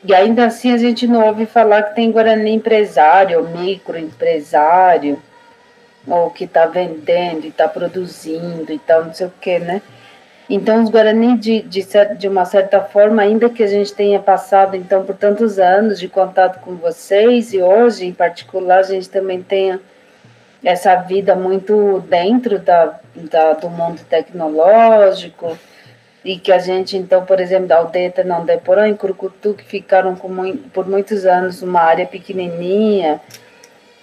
E 0.04 0.12
ainda 0.12 0.48
assim 0.48 0.74
a 0.74 0.78
gente 0.78 1.06
não 1.06 1.24
ouve 1.24 1.46
falar 1.46 1.84
que 1.84 1.96
tem 1.96 2.12
Guarani 2.12 2.52
empresário, 2.52 3.48
microempresário, 3.48 5.22
ou 6.08 6.30
que 6.30 6.46
está 6.46 6.66
vendendo 6.66 7.46
e 7.46 7.50
está 7.50 7.68
produzindo 7.68 8.72
e 8.72 8.80
tal, 8.80 9.06
não 9.06 9.14
sei 9.14 9.28
o 9.28 9.34
que, 9.40 9.60
né? 9.60 9.82
Então, 10.50 10.84
os 10.84 10.90
Guarani, 10.90 11.38
de, 11.38 11.62
de, 11.62 11.88
de 12.18 12.28
uma 12.28 12.44
certa 12.44 12.82
forma, 12.82 13.22
ainda 13.22 13.50
que 13.50 13.64
a 13.64 13.68
gente 13.68 13.94
tenha 13.94 14.20
passado 14.20 14.76
então 14.76 15.06
por 15.06 15.16
tantos 15.16 15.58
anos 15.60 15.98
de 15.98 16.10
contato 16.10 16.60
com 16.60 16.76
vocês, 16.76 17.54
e 17.54 17.62
hoje, 17.62 18.06
em 18.06 18.14
particular, 18.14 18.80
a 18.80 18.84
gente 18.84 19.10
também 19.10 19.42
tenha 19.42 19.80
essa 20.64 20.96
vida 20.98 21.36
muito 21.36 22.04
dentro 22.10 22.60
da, 22.60 23.00
da, 23.16 23.54
do 23.54 23.70
mundo 23.70 24.02
tecnológico, 24.10 25.58
e 26.24 26.38
que 26.38 26.52
a 26.52 26.60
gente, 26.60 26.98
então, 26.98 27.26
por 27.26 27.40
exemplo, 27.40 27.68
da 27.68 27.78
aldeia 27.78 28.12
Tenondeporã, 28.12 28.88
em 28.88 28.96
Curucutu, 28.96 29.54
que 29.54 29.64
ficaram 29.64 30.16
com, 30.16 30.58
por 30.74 30.88
muitos 30.88 31.26
anos 31.26 31.62
uma 31.62 31.82
área 31.82 32.06
pequenininha, 32.06 33.22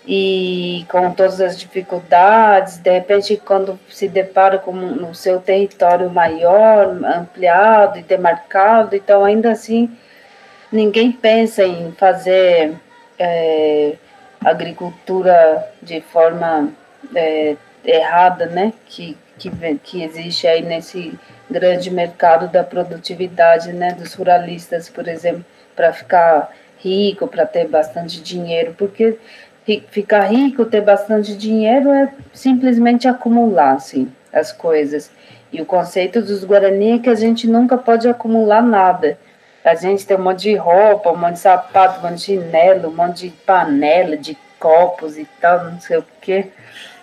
e 0.09 0.87
com 0.89 1.13
todas 1.13 1.41
as 1.41 1.61
dificuldades, 1.61 2.79
de 2.79 2.91
repente, 2.91 3.37
quando 3.45 3.79
se 3.91 4.09
depara 4.09 4.59
com 4.59 4.73
o 4.73 5.15
seu 5.15 5.39
território 5.39 6.09
maior, 6.09 6.87
ampliado 7.05 7.99
e 7.99 8.03
demarcado, 8.03 8.97
então, 8.97 9.25
ainda 9.25 9.53
assim, 9.53 9.91
ninguém 10.73 11.13
pensa 11.13 11.63
em 11.63 11.93
fazer... 11.93 12.75
É, 13.19 13.97
agricultura 14.45 15.71
de 15.83 16.01
forma 16.01 16.73
é, 17.15 17.57
errada, 17.85 18.47
né? 18.47 18.73
Que, 18.87 19.17
que, 19.39 19.51
que 19.83 20.03
existe 20.03 20.47
aí 20.47 20.63
nesse 20.63 21.19
grande 21.51 21.91
mercado 21.91 22.49
da 22.49 22.63
produtividade, 22.63 23.73
né? 23.73 23.93
Dos 23.93 24.15
ruralistas, 24.15 24.89
por 24.89 25.09
exemplo, 25.09 25.45
para 25.75 25.93
ficar 25.93 26.51
rico, 26.79 27.27
para 27.27 27.45
ter 27.45 27.67
bastante 27.67 28.21
dinheiro, 28.21 28.75
porque 28.79 29.19
ficar 29.91 30.23
rico, 30.23 30.65
ter 30.65 30.81
bastante 30.81 31.37
dinheiro 31.37 31.91
é 31.91 32.13
simplesmente 32.33 33.07
acumular, 33.07 33.75
assim, 33.75 34.11
as 34.33 34.53
coisas. 34.53 35.11
E 35.53 35.61
o 35.61 35.67
conceito 35.67 36.21
dos 36.21 36.45
Guarani 36.45 36.93
é 36.93 36.99
que 36.99 37.09
a 37.09 37.15
gente 37.15 37.47
nunca 37.47 37.77
pode 37.77 38.09
acumular 38.09 38.63
nada. 38.63 39.19
A 39.65 39.75
gente 39.75 40.07
tem 40.07 40.17
um 40.17 40.23
monte 40.23 40.43
de 40.43 40.57
roupa, 40.57 41.13
um 41.13 41.17
monte 41.17 41.35
de 41.35 41.41
sapato, 41.41 42.01
um 42.01 42.09
monte 42.09 42.19
de 42.19 42.25
chinelo, 42.25 42.89
um 42.89 42.95
monte 42.95 43.29
de 43.29 43.31
panela, 43.45 44.17
de 44.17 44.37
copos 44.59 45.19
e 45.19 45.27
tal, 45.41 45.65
não 45.65 45.81
sei 45.81 45.99
o 45.99 46.05
quê. 46.21 46.47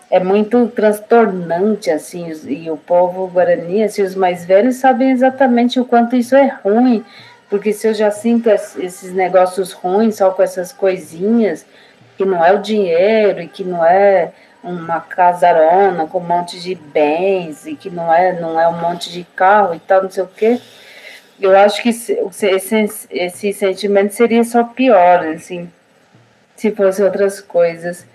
É 0.09 0.19
muito 0.19 0.67
transtornante, 0.67 1.89
assim, 1.89 2.31
e 2.47 2.69
o 2.69 2.77
povo 2.77 3.27
guarani, 3.27 3.83
assim, 3.83 4.03
os 4.03 4.15
mais 4.15 4.45
velhos 4.45 4.75
sabem 4.75 5.11
exatamente 5.11 5.79
o 5.79 5.85
quanto 5.85 6.15
isso 6.15 6.35
é 6.35 6.47
ruim, 6.63 7.03
porque 7.49 7.73
se 7.73 7.87
eu 7.87 7.93
já 7.93 8.11
sinto 8.11 8.49
esses 8.49 9.13
negócios 9.13 9.71
ruins 9.71 10.15
só 10.15 10.29
com 10.31 10.43
essas 10.43 10.71
coisinhas, 10.71 11.65
que 12.17 12.25
não 12.25 12.43
é 12.43 12.53
o 12.53 12.61
dinheiro 12.61 13.41
e 13.41 13.47
que 13.47 13.63
não 13.63 13.83
é 13.85 14.31
uma 14.63 14.99
casarona 14.99 16.07
com 16.07 16.17
um 16.17 16.27
monte 16.27 16.59
de 16.59 16.73
bens 16.73 17.67
e 17.67 17.75
que 17.75 17.89
não 17.89 18.11
é, 18.11 18.33
não 18.39 18.59
é 18.59 18.67
um 18.67 18.79
monte 18.79 19.11
de 19.11 19.23
carro 19.35 19.75
e 19.75 19.79
tal, 19.79 20.03
não 20.03 20.09
sei 20.09 20.23
o 20.23 20.27
quê, 20.27 20.59
eu 21.39 21.55
acho 21.55 21.81
que 21.81 21.89
esse, 21.89 22.17
esse 23.11 23.53
sentimento 23.53 24.13
seria 24.13 24.43
só 24.43 24.63
pior, 24.63 25.25
assim, 25.27 25.69
se 26.55 26.71
fosse 26.71 27.03
outras 27.03 27.41
coisas. 27.41 28.07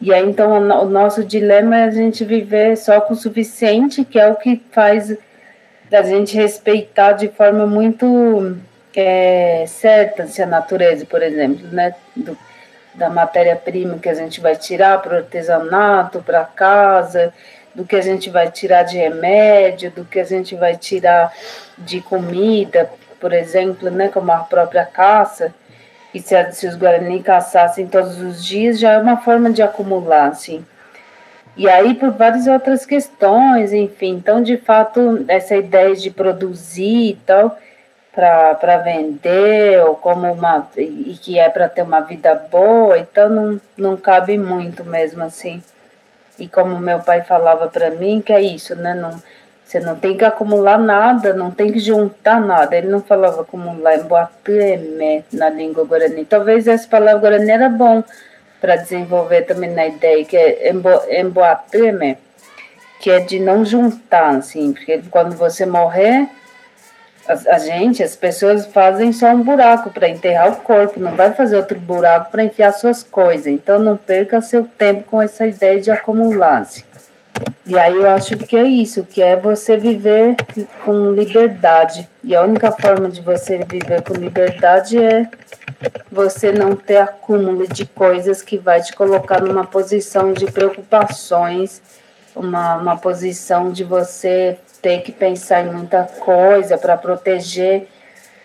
E 0.00 0.12
aí, 0.12 0.28
então, 0.28 0.52
o 0.52 0.86
nosso 0.86 1.22
dilema 1.22 1.78
é 1.78 1.84
a 1.84 1.90
gente 1.90 2.24
viver 2.24 2.76
só 2.76 3.00
com 3.00 3.12
o 3.12 3.16
suficiente, 3.16 4.04
que 4.04 4.18
é 4.18 4.26
o 4.28 4.34
que 4.34 4.60
faz 4.72 5.16
a 5.92 6.02
gente 6.02 6.34
respeitar 6.34 7.12
de 7.12 7.28
forma 7.28 7.66
muito 7.66 8.56
é, 8.96 9.64
certa 9.68 10.26
se 10.26 10.42
a 10.42 10.46
natureza, 10.46 11.04
por 11.04 11.22
exemplo, 11.22 11.68
né, 11.68 11.94
do, 12.16 12.36
da 12.94 13.08
matéria-prima 13.08 13.98
que 13.98 14.08
a 14.08 14.14
gente 14.14 14.40
vai 14.40 14.56
tirar 14.56 15.00
para 15.00 15.14
o 15.14 15.16
artesanato, 15.18 16.22
para 16.22 16.44
casa, 16.44 17.32
do 17.74 17.84
que 17.84 17.96
a 17.96 18.02
gente 18.02 18.28
vai 18.28 18.50
tirar 18.50 18.82
de 18.82 18.98
remédio, 18.98 19.90
do 19.90 20.04
que 20.04 20.20
a 20.20 20.24
gente 20.24 20.54
vai 20.54 20.76
tirar 20.76 21.32
de 21.78 22.00
comida, 22.00 22.90
por 23.18 23.32
exemplo, 23.32 23.90
né, 23.90 24.08
como 24.08 24.30
a 24.32 24.38
própria 24.38 24.84
caça, 24.84 25.54
e 26.12 26.20
se, 26.20 26.52
se 26.52 26.66
os 26.66 26.76
Guarani 26.76 27.22
caçassem 27.22 27.86
todos 27.86 28.20
os 28.20 28.44
dias, 28.44 28.78
já 28.78 28.92
é 28.92 28.98
uma 28.98 29.16
forma 29.18 29.50
de 29.50 29.62
acumular, 29.62 30.28
assim. 30.28 30.64
E 31.56 31.68
aí, 31.68 31.94
por 31.94 32.10
várias 32.10 32.46
outras 32.46 32.84
questões, 32.86 33.72
enfim. 33.72 34.10
Então, 34.10 34.42
de 34.42 34.56
fato, 34.56 35.24
essa 35.28 35.54
ideia 35.54 35.94
de 35.94 36.10
produzir 36.10 37.10
e 37.10 37.18
tal, 37.26 37.58
para 38.14 38.76
vender 38.78 39.82
ou 39.84 39.96
como 39.96 40.30
uma 40.30 40.68
e 40.76 41.16
que 41.20 41.38
é 41.38 41.48
para 41.48 41.68
ter 41.68 41.82
uma 41.82 42.00
vida 42.00 42.34
boa, 42.34 42.98
então 42.98 43.28
não, 43.28 43.60
não 43.76 43.96
cabe 43.96 44.36
muito 44.36 44.84
mesmo 44.84 45.22
assim. 45.22 45.62
E 46.38 46.46
como 46.46 46.78
meu 46.78 47.00
pai 47.00 47.22
falava 47.22 47.68
para 47.68 47.90
mim, 47.90 48.20
que 48.20 48.32
é 48.32 48.40
isso, 48.40 48.74
né? 48.74 48.94
Não, 48.94 49.22
você 49.64 49.80
não 49.80 49.96
tem 49.96 50.16
que 50.16 50.24
acumular 50.24 50.78
nada, 50.78 51.32
não 51.32 51.50
tem 51.50 51.72
que 51.72 51.78
juntar 51.78 52.40
nada. 52.40 52.76
Ele 52.76 52.88
não 52.88 53.00
falava 53.00 53.40
acumular, 53.40 53.96
emboateme 53.96 55.24
na 55.32 55.48
língua 55.48 55.84
guarani. 55.84 56.24
Talvez 56.24 56.66
essa 56.68 56.86
palavra 56.88 57.20
guarani 57.20 57.50
era 57.50 57.68
bom 57.68 58.02
para 58.60 58.76
desenvolver 58.76 59.42
também 59.42 59.70
na 59.70 59.86
ideia, 59.86 60.24
que 60.24 60.36
é 60.36 60.70
emboateme, 61.20 62.18
que 63.00 63.10
é 63.10 63.20
de 63.20 63.40
não 63.40 63.64
juntar, 63.64 64.36
assim, 64.36 64.72
porque 64.72 65.02
quando 65.10 65.36
você 65.36 65.64
morrer, 65.64 66.28
a, 67.26 67.54
a 67.54 67.58
gente, 67.58 68.02
as 68.02 68.16
pessoas 68.16 68.66
fazem 68.66 69.12
só 69.12 69.28
um 69.28 69.42
buraco 69.42 69.90
para 69.90 70.08
enterrar 70.08 70.52
o 70.52 70.56
corpo, 70.56 70.98
não 70.98 71.14
vai 71.14 71.32
fazer 71.32 71.56
outro 71.56 71.78
buraco 71.78 72.30
para 72.30 72.44
enfiar 72.44 72.72
suas 72.72 73.02
coisas. 73.02 73.46
Então 73.46 73.78
não 73.78 73.96
perca 73.96 74.40
seu 74.40 74.64
tempo 74.64 75.04
com 75.04 75.22
essa 75.22 75.46
ideia 75.46 75.80
de 75.80 75.90
acumular. 75.90 76.62
Assim. 76.62 76.82
E 77.64 77.78
aí 77.78 77.94
eu 77.94 78.08
acho 78.10 78.36
que 78.36 78.56
é 78.56 78.64
isso, 78.64 79.04
que 79.04 79.22
é 79.22 79.36
você 79.36 79.76
viver 79.76 80.36
com 80.84 81.12
liberdade. 81.12 82.08
E 82.22 82.34
a 82.34 82.42
única 82.42 82.72
forma 82.72 83.08
de 83.08 83.20
você 83.20 83.58
viver 83.58 84.02
com 84.02 84.14
liberdade 84.14 85.02
é 85.02 85.28
você 86.10 86.52
não 86.52 86.74
ter 86.74 86.98
acúmulo 86.98 87.66
de 87.66 87.86
coisas 87.86 88.42
que 88.42 88.58
vai 88.58 88.80
te 88.82 88.92
colocar 88.94 89.40
numa 89.40 89.64
posição 89.64 90.32
de 90.32 90.46
preocupações, 90.46 91.80
uma, 92.34 92.76
uma 92.76 92.96
posição 92.96 93.70
de 93.70 93.84
você 93.84 94.58
ter 94.82 95.02
que 95.02 95.12
pensar 95.12 95.64
em 95.64 95.72
muita 95.72 96.02
coisa 96.02 96.76
para 96.76 96.96
proteger 96.96 97.86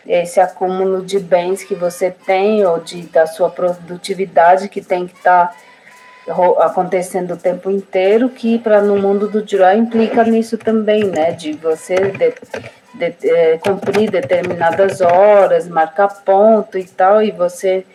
esse 0.05 0.39
acúmulo 0.39 1.03
de 1.03 1.19
bens 1.19 1.63
que 1.63 1.75
você 1.75 2.11
tem 2.11 2.65
ou 2.65 2.79
de, 2.79 3.01
da 3.07 3.25
sua 3.25 3.49
produtividade 3.49 4.69
que 4.69 4.81
tem 4.81 5.05
que 5.07 5.15
estar 5.15 5.47
tá 5.47 5.55
acontecendo 6.59 7.33
o 7.33 7.37
tempo 7.37 7.69
inteiro, 7.71 8.29
que 8.29 8.59
para 8.59 8.81
no 8.81 8.97
mundo 8.97 9.27
do 9.27 9.45
Jurá 9.45 9.75
implica 9.75 10.23
nisso 10.23 10.57
também, 10.57 11.03
né? 11.05 11.31
De 11.31 11.53
você 11.53 11.95
de, 11.95 12.33
de, 12.93 13.29
é, 13.29 13.57
cumprir 13.57 14.11
determinadas 14.11 15.01
horas, 15.01 15.67
marcar 15.67 16.09
ponto 16.23 16.77
e 16.77 16.85
tal, 16.85 17.21
e 17.21 17.31
você 17.31 17.85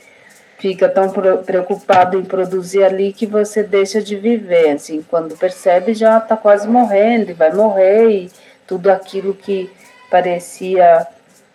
fica 0.62 0.88
tão 0.88 1.10
preocupado 1.44 2.16
em 2.16 2.24
produzir 2.24 2.84
ali 2.84 3.12
que 3.12 3.26
você 3.26 3.64
deixa 3.64 4.00
de 4.00 4.14
viver, 4.14 4.70
assim, 4.70 5.04
quando 5.10 5.36
percebe 5.36 5.92
já 5.92 6.18
está 6.18 6.36
quase 6.36 6.68
morrendo 6.68 7.32
e 7.32 7.34
vai 7.34 7.52
morrer 7.52 8.08
e 8.08 8.30
tudo 8.64 8.88
aquilo 8.88 9.34
que 9.34 9.68
parecia 10.08 11.04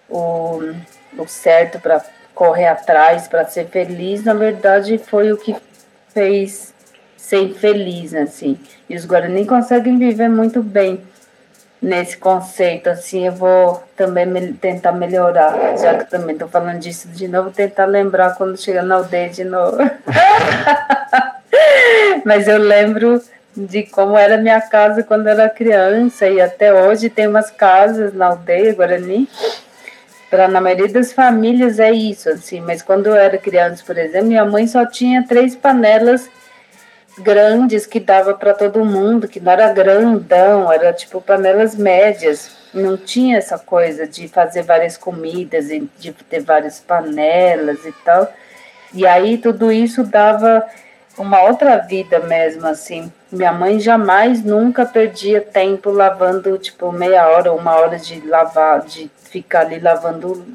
o, 0.09 0.59
o 1.17 1.25
certo 1.25 1.79
para 1.79 2.03
correr 2.35 2.67
atrás, 2.67 3.29
para 3.29 3.45
ser 3.45 3.67
feliz, 3.67 4.25
na 4.25 4.33
verdade 4.33 4.97
foi 4.97 5.31
o 5.31 5.37
que 5.37 5.55
fez 6.09 6.73
ser 7.15 7.43
infeliz, 7.43 8.13
assim. 8.13 8.59
E 8.89 8.95
os 8.97 9.05
Guarani 9.05 9.45
conseguem 9.45 9.97
viver 9.97 10.27
muito 10.27 10.61
bem 10.61 11.01
nesse 11.81 12.17
conceito, 12.17 12.89
assim, 12.89 13.27
eu 13.27 13.31
vou 13.31 13.83
também 13.95 14.25
me, 14.25 14.53
tentar 14.53 14.91
melhorar, 14.91 15.77
já 15.77 15.95
que 15.95 16.09
também 16.09 16.33
estou 16.33 16.47
falando 16.47 16.79
disso 16.79 17.07
de 17.09 17.27
novo, 17.27 17.51
tentar 17.51 17.85
lembrar 17.85 18.35
quando 18.35 18.57
chegar 18.57 18.83
na 18.83 18.95
aldeia 18.95 19.29
de 19.29 19.43
novo. 19.43 19.77
Mas 22.25 22.47
eu 22.47 22.57
lembro 22.57 23.21
de 23.55 23.83
como 23.83 24.17
era 24.17 24.37
minha 24.37 24.61
casa 24.61 25.03
quando 25.03 25.27
era 25.27 25.49
criança, 25.49 26.27
e 26.27 26.41
até 26.41 26.73
hoje 26.73 27.09
tem 27.09 27.27
umas 27.27 27.49
casas 27.49 28.13
na 28.13 28.27
aldeia 28.27 28.73
Guarani, 28.73 29.27
para 30.29 30.47
na 30.47 30.59
maioria 30.59 30.89
das 30.89 31.13
famílias 31.13 31.79
é 31.79 31.91
isso, 31.91 32.29
assim, 32.29 32.59
mas 32.59 32.81
quando 32.81 33.07
eu 33.07 33.15
era 33.15 33.37
criança, 33.37 33.81
por 33.85 33.97
exemplo, 33.97 34.27
minha 34.27 34.43
mãe 34.43 34.67
só 34.67 34.85
tinha 34.85 35.25
três 35.25 35.55
panelas 35.55 36.29
grandes 37.17 37.85
que 37.85 37.99
dava 37.99 38.33
para 38.33 38.53
todo 38.53 38.85
mundo, 38.85 39.27
que 39.27 39.39
não 39.39 39.51
era 39.51 39.73
grandão, 39.73 40.71
era 40.71 40.93
tipo 40.93 41.21
panelas 41.21 41.75
médias. 41.75 42.51
Não 42.73 42.97
tinha 42.97 43.37
essa 43.37 43.57
coisa 43.57 44.05
de 44.05 44.27
fazer 44.27 44.61
várias 44.63 44.97
comidas 44.97 45.67
de 45.67 46.11
ter 46.11 46.41
várias 46.41 46.79
panelas 46.79 47.85
e 47.85 47.91
tal. 48.03 48.31
E 48.93 49.05
aí 49.05 49.37
tudo 49.37 49.71
isso 49.71 50.03
dava 50.03 50.65
uma 51.17 51.41
outra 51.41 51.77
vida 51.77 52.19
mesmo, 52.19 52.67
assim. 52.67 53.11
Minha 53.31 53.51
mãe 53.51 53.79
jamais, 53.79 54.43
nunca 54.43 54.85
perdia 54.85 55.41
tempo 55.41 55.89
lavando, 55.89 56.57
tipo, 56.57 56.91
meia 56.91 57.27
hora 57.27 57.51
uma 57.51 57.75
hora 57.75 57.97
de 57.97 58.25
lavar, 58.25 58.81
de 58.81 59.09
ficar 59.17 59.61
ali 59.61 59.79
lavando 59.79 60.45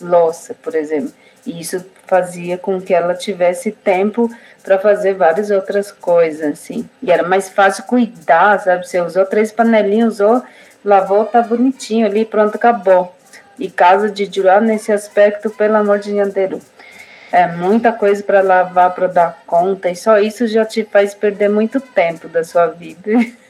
louça, 0.00 0.54
por 0.54 0.74
exemplo. 0.74 1.12
E 1.46 1.60
isso 1.60 1.84
fazia 2.06 2.58
com 2.58 2.80
que 2.80 2.92
ela 2.92 3.14
tivesse 3.14 3.70
tempo 3.70 4.30
para 4.62 4.78
fazer 4.78 5.14
várias 5.14 5.50
outras 5.50 5.90
coisas, 5.90 6.52
assim. 6.52 6.88
E 7.02 7.10
era 7.10 7.22
mais 7.22 7.48
fácil 7.48 7.84
cuidar, 7.84 8.60
sabe? 8.60 8.86
Você 8.86 9.00
usou 9.00 9.24
três 9.24 9.50
panelinhas, 9.50 10.14
usou, 10.14 10.42
lavou, 10.84 11.24
tá 11.24 11.40
bonitinho 11.40 12.06
ali, 12.06 12.24
pronto, 12.24 12.56
acabou. 12.56 13.14
E 13.58 13.70
casa 13.70 14.10
de 14.10 14.24
Jurá, 14.24 14.60
nesse 14.60 14.92
aspecto, 14.92 15.50
pelo 15.50 15.76
amor 15.76 15.98
de 15.98 16.12
Nhanderu. 16.12 16.60
É 17.32 17.46
muita 17.46 17.92
coisa 17.92 18.22
para 18.22 18.40
lavar, 18.40 18.92
para 18.94 19.06
dar 19.06 19.42
conta, 19.46 19.88
e 19.88 19.96
só 19.96 20.18
isso 20.18 20.46
já 20.48 20.64
te 20.64 20.82
faz 20.84 21.14
perder 21.14 21.48
muito 21.48 21.80
tempo 21.80 22.28
da 22.28 22.42
sua 22.42 22.66
vida. 22.66 23.12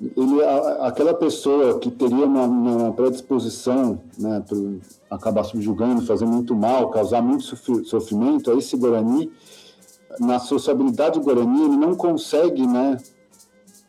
Ele, 0.00 0.44
aquela 0.80 1.12
pessoa 1.14 1.80
que 1.80 1.90
teria 1.90 2.24
uma, 2.24 2.44
uma 2.44 2.92
predisposição 2.92 4.00
né, 4.16 4.42
para 4.46 4.56
acabar 5.10 5.44
subjugando, 5.44 6.04
fazer 6.04 6.26
muito 6.26 6.54
mal, 6.54 6.90
causar 6.90 7.22
muito 7.22 7.44
sofrimento 7.84 8.50
a 8.50 8.54
esse 8.54 8.76
Guarani, 8.76 9.30
na 10.20 10.38
sociabilidade 10.38 11.18
Guarani, 11.20 11.64
ele 11.64 11.76
não 11.76 11.94
consegue 11.94 12.66
né, 12.66 12.98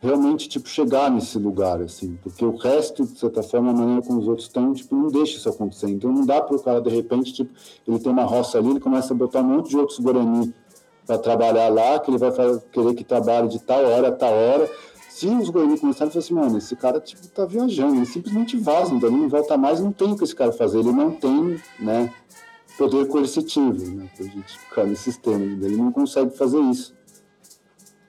realmente 0.02 0.48
tipo, 0.48 0.70
chegar 0.70 1.12
nesse 1.12 1.38
lugar, 1.38 1.82
assim, 1.82 2.18
porque 2.22 2.44
o 2.46 2.56
resto, 2.56 3.06
de 3.06 3.18
certa 3.20 3.44
forma, 3.44 3.72
a 3.72 3.74
maneira 3.74 4.02
como 4.02 4.20
os 4.20 4.28
outros 4.28 4.48
estão, 4.48 4.74
tipo, 4.74 4.96
não 4.96 5.08
deixa 5.08 5.38
isso 5.38 5.50
acontecer. 5.50 5.90
Então 5.90 6.12
não 6.12 6.26
dá 6.26 6.42
para 6.42 6.56
o 6.56 6.62
cara, 6.62 6.82
de 6.82 6.90
repente, 6.90 7.34
tipo, 7.34 7.52
ele 7.88 8.00
tem 8.00 8.12
uma 8.12 8.24
roça 8.24 8.58
ali, 8.58 8.70
ele 8.70 8.80
começa 8.80 9.14
a 9.14 9.18
botar 9.18 9.42
um 9.42 9.44
monte 9.44 9.70
de 9.70 9.78
outros 9.78 10.00
Guarani 10.00 10.54
para 11.06 11.18
trabalhar 11.18 11.70
lá, 11.70 12.00
que 12.00 12.12
ele 12.12 12.18
vai 12.18 12.32
querer 12.72 12.94
que 12.94 13.04
trabalhe 13.04 13.48
de 13.48 13.60
tal 13.60 13.84
hora 13.84 14.10
a 14.10 14.12
tal 14.12 14.32
hora, 14.32 14.70
se 15.20 15.28
os 15.28 15.50
governos 15.50 15.82
começarem 15.82 16.08
a 16.08 16.12
falar 16.12 16.24
assim, 16.24 16.34
mano, 16.34 16.58
esse 16.58 16.78
cara 16.78 16.98
tipo, 17.02 17.28
tá 17.28 17.46
viajando, 17.46 17.96
ele 17.96 18.06
simplesmente 18.06 18.56
vaza, 18.56 18.96
então 18.96 19.10
ele 19.10 19.18
não 19.18 19.28
volta 19.28 19.58
mais, 19.58 19.82
não 19.82 19.92
tem 19.92 20.14
o 20.14 20.16
que 20.16 20.24
esse 20.24 20.34
cara 20.34 20.54
fazer, 20.54 20.80
ele 20.80 20.94
não 20.94 21.12
tem, 21.12 21.60
né, 21.78 22.14
poder 22.78 23.06
coercitivo, 23.06 23.86
né, 23.98 24.10
pra 24.16 24.26
gente 24.26 24.58
ficar 24.58 24.86
nesse 24.86 25.20
temas, 25.20 25.62
ele 25.62 25.76
não 25.76 25.92
consegue 25.92 26.38
fazer 26.38 26.62
isso. 26.62 26.96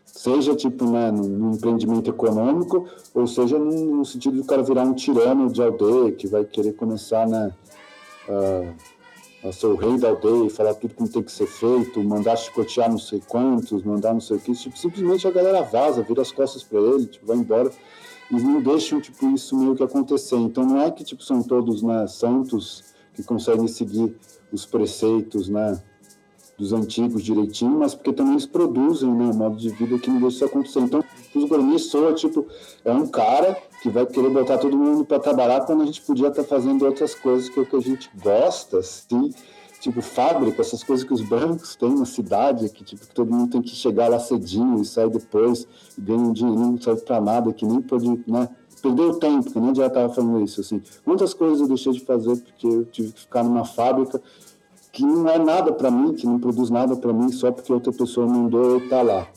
Seja, 0.07 0.55
tipo, 0.55 0.89
né, 0.89 1.11
num, 1.11 1.53
empreendimento 1.53 2.09
econômico, 2.09 2.89
ou 3.13 3.27
seja 3.27 3.59
no, 3.59 4.05
sentido 4.05 4.37
do 4.37 4.45
cara 4.45 4.63
virar 4.63 4.85
um 4.85 4.95
tirano 4.95 5.51
de 5.51 5.61
aldeia, 5.61 6.13
que 6.13 6.29
vai 6.29 6.45
querer 6.45 6.75
começar, 6.75 7.27
né, 7.27 7.53
uh, 8.29 8.73
ser 9.53 9.67
o 9.67 9.75
rei 9.75 9.99
da 9.99 10.11
aldeia 10.11 10.47
e 10.47 10.51
falar 10.51 10.75
tudo 10.75 10.95
como 10.95 11.09
tem 11.09 11.23
que 11.23 11.33
ser 11.33 11.47
feito, 11.47 12.03
mandar 12.05 12.37
chicotear 12.37 12.91
não 12.91 12.99
sei 12.99 13.23
quantos, 13.27 13.83
mandar 13.83 14.13
não 14.13 14.21
sei 14.21 14.37
o 14.37 14.41
que, 14.41 14.53
tipo, 14.53 14.77
simplesmente 14.79 15.27
a 15.27 15.31
galera 15.31 15.63
vaza, 15.63 16.03
vira 16.03 16.21
as 16.21 16.31
costas 16.31 16.63
para 16.63 16.79
ele, 16.79 17.07
tipo, 17.07 17.27
vai 17.27 17.37
embora 17.37 17.71
e 18.31 18.35
não 18.35 18.63
deixam 18.63 19.01
tipo 19.01 19.29
isso 19.31 19.57
meio 19.57 19.75
que 19.75 19.83
acontecer. 19.83 20.37
Então 20.37 20.65
não 20.65 20.81
é 20.81 20.91
que 20.91 21.03
tipo 21.03 21.23
são 21.23 21.43
todos 21.43 21.83
né, 21.83 22.07
santos 22.07 22.85
que 23.15 23.23
conseguem 23.23 23.67
seguir 23.67 24.15
os 24.53 24.65
preceitos, 24.65 25.49
né, 25.49 25.83
dos 26.61 26.75
antigos 26.75 27.23
direitinho, 27.23 27.79
mas 27.79 27.95
porque 27.95 28.13
também 28.13 28.35
eles 28.35 28.45
produzem 28.45 29.11
né, 29.11 29.25
um 29.25 29.33
modo 29.33 29.57
de 29.57 29.71
vida 29.71 29.99
que 29.99 30.11
não 30.11 30.21
deixa 30.21 30.37
isso 30.37 30.45
acontecer. 30.45 30.81
Então, 30.81 31.03
os 31.35 31.45
Guarani 31.47 31.79
soa, 31.79 32.13
tipo, 32.13 32.47
é 32.85 32.93
um 32.93 33.07
cara 33.07 33.57
que 33.83 33.89
vai 33.89 34.05
querer 34.05 34.29
botar 34.29 34.59
todo 34.59 34.77
mundo 34.77 35.03
para 35.03 35.19
trabalhar 35.19 35.63
quando 35.63 35.83
a 35.83 35.87
gente 35.87 36.03
podia 36.03 36.29
estar 36.29 36.43
tá 36.43 36.49
fazendo 36.49 36.85
outras 36.85 37.15
coisas 37.15 37.49
que 37.49 37.59
é 37.59 37.63
o 37.63 37.67
que 37.67 37.77
a 37.77 37.81
gente 37.81 38.11
gosta, 38.23 38.79
assim, 38.79 39.33
tipo 39.81 40.03
fábrica, 40.03 40.61
essas 40.61 40.85
coisas 40.85 41.03
que 41.03 41.15
os 41.15 41.23
brancos 41.23 41.75
têm 41.77 41.95
na 41.95 42.05
cidade, 42.05 42.69
que 42.69 42.85
tipo 42.85 43.07
que 43.07 43.15
todo 43.15 43.33
mundo 43.33 43.53
tem 43.53 43.63
que 43.63 43.71
chegar 43.71 44.09
lá 44.09 44.21
cedinho 44.21 44.83
e 44.83 44.85
sair 44.85 45.09
depois, 45.09 45.67
e 45.97 46.01
ganha 46.03 46.19
um 46.19 46.33
dinheiro, 46.35 46.61
não 46.61 46.79
serve 46.79 47.01
para 47.01 47.23
nada, 47.23 47.55
que 47.55 47.65
nem 47.65 47.81
pode, 47.81 48.07
né? 48.27 48.51
Perdeu 48.83 49.11
o 49.11 49.15
tempo, 49.15 49.51
que 49.51 49.61
nem 49.61 49.75
já 49.75 49.87
estava 49.87 50.13
falando 50.13 50.43
isso, 50.43 50.61
assim. 50.61 50.83
Muitas 51.05 51.33
coisas 51.35 51.61
eu 51.61 51.69
deixei 51.69 51.93
de 51.93 52.01
fazer 52.01 52.37
porque 52.37 52.67
eu 52.67 52.85
tive 52.87 53.13
que 53.13 53.21
ficar 53.21 53.43
numa 53.43 53.65
fábrica 53.65 54.21
que 54.93 55.05
não 55.05 55.29
é 55.29 55.39
nada 55.39 55.73
para 55.73 55.91
mim, 55.91 56.15
que 56.15 56.27
não 56.27 56.39
produz 56.39 56.71
nada 56.71 56.97
para 56.97 57.13
mim 57.13 57.31
só 57.31 57.53
porque 57.53 57.73
outra 57.73 57.93
pessoa 57.93 58.27
mandou 58.27 58.65
eu 58.65 58.79
estar 58.79 58.99
tá 58.99 59.03
lá. 59.03 59.29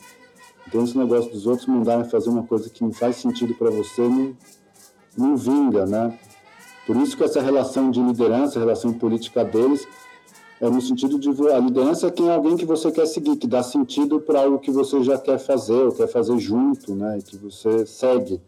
Então, 0.68 0.84
esse 0.84 0.98
negócio 0.98 1.32
dos 1.32 1.46
outros 1.46 1.68
mandarem 1.68 2.06
fazer 2.06 2.30
uma 2.30 2.44
coisa 2.44 2.70
que 2.70 2.84
não 2.84 2.92
faz 2.92 3.18
sentido 3.18 3.54
para 3.54 3.70
você 3.70 4.02
não, 4.02 4.36
não 5.16 5.38
vinga, 5.38 5.86
né? 5.86 6.18
Por 6.88 6.96
isso 6.98 7.16
que 7.16 7.24
essa 7.24 7.42
relação 7.42 7.92
de 7.92 8.02
liderança, 8.02 8.60
relação 8.60 8.92
política 8.92 9.46
deles, 9.46 9.88
é 10.60 10.70
no 10.70 10.82
sentido 10.82 11.20
de 11.20 11.30
a 11.52 11.60
liderança 11.60 12.08
é 12.08 12.12
quem 12.12 12.28
é 12.28 12.34
alguém 12.34 12.58
que 12.58 12.66
você 12.66 12.92
quer 12.92 13.06
seguir, 13.06 13.36
que 13.36 13.48
dá 13.48 13.62
sentido 13.62 14.20
para 14.20 14.42
algo 14.42 14.60
que 14.60 14.72
você 14.72 15.04
já 15.04 15.18
quer 15.18 15.38
fazer, 15.38 15.74
ou 15.74 15.92
quer 15.92 16.08
fazer 16.08 16.38
junto, 16.40 16.96
né? 16.96 17.20
Que 17.24 17.38
você 17.38 17.86
segue 17.86 18.42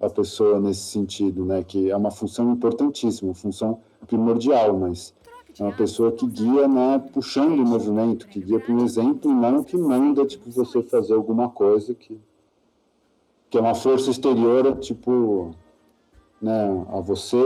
a 0.00 0.08
pessoa 0.08 0.60
nesse 0.60 0.82
sentido, 0.82 1.44
né? 1.44 1.62
Que 1.62 1.90
é 1.90 1.96
uma 1.96 2.10
função 2.10 2.50
importantíssima, 2.52 3.34
função 3.34 3.80
primordial, 4.06 4.78
mas 4.78 5.12
é 5.58 5.62
uma 5.62 5.72
pessoa 5.72 6.10
que 6.10 6.26
guia, 6.26 6.66
né, 6.66 6.98
puxando 7.12 7.60
o 7.60 7.66
movimento, 7.66 8.26
que 8.26 8.40
guia 8.40 8.58
para 8.58 8.74
um 8.74 8.84
exemplo 8.84 9.32
não 9.32 9.62
que 9.62 9.76
manda, 9.76 10.26
tipo, 10.26 10.50
você 10.50 10.82
fazer 10.82 11.14
alguma 11.14 11.48
coisa 11.48 11.94
que, 11.94 12.20
que 13.48 13.56
é 13.56 13.60
uma 13.60 13.74
força 13.74 14.10
exterior, 14.10 14.76
tipo, 14.78 15.54
né, 16.42 16.86
a 16.90 17.00
você, 17.00 17.36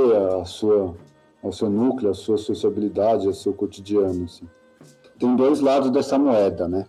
a 0.40 0.44
sua, 0.46 0.96
ao 1.42 1.52
seu 1.52 1.68
núcleo, 1.68 2.10
a 2.10 2.14
sua 2.14 2.38
sociabilidade, 2.38 3.26
ao 3.26 3.34
seu 3.34 3.52
cotidiano, 3.52 4.24
assim. 4.24 4.48
Tem 5.18 5.36
dois 5.36 5.60
lados 5.60 5.90
dessa 5.90 6.18
moeda, 6.18 6.66
né? 6.66 6.86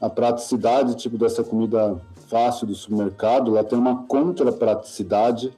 A 0.00 0.10
praticidade, 0.10 0.96
tipo, 0.96 1.16
dessa 1.16 1.42
comida 1.42 1.98
fácil 2.28 2.66
do 2.66 2.74
supermercado, 2.74 3.52
ela 3.56 3.64
tem 3.64 3.78
uma 3.78 4.04
contrapraticidade, 4.04 5.56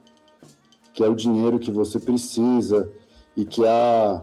que 0.93 1.03
é 1.03 1.07
o 1.07 1.15
dinheiro 1.15 1.59
que 1.59 1.71
você 1.71 1.99
precisa 1.99 2.89
e 3.35 3.45
que 3.45 3.63
é 3.65 3.69
a, 3.69 4.21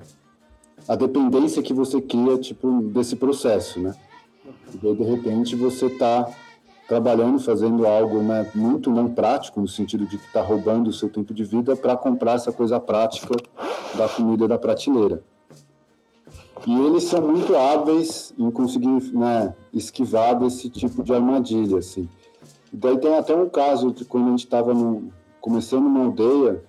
a 0.86 0.94
dependência 0.94 1.62
que 1.62 1.72
você 1.72 2.00
cria, 2.00 2.38
tipo, 2.38 2.82
desse 2.82 3.16
processo, 3.16 3.80
né? 3.80 3.94
E 4.82 4.86
aí, 4.86 4.94
de 4.94 5.02
repente, 5.02 5.56
você 5.56 5.86
está 5.86 6.28
trabalhando, 6.86 7.38
fazendo 7.38 7.86
algo 7.86 8.22
né, 8.22 8.50
muito 8.54 8.90
não 8.90 9.08
prático, 9.08 9.60
no 9.60 9.68
sentido 9.68 10.06
de 10.06 10.18
que 10.18 10.26
está 10.26 10.42
roubando 10.42 10.90
o 10.90 10.92
seu 10.92 11.08
tempo 11.08 11.32
de 11.32 11.44
vida 11.44 11.74
para 11.74 11.96
comprar 11.96 12.34
essa 12.34 12.52
coisa 12.52 12.78
prática 12.78 13.34
da 13.96 14.08
comida 14.08 14.46
da 14.46 14.58
prateleira. 14.58 15.22
E 16.66 16.78
eles 16.86 17.04
são 17.04 17.20
muito 17.20 17.54
hábeis 17.56 18.34
em 18.38 18.50
conseguir 18.50 19.12
né, 19.12 19.54
esquivar 19.72 20.38
desse 20.38 20.68
tipo 20.68 21.02
de 21.02 21.12
armadilha, 21.12 21.78
assim. 21.78 22.08
E 22.72 22.76
daí 22.76 22.98
tem 22.98 23.16
até 23.16 23.34
um 23.34 23.48
caso 23.48 23.92
de 23.92 24.04
quando 24.04 24.26
a 24.26 24.30
gente 24.30 24.44
estava 24.44 24.72
começando 25.40 25.86
uma 25.86 26.04
aldeia 26.04 26.64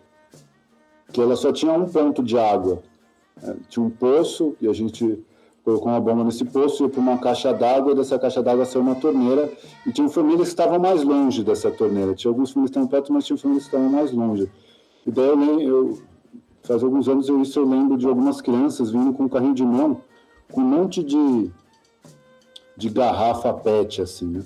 que 1.11 1.21
ela 1.21 1.35
só 1.35 1.51
tinha 1.51 1.71
um 1.71 1.87
ponto 1.87 2.21
de 2.21 2.37
água. 2.37 2.83
É, 3.43 3.55
tinha 3.69 3.85
um 3.85 3.89
poço 3.89 4.55
e 4.61 4.67
a 4.67 4.73
gente 4.73 5.23
colocou 5.63 5.87
uma 5.87 5.99
bomba 5.99 6.23
nesse 6.23 6.45
poço, 6.45 6.83
ia 6.83 6.89
para 6.89 7.01
uma 7.01 7.17
caixa 7.17 7.51
d'água, 7.51 7.91
e 7.91 7.95
dessa 7.95 8.19
caixa 8.19 8.41
d'água 8.41 8.65
saiu 8.65 8.83
uma 8.83 8.95
torneira, 8.95 9.51
e 9.85 9.91
tinha 9.91 10.07
famílias 10.07 10.49
que 10.49 10.53
estavam 10.53 10.77
mais 10.77 11.03
longe 11.03 11.43
dessa 11.43 11.71
torneira. 11.71 12.13
Tinha 12.13 12.29
algumas 12.29 12.51
famílias 12.51 12.69
que 12.69 12.77
estavam 12.77 12.87
perto, 12.87 13.11
mas 13.11 13.25
tinha 13.25 13.37
famílias 13.37 13.63
que 13.63 13.75
estavam 13.75 13.89
mais 13.89 14.11
longe. 14.11 14.49
E 15.05 15.11
daí 15.11 15.27
eu, 15.27 15.61
eu 15.61 15.99
faz 16.61 16.83
alguns 16.83 17.07
anos 17.09 17.27
eu, 17.27 17.41
isso 17.41 17.59
eu 17.59 17.67
lembro 17.67 17.97
de 17.97 18.07
algumas 18.07 18.41
crianças 18.41 18.91
vindo 18.91 19.11
com 19.13 19.23
um 19.23 19.29
carrinho 19.29 19.55
de 19.55 19.63
mão, 19.63 20.01
com 20.51 20.61
um 20.61 20.65
monte 20.65 21.03
de, 21.03 21.51
de 22.77 22.89
garrafa 22.89 23.51
PET, 23.51 24.03
assim, 24.03 24.27
né? 24.27 24.43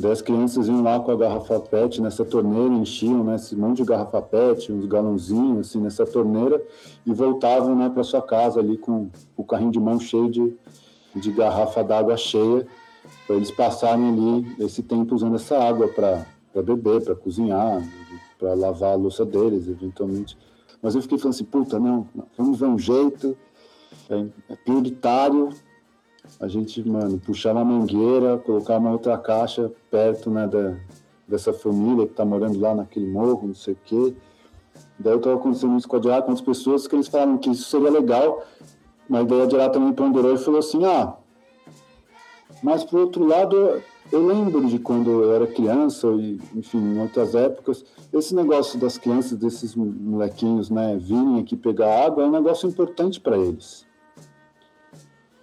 Daí 0.00 0.12
as 0.12 0.22
crianças 0.22 0.66
iam 0.66 0.82
lá 0.82 0.98
com 0.98 1.10
a 1.10 1.16
garrafa 1.16 1.60
PET 1.60 2.00
nessa 2.00 2.24
torneira, 2.24 2.72
enchiam 2.72 3.22
né, 3.22 3.34
esse 3.34 3.54
monte 3.54 3.78
de 3.78 3.84
garrafa 3.84 4.22
PET, 4.22 4.72
uns 4.72 4.86
galãozinhos 4.86 5.68
assim 5.68 5.78
nessa 5.78 6.06
torneira 6.06 6.62
e 7.04 7.12
voltavam 7.12 7.76
né, 7.76 7.90
para 7.90 8.02
sua 8.02 8.22
casa 8.22 8.60
ali 8.60 8.78
com 8.78 9.10
o 9.36 9.44
carrinho 9.44 9.70
de 9.70 9.78
mão 9.78 10.00
cheio 10.00 10.30
de, 10.30 10.56
de 11.14 11.30
garrafa 11.30 11.84
d'água 11.84 12.16
cheia, 12.16 12.66
para 13.26 13.36
eles 13.36 13.50
passarem 13.50 14.08
ali 14.08 14.56
esse 14.64 14.82
tempo 14.82 15.14
usando 15.14 15.34
essa 15.34 15.58
água 15.58 15.86
para 15.88 16.24
beber, 16.62 17.04
para 17.04 17.14
cozinhar, 17.14 17.86
para 18.38 18.54
lavar 18.54 18.92
a 18.92 18.96
louça 18.96 19.26
deles, 19.26 19.68
eventualmente. 19.68 20.34
Mas 20.80 20.94
eu 20.94 21.02
fiquei 21.02 21.18
falando 21.18 21.34
assim, 21.34 21.44
puta, 21.44 21.78
não, 21.78 22.08
vamos 22.38 22.58
ver 22.58 22.66
um 22.66 22.78
jeito, 22.78 23.36
é, 24.08 24.24
é 24.48 24.56
prioritário 24.64 25.50
a 26.38 26.48
gente, 26.48 26.86
mano, 26.88 27.18
puxar 27.18 27.52
uma 27.52 27.64
mangueira, 27.64 28.38
colocar 28.38 28.78
uma 28.78 28.92
outra 28.92 29.18
caixa 29.18 29.70
perto, 29.90 30.30
né, 30.30 30.46
da, 30.46 30.76
dessa 31.26 31.52
família 31.52 32.06
que 32.06 32.14
tá 32.14 32.24
morando 32.24 32.58
lá 32.58 32.74
naquele 32.74 33.06
morro, 33.06 33.48
não 33.48 33.54
sei 33.54 33.74
o 33.74 33.78
quê. 33.84 34.14
Daí 34.98 35.12
eu 35.12 35.20
tava 35.20 35.38
conversando 35.38 35.76
isso 35.76 35.88
com 35.88 35.96
a 35.96 36.22
com 36.22 36.32
as 36.32 36.40
pessoas, 36.40 36.86
que 36.86 36.94
eles 36.94 37.08
falaram 37.08 37.38
que 37.38 37.50
isso 37.50 37.68
seria 37.68 37.90
legal, 37.90 38.42
mas 39.08 39.26
daí 39.26 39.42
a 39.42 39.46
Diá 39.46 39.68
também 39.68 39.92
ponderou 39.92 40.34
e 40.34 40.38
falou 40.38 40.60
assim, 40.60 40.84
ah, 40.84 41.14
mas 42.62 42.84
por 42.84 43.00
outro 43.00 43.26
lado, 43.26 43.82
eu 44.12 44.26
lembro 44.26 44.66
de 44.66 44.78
quando 44.78 45.10
eu 45.10 45.34
era 45.34 45.46
criança, 45.46 46.06
e, 46.08 46.38
enfim, 46.54 46.78
em 46.78 47.00
outras 47.00 47.34
épocas, 47.34 47.84
esse 48.12 48.34
negócio 48.34 48.78
das 48.78 48.98
crianças, 48.98 49.38
desses 49.38 49.74
molequinhos, 49.74 50.68
né, 50.68 50.96
virem 50.98 51.40
aqui 51.40 51.56
pegar 51.56 52.06
água, 52.06 52.24
é 52.24 52.26
um 52.26 52.32
negócio 52.32 52.68
importante 52.68 53.20
para 53.20 53.38
eles 53.38 53.88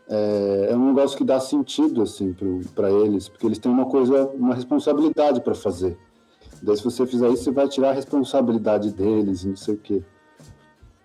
é, 0.10 0.70
é 0.72 0.76
um 0.76 0.88
negócio 0.88 1.18
que 1.18 1.24
dá 1.24 1.40
sentido 1.40 2.02
assim 2.02 2.36
para 2.74 2.92
eles, 2.92 3.28
porque 3.28 3.46
eles 3.46 3.60
têm 3.60 3.72
uma 3.72 3.86
coisa, 3.86 4.28
uma 4.34 4.56
responsabilidade 4.56 5.42
para 5.42 5.54
fazer. 5.54 5.98
Daí 6.62 6.76
se 6.76 6.84
você 6.84 7.06
fizer 7.06 7.30
isso, 7.30 7.44
você 7.44 7.52
vai 7.52 7.68
tirar 7.68 7.90
a 7.90 7.94
responsabilidade 7.94 8.94
deles, 8.94 9.44
não 9.44 9.56
sei 9.56 9.76
o 9.76 9.78
quê. 9.78 10.02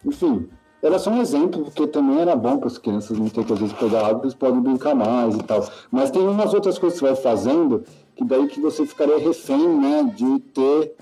Enfim, 0.05 0.49
era 0.83 0.99
só 0.99 1.11
um 1.11 1.21
exemplo, 1.21 1.65
porque 1.65 1.87
também 1.87 2.21
era 2.21 2.35
bom 2.35 2.59
para 2.59 2.67
as 2.67 2.79
crianças 2.79 3.17
não 3.19 3.29
ter 3.29 3.45
que 3.45 3.53
às 3.53 3.59
vezes 3.59 3.75
pegar 3.75 4.07
água, 4.07 4.23
eles 4.23 4.35
podem 4.35 4.61
brincar 4.61 4.95
mais 4.95 5.35
e 5.35 5.43
tal. 5.43 5.65
Mas 5.91 6.11
tem 6.11 6.23
umas 6.23 6.55
outras 6.55 6.79
coisas 6.79 6.99
que 6.99 7.07
você 7.07 7.13
vai 7.13 7.23
fazendo, 7.23 7.85
que 8.17 8.25
daí 8.25 8.47
que 8.49 8.61
você 8.61 8.87
ficaria 8.87 9.19
refém, 9.19 9.69
né, 9.79 10.13
de 10.15 10.41
ter 10.41 10.95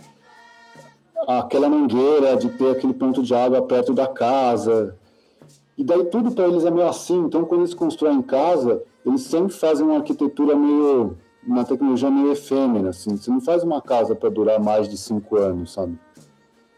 aquela 1.28 1.68
mangueira, 1.68 2.36
de 2.36 2.50
ter 2.50 2.72
aquele 2.72 2.92
ponto 2.92 3.22
de 3.22 3.34
água 3.34 3.62
perto 3.62 3.94
da 3.94 4.06
casa, 4.06 4.96
e 5.76 5.84
daí 5.84 6.04
tudo 6.04 6.32
para 6.32 6.46
eles 6.46 6.64
é 6.64 6.70
meio 6.70 6.88
assim. 6.88 7.18
Então, 7.24 7.44
quando 7.44 7.62
eles 7.62 7.74
constroem 7.74 8.18
em 8.18 8.22
casa, 8.22 8.82
eles 9.04 9.22
sempre 9.22 9.52
fazem 9.52 9.86
uma 9.86 9.96
arquitetura 9.96 10.54
meio. 10.56 11.16
uma 11.46 11.64
tecnologia 11.64 12.10
meio 12.10 12.32
efêmera, 12.32 12.90
assim. 12.90 13.16
Você 13.16 13.30
não 13.30 13.40
faz 13.40 13.62
uma 13.62 13.80
casa 13.80 14.14
para 14.14 14.28
durar 14.28 14.60
mais 14.60 14.88
de 14.88 14.96
cinco 14.96 15.36
anos, 15.36 15.72
sabe? 15.72 15.98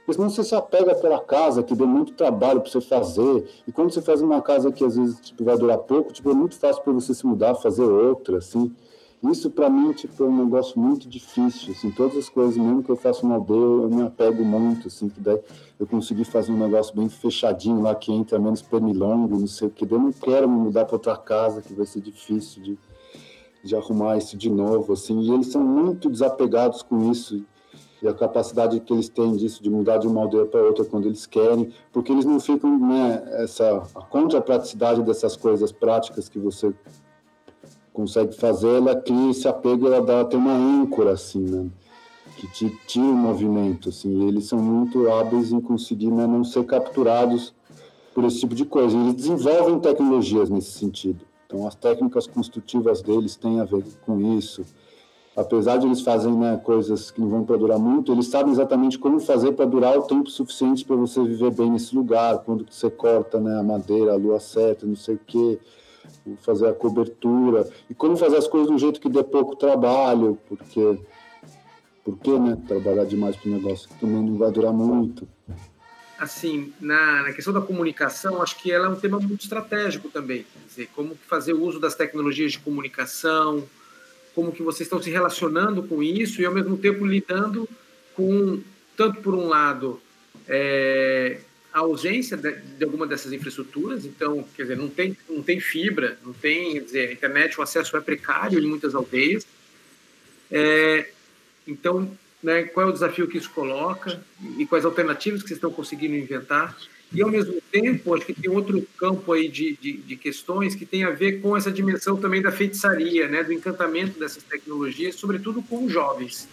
Porque 0.05 0.15
senão 0.15 0.29
você 0.29 0.43
se 0.43 0.55
apega 0.55 0.95
pela 0.95 1.21
casa, 1.21 1.63
que 1.63 1.75
deu 1.75 1.87
muito 1.87 2.13
trabalho 2.15 2.61
para 2.61 2.71
você 2.71 2.81
fazer. 2.81 3.49
E 3.67 3.73
quando 3.73 3.93
você 3.93 4.03
faz 4.03 4.21
uma 4.21 4.43
casa 4.43 4.73
que 4.73 4.85
às 4.85 4.97
vezes 4.97 5.21
tipo, 5.21 5.45
vai 5.45 5.57
durar 5.57 5.79
pouco, 5.79 6.13
tipo, 6.13 6.31
é 6.31 6.35
muito 6.35 6.57
fácil 6.57 6.83
para 6.83 6.93
você 6.93 7.15
se 7.15 7.25
mudar, 7.25 7.55
fazer 7.55 7.85
outra, 7.85 8.39
assim. 8.39 8.75
Isso 9.31 9.49
para 9.51 9.71
mim 9.71 9.93
tipo, 9.93 10.25
é 10.25 10.27
um 10.27 10.45
negócio 10.45 10.79
muito 10.81 11.09
difícil, 11.09 11.73
assim, 11.73 11.93
todas 11.93 12.17
as 12.17 12.29
coisas, 12.29 12.57
mesmo 12.57 12.83
que 12.83 12.91
eu 12.91 12.97
faça 12.97 13.25
uma 13.25 13.37
aldeia, 13.37 13.59
eu 13.59 13.89
me 13.89 14.03
apego 14.03 14.45
muito, 14.45 14.89
assim, 14.89 15.09
que 15.09 15.21
daí 15.21 15.39
eu 15.83 15.87
consegui 15.89 16.25
fazer 16.25 16.53
um 16.53 16.57
negócio 16.57 16.95
bem 16.95 17.09
fechadinho 17.09 17.83
lá, 17.83 17.93
que 17.93 18.13
entra 18.13 18.39
menos 18.39 18.63
pernilongo, 18.63 19.37
não 19.37 19.49
sei 19.49 19.67
o 19.67 19.71
que, 19.71 19.85
eu 19.85 19.99
não 19.99 20.13
quero 20.13 20.49
me 20.49 20.57
mudar 20.57 20.85
para 20.85 20.95
outra 20.95 21.17
casa, 21.17 21.61
que 21.61 21.75
vai 21.75 21.85
ser 21.85 22.01
difícil 22.01 22.63
de, 22.63 22.79
de 23.65 23.75
arrumar 23.75 24.17
isso 24.17 24.37
de 24.37 24.49
novo, 24.49 24.93
assim, 24.93 25.21
e 25.21 25.33
eles 25.33 25.49
são 25.49 25.61
muito 25.61 26.09
desapegados 26.09 26.83
com 26.83 27.11
isso, 27.11 27.45
e 28.01 28.07
a 28.07 28.15
capacidade 28.15 28.79
que 28.79 28.93
eles 28.93 29.09
têm 29.09 29.35
disso, 29.35 29.61
de 29.61 29.69
mudar 29.69 29.99
de 29.99 30.07
uma 30.07 30.21
aldeia 30.21 30.47
para 30.47 30.63
outra 30.63 30.85
quando 30.85 31.07
eles 31.07 31.27
querem, 31.27 31.73
porque 31.93 32.13
eles 32.13 32.25
não 32.25 32.39
ficam, 32.39 32.79
né, 32.79 33.21
essa, 33.43 33.83
a 33.93 34.03
contrapraticidade 34.03 35.03
dessas 35.03 35.37
coisas 35.37 35.73
práticas 35.73 36.29
que 36.29 36.39
você 36.39 36.73
consegue 37.93 38.37
fazer, 38.37 38.77
ela 38.77 38.95
cria 38.95 39.33
esse 39.33 39.49
apego, 39.49 39.89
ela 39.89 40.01
dá, 40.01 40.25
tem 40.25 40.39
uma 40.39 40.55
âncora, 40.55 41.11
assim, 41.11 41.41
né? 41.41 41.69
Que 42.49 42.99
o 42.99 43.03
movimento, 43.03 43.89
assim. 43.89 44.27
eles 44.27 44.47
são 44.47 44.59
muito 44.59 45.11
hábeis 45.11 45.53
em 45.53 45.61
conseguir 45.61 46.11
né, 46.11 46.27
não 46.27 46.45
ser 46.45 46.65
capturados 46.65 47.55
por 48.13 48.25
esse 48.25 48.41
tipo 48.41 48.55
de 48.55 48.65
coisa. 48.65 48.97
Eles 48.97 49.15
desenvolvem 49.15 49.79
tecnologias 49.79 50.51
nesse 50.51 50.73
sentido. 50.73 51.25
Então, 51.47 51.67
as 51.67 51.75
técnicas 51.75 52.27
construtivas 52.27 53.01
deles 53.01 53.37
têm 53.37 53.61
a 53.61 53.65
ver 53.65 53.85
com 54.05 54.21
isso. 54.37 54.65
Apesar 55.37 55.79
de 55.79 55.87
eles 55.87 56.01
fazerem 56.01 56.37
né, 56.37 56.61
coisas 56.63 57.11
que 57.11 57.21
não 57.21 57.29
vão 57.29 57.45
para 57.45 57.57
durar 57.57 57.79
muito, 57.79 58.13
eles 58.13 58.27
sabem 58.27 58.53
exatamente 58.53 58.99
como 58.99 59.21
fazer 59.21 59.53
para 59.53 59.65
durar 59.65 59.97
o 59.99 60.03
tempo 60.03 60.29
suficiente 60.29 60.85
para 60.85 60.97
você 60.97 61.23
viver 61.23 61.55
bem 61.55 61.71
nesse 61.71 61.95
lugar, 61.95 62.39
quando 62.41 62.67
você 62.69 62.91
corta 62.91 63.41
né, 63.41 63.59
a 63.59 63.63
madeira, 63.63 64.13
a 64.13 64.17
lua 64.17 64.41
certa, 64.41 64.85
não 64.85 64.97
sei 64.97 65.15
o 65.15 65.21
quê 65.27 65.59
fazer 66.41 66.69
a 66.69 66.73
cobertura 66.73 67.69
e 67.89 67.95
como 67.95 68.17
fazer 68.17 68.37
as 68.37 68.49
coisas 68.49 68.71
do 68.71 68.79
jeito 68.79 69.01
que 69.01 69.09
dê 69.09 69.23
pouco 69.23 69.57
trabalho, 69.57 70.39
porque 70.49 70.99
porque 72.05 72.31
né, 72.31 72.59
trabalhar 72.67 73.05
demais 73.05 73.37
para 73.37 73.49
o 73.49 73.55
negócio 73.55 73.89
que 73.89 73.95
também 74.01 74.23
não 74.23 74.37
vai 74.37 74.51
durar 74.51 74.73
muito. 74.73 75.29
Assim, 76.19 76.73
na, 76.81 77.25
na, 77.25 77.33
questão 77.33 77.53
da 77.53 77.61
comunicação, 77.61 78.41
acho 78.41 78.57
que 78.59 78.71
ela 78.71 78.87
é 78.87 78.89
um 78.89 78.97
tema 78.97 79.19
muito 79.19 79.43
estratégico 79.43 80.09
também. 80.09 80.45
Quer 80.53 80.69
dizer, 80.69 80.89
como 80.95 81.17
fazer 81.27 81.53
o 81.53 81.63
uso 81.63 81.81
das 81.81 81.95
tecnologias 81.95 82.53
de 82.53 82.59
comunicação, 82.61 83.69
como 84.35 84.53
que 84.53 84.63
vocês 84.63 84.87
estão 84.87 85.03
se 85.03 85.11
relacionando 85.11 85.83
com 85.83 86.03
isso 86.03 86.41
e 86.41 86.47
ao 86.47 86.53
mesmo 86.53 86.77
tempo 86.77 87.05
lidando 87.05 87.69
com 88.15 88.61
tanto 88.97 89.21
por 89.21 89.35
um 89.35 89.49
lado 89.49 90.01
é, 90.47 91.41
a 91.73 91.81
ausência 91.81 92.37
de, 92.37 92.53
de, 92.53 92.85
alguma 92.85 93.07
dessas 93.07 93.33
infraestruturas, 93.33 94.05
então, 94.05 94.45
quer 94.55 94.63
dizer, 94.63 94.77
não 94.77 94.89
tem, 94.89 95.17
não 95.29 95.43
tem 95.43 95.59
fibra, 95.59 96.19
não 96.25 96.33
tem, 96.33 96.75
quer 96.75 96.81
dizer, 96.81 97.09
a 97.09 97.13
internet, 97.13 97.59
o 97.59 97.63
acesso 97.63 97.97
é 97.97 98.01
precário 98.01 98.59
em 98.59 98.67
muitas 98.67 98.95
aldeias. 98.95 99.47
É, 100.51 101.11
então, 101.67 102.11
né, 102.43 102.65
qual 102.65 102.87
é 102.87 102.91
o 102.91 102.93
desafio 102.93 103.29
que 103.29 103.39
isso 103.39 103.51
coloca 103.51 104.21
e 104.59 104.67
quais 104.67 104.85
alternativas 104.85 105.43
que 105.43 105.49
vocês 105.49 105.59
estão 105.59 105.73
conseguindo 105.73 106.15
inventar? 106.17 106.77
E, 107.15 107.23
ao 107.23 107.31
mesmo 107.31 107.61
tempo, 107.71 108.15
acho 108.15 108.25
que 108.25 108.33
tem 108.33 108.51
outro 108.51 108.87
campo 108.97 109.33
aí 109.33 109.47
de, 109.47 109.77
de, 109.77 109.93
de 109.99 110.17
questões 110.17 110.75
que 110.75 110.87
tem 110.87 111.05
a 111.05 111.11
ver 111.11 111.41
com 111.41 111.55
essa 111.55 111.71
dimensão 111.71 112.17
também 112.17 112.41
da 112.41 112.51
feitiçaria, 112.51 113.29
né, 113.29 113.45
do 113.45 113.53
encantamento 113.53 114.19
dessas 114.19 114.43
tecnologias, 114.43 115.17
sobretudo 115.17 115.63
com 115.63 115.85
os 115.85 115.93
jovens. 115.93 116.49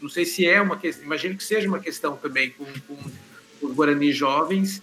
não 0.00 0.08
sei 0.08 0.24
se 0.24 0.46
é 0.46 0.60
uma 0.60 0.76
questão, 0.76 1.04
imagino 1.04 1.36
que 1.36 1.42
seja 1.42 1.66
uma 1.66 1.80
questão 1.80 2.16
também 2.16 2.50
com, 2.50 2.64
com, 2.86 2.96
os 3.60 3.74
Guarani 3.74 4.12
jovens, 4.12 4.80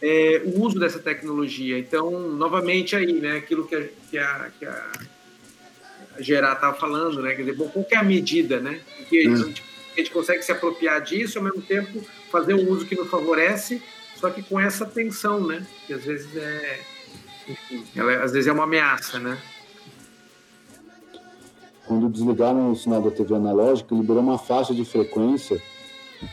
é, 0.00 0.40
o 0.44 0.62
uso 0.62 0.78
dessa 0.78 1.00
tecnologia. 1.00 1.78
Então, 1.78 2.30
novamente 2.30 2.94
aí, 2.94 3.14
né, 3.14 3.36
aquilo 3.38 3.66
que 3.66 3.74
a, 3.74 3.88
que 4.10 4.18
a, 4.18 4.50
que 4.58 4.64
a 4.64 4.92
Gerá 6.18 6.52
estava 6.52 6.76
falando, 6.76 7.22
né, 7.22 7.34
quer 7.34 7.42
dizer, 7.42 7.56
bom, 7.56 7.68
qual 7.68 7.86
é 7.90 7.96
a 7.96 8.02
medida, 8.02 8.60
né, 8.60 8.80
porque 8.96 9.28
hum. 9.28 9.32
a, 9.32 9.36
gente, 9.36 9.64
a 9.94 9.98
gente 9.98 10.10
consegue 10.10 10.42
se 10.42 10.52
apropriar 10.52 11.00
disso 11.00 11.38
ao 11.38 11.44
mesmo 11.44 11.62
tempo 11.62 12.04
fazer 12.30 12.54
um 12.54 12.70
uso 12.70 12.86
que 12.86 12.94
nos 12.94 13.08
favorece, 13.08 13.82
só 14.16 14.30
que 14.30 14.42
com 14.42 14.58
essa 14.60 14.86
tensão, 14.86 15.46
né, 15.46 15.66
que 15.86 15.92
às 15.92 16.04
vezes 16.04 16.34
é, 16.36 16.80
enfim, 17.48 17.84
ela, 17.94 18.22
às 18.22 18.32
vezes 18.32 18.46
é 18.46 18.52
uma 18.52 18.64
ameaça, 18.64 19.18
né 19.18 19.38
quando 21.86 22.08
desligaram 22.08 22.70
o 22.70 22.76
sinal 22.76 23.02
da 23.02 23.10
TV 23.10 23.34
analógica, 23.34 23.94
liberou 23.94 24.22
uma 24.22 24.38
faixa 24.38 24.74
de 24.74 24.84
frequência, 24.84 25.60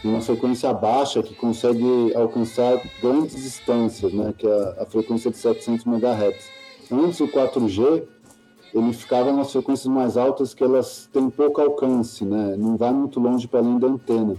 uma 0.04 0.22
frequência 0.22 0.74
baixa 0.74 1.22
que 1.22 1.36
consegue 1.36 2.14
alcançar 2.16 2.82
grandes 3.02 3.36
distâncias, 3.36 4.14
né, 4.14 4.34
que 4.38 4.48
é 4.48 4.76
a 4.80 4.86
frequência 4.86 5.30
de 5.30 5.38
700 5.38 5.86
MHz. 5.86 6.50
Antes 6.92 7.20
o 7.20 7.28
4G, 7.28 8.04
ele 8.74 8.94
ficava 8.94 9.32
nas 9.32 9.52
frequências 9.52 9.88
mais 9.88 10.18
altas 10.18 10.54
que 10.54 10.64
elas 10.64 11.10
têm 11.12 11.30
pouco 11.30 11.62
alcance, 11.62 12.24
né, 12.24 12.56
não 12.58 12.78
vai 12.78 12.92
muito 12.92 13.20
longe 13.20 13.48
para 13.48 13.60
além 13.60 13.78
da 13.78 13.88
antena. 13.88 14.36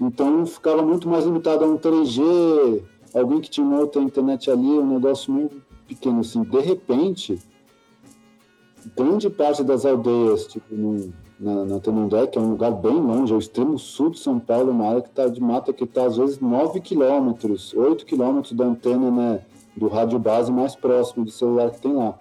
Então 0.00 0.44
ficava 0.46 0.82
muito 0.82 1.08
mais 1.08 1.24
limitado 1.24 1.64
a 1.64 1.68
um 1.68 1.76
3G, 1.76 2.82
alguém 3.14 3.40
que 3.40 3.50
tinha 3.50 3.66
uma 3.66 3.80
outra 3.80 4.02
internet 4.02 4.50
ali, 4.50 4.66
um 4.66 4.94
negócio 4.94 5.32
muito 5.32 5.62
pequeno 5.86 6.20
assim. 6.20 6.42
De 6.42 6.60
repente, 6.60 7.38
grande 8.96 9.30
parte 9.30 9.62
das 9.62 9.84
aldeias, 9.84 10.46
tipo 10.46 10.74
no, 10.74 11.12
na, 11.38 11.64
na 11.64 11.80
que 11.80 12.38
é 12.38 12.40
um 12.40 12.50
lugar 12.50 12.70
bem 12.72 12.94
longe, 12.94 13.32
é 13.32 13.36
o 13.36 13.38
extremo 13.38 13.78
sul 13.78 14.10
de 14.10 14.18
São 14.18 14.38
Paulo, 14.38 14.70
uma 14.70 14.88
área 14.88 15.02
que 15.02 15.08
está 15.08 15.26
de 15.28 15.40
mata 15.40 15.72
que 15.72 15.84
está 15.84 16.06
às 16.06 16.16
vezes 16.16 16.40
9 16.40 16.80
quilômetros, 16.80 17.74
8 17.74 18.06
quilômetros 18.06 18.52
da 18.52 18.64
antena 18.64 19.10
né, 19.10 19.40
do 19.76 19.88
rádio 19.88 20.18
base 20.18 20.52
mais 20.52 20.74
próximo 20.74 21.24
do 21.24 21.30
celular 21.30 21.70
que 21.70 21.80
tem 21.80 21.92
lá. 21.92 22.18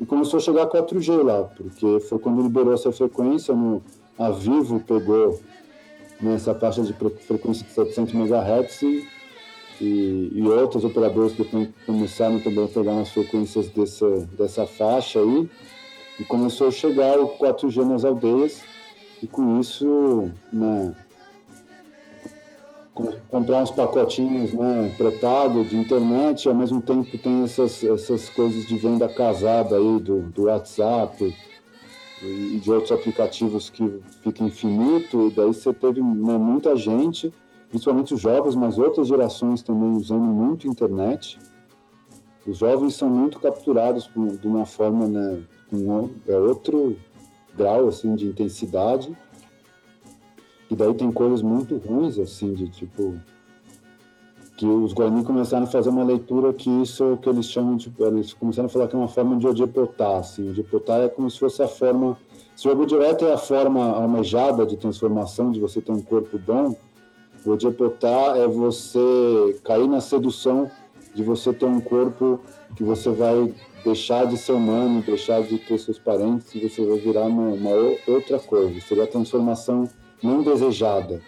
E 0.00 0.06
começou 0.06 0.38
a 0.38 0.42
chegar 0.42 0.66
4G 0.66 1.22
lá, 1.22 1.44
porque 1.44 2.00
foi 2.00 2.18
quando 2.18 2.42
liberou 2.42 2.74
essa 2.74 2.90
frequência, 2.90 3.54
no, 3.54 3.82
a 4.18 4.30
Vivo 4.30 4.80
pegou 4.80 5.40
nessa 6.20 6.52
né, 6.52 6.60
faixa 6.60 6.82
de 6.82 6.92
frequência 6.92 7.64
de 7.64 7.72
700 7.72 8.14
MHz 8.14 8.82
e, 8.82 9.06
e, 9.80 10.30
e 10.34 10.42
outras 10.42 10.84
operadoras 10.84 11.32
depois 11.32 11.68
começaram 11.86 12.40
também 12.40 12.64
a 12.64 12.68
pegar 12.68 12.94
nas 12.94 13.10
frequências 13.10 13.68
dessa, 13.68 14.08
dessa 14.38 14.66
faixa 14.66 15.20
aí, 15.20 15.48
e 16.18 16.24
começou 16.24 16.68
a 16.68 16.70
chegar 16.70 17.18
o 17.18 17.28
4G 17.38 17.84
nas 17.84 18.04
aldeias, 18.04 18.62
e 19.22 19.26
com 19.26 19.60
isso, 19.60 20.30
né, 20.52 20.94
comprar 23.28 23.62
uns 23.62 23.70
pacotinhos 23.72 24.52
né, 24.52 24.94
pretados 24.96 25.68
de 25.68 25.76
internet, 25.76 26.48
ao 26.48 26.54
mesmo 26.54 26.80
tempo 26.80 27.18
tem 27.18 27.42
essas, 27.42 27.82
essas 27.82 28.28
coisas 28.28 28.64
de 28.66 28.76
venda 28.76 29.08
casada 29.08 29.76
aí 29.76 29.98
do, 29.98 30.22
do 30.22 30.44
WhatsApp 30.44 31.34
e 32.22 32.58
de 32.62 32.70
outros 32.70 32.92
aplicativos 32.92 33.68
que 33.68 34.00
fica 34.22 34.44
infinito, 34.44 35.28
e 35.28 35.30
daí 35.32 35.46
você 35.46 35.72
teve 35.74 36.00
né, 36.00 36.38
muita 36.38 36.76
gente, 36.76 37.32
principalmente 37.68 38.14
os 38.14 38.20
jovens, 38.20 38.54
mas 38.54 38.78
outras 38.78 39.08
gerações 39.08 39.62
também 39.62 39.90
usando 39.90 40.24
muito 40.24 40.68
internet. 40.68 41.38
Os 42.46 42.58
jovens 42.58 42.94
são 42.94 43.08
muito 43.08 43.40
capturados 43.40 44.08
de 44.40 44.46
uma 44.46 44.64
forma 44.64 45.08
né, 45.08 45.42
um, 45.72 46.10
é 46.28 46.36
outro 46.36 46.96
grau 47.56 47.88
assim 47.88 48.14
de 48.14 48.26
intensidade. 48.26 49.16
E 50.70 50.76
daí 50.76 50.94
tem 50.94 51.12
coisas 51.12 51.42
muito 51.42 51.76
ruins 51.76 52.18
assim 52.18 52.54
de 52.54 52.68
tipo 52.68 53.14
que 54.56 54.66
os 54.66 54.92
Guarani 54.92 55.24
começaram 55.24 55.64
a 55.64 55.66
fazer 55.66 55.88
uma 55.88 56.04
leitura 56.04 56.52
que 56.52 56.70
isso 56.70 57.02
é 57.02 57.12
o 57.12 57.16
que 57.16 57.28
eles 57.28 57.46
chamam 57.46 57.76
de 57.76 57.92
eles 57.98 58.32
começaram 58.32 58.66
a 58.66 58.68
falar 58.68 58.86
que 58.86 58.94
é 58.94 58.98
uma 58.98 59.08
forma 59.08 59.36
de 59.36 59.46
odiepotar, 59.48 60.18
assim, 60.18 60.48
odiepotar 60.48 61.00
é 61.00 61.08
como 61.08 61.28
se 61.28 61.40
fosse 61.40 61.60
a 61.60 61.66
forma 61.66 62.16
se 62.54 62.68
o 62.68 62.86
direto 62.86 63.26
é 63.26 63.32
a 63.32 63.38
forma 63.38 63.84
almejada 63.84 64.64
de 64.64 64.76
transformação 64.76 65.50
de 65.50 65.58
você 65.58 65.80
ter 65.80 65.90
um 65.90 66.00
corpo 66.00 66.38
bom, 66.38 66.76
o 67.44 67.50
odiepotar 67.50 68.36
é 68.36 68.46
você 68.46 69.58
cair 69.64 69.88
na 69.88 70.00
sedução 70.00 70.70
de 71.14 71.22
você 71.24 71.52
ter 71.52 71.64
um 71.64 71.80
corpo 71.80 72.38
que 72.76 72.84
você 72.84 73.10
vai 73.10 73.52
deixar 73.84 74.26
de 74.26 74.38
ser 74.38 74.52
humano, 74.52 75.02
deixar 75.02 75.42
de 75.42 75.58
ter 75.58 75.78
seus 75.78 75.98
parentes 75.98 76.54
e 76.54 76.68
você 76.68 76.84
vai 76.86 76.98
virar 76.98 77.24
uma, 77.24 77.54
uma 77.54 77.70
outra 78.06 78.38
coisa. 78.38 78.80
Seria 78.80 79.04
a 79.04 79.08
transformação 79.08 79.88
não 80.24 80.42
desejada. 80.42 81.20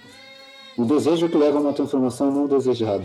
O 0.76 0.84
desejo 0.84 1.28
que 1.28 1.36
leva 1.36 1.58
a 1.58 1.60
uma 1.60 1.72
transformação 1.72 2.30
não 2.30 2.46
desejada. 2.46 3.04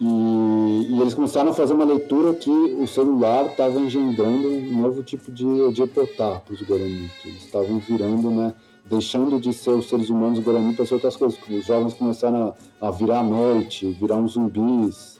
E, 0.00 0.86
e, 0.90 1.00
eles 1.00 1.14
começaram 1.14 1.50
a 1.50 1.54
fazer 1.54 1.72
uma 1.72 1.84
leitura 1.84 2.34
que 2.34 2.50
o 2.50 2.86
celular 2.86 3.46
estava 3.46 3.78
engendrando 3.78 4.48
um 4.48 4.82
novo 4.82 5.02
tipo 5.02 5.30
de 5.30 5.44
odiepotar 5.44 6.40
para 6.40 6.54
os 6.54 6.62
Guarani. 6.62 7.10
Eles 7.24 7.44
estavam 7.44 7.78
virando, 7.78 8.30
né, 8.30 8.52
deixando 8.84 9.40
de 9.40 9.52
ser 9.52 9.70
os 9.70 9.88
seres 9.88 10.10
humanos 10.10 10.40
Guarani 10.40 10.74
para 10.74 10.84
ser 10.84 10.94
outras 10.94 11.16
coisas. 11.16 11.38
Os 11.48 11.64
jovens 11.64 11.94
começaram 11.94 12.54
a, 12.80 12.88
a 12.88 12.90
virar 12.90 13.20
à 13.20 13.22
noite, 13.22 13.96
virar 14.00 14.16
uns 14.16 14.32
zumbis, 14.32 15.14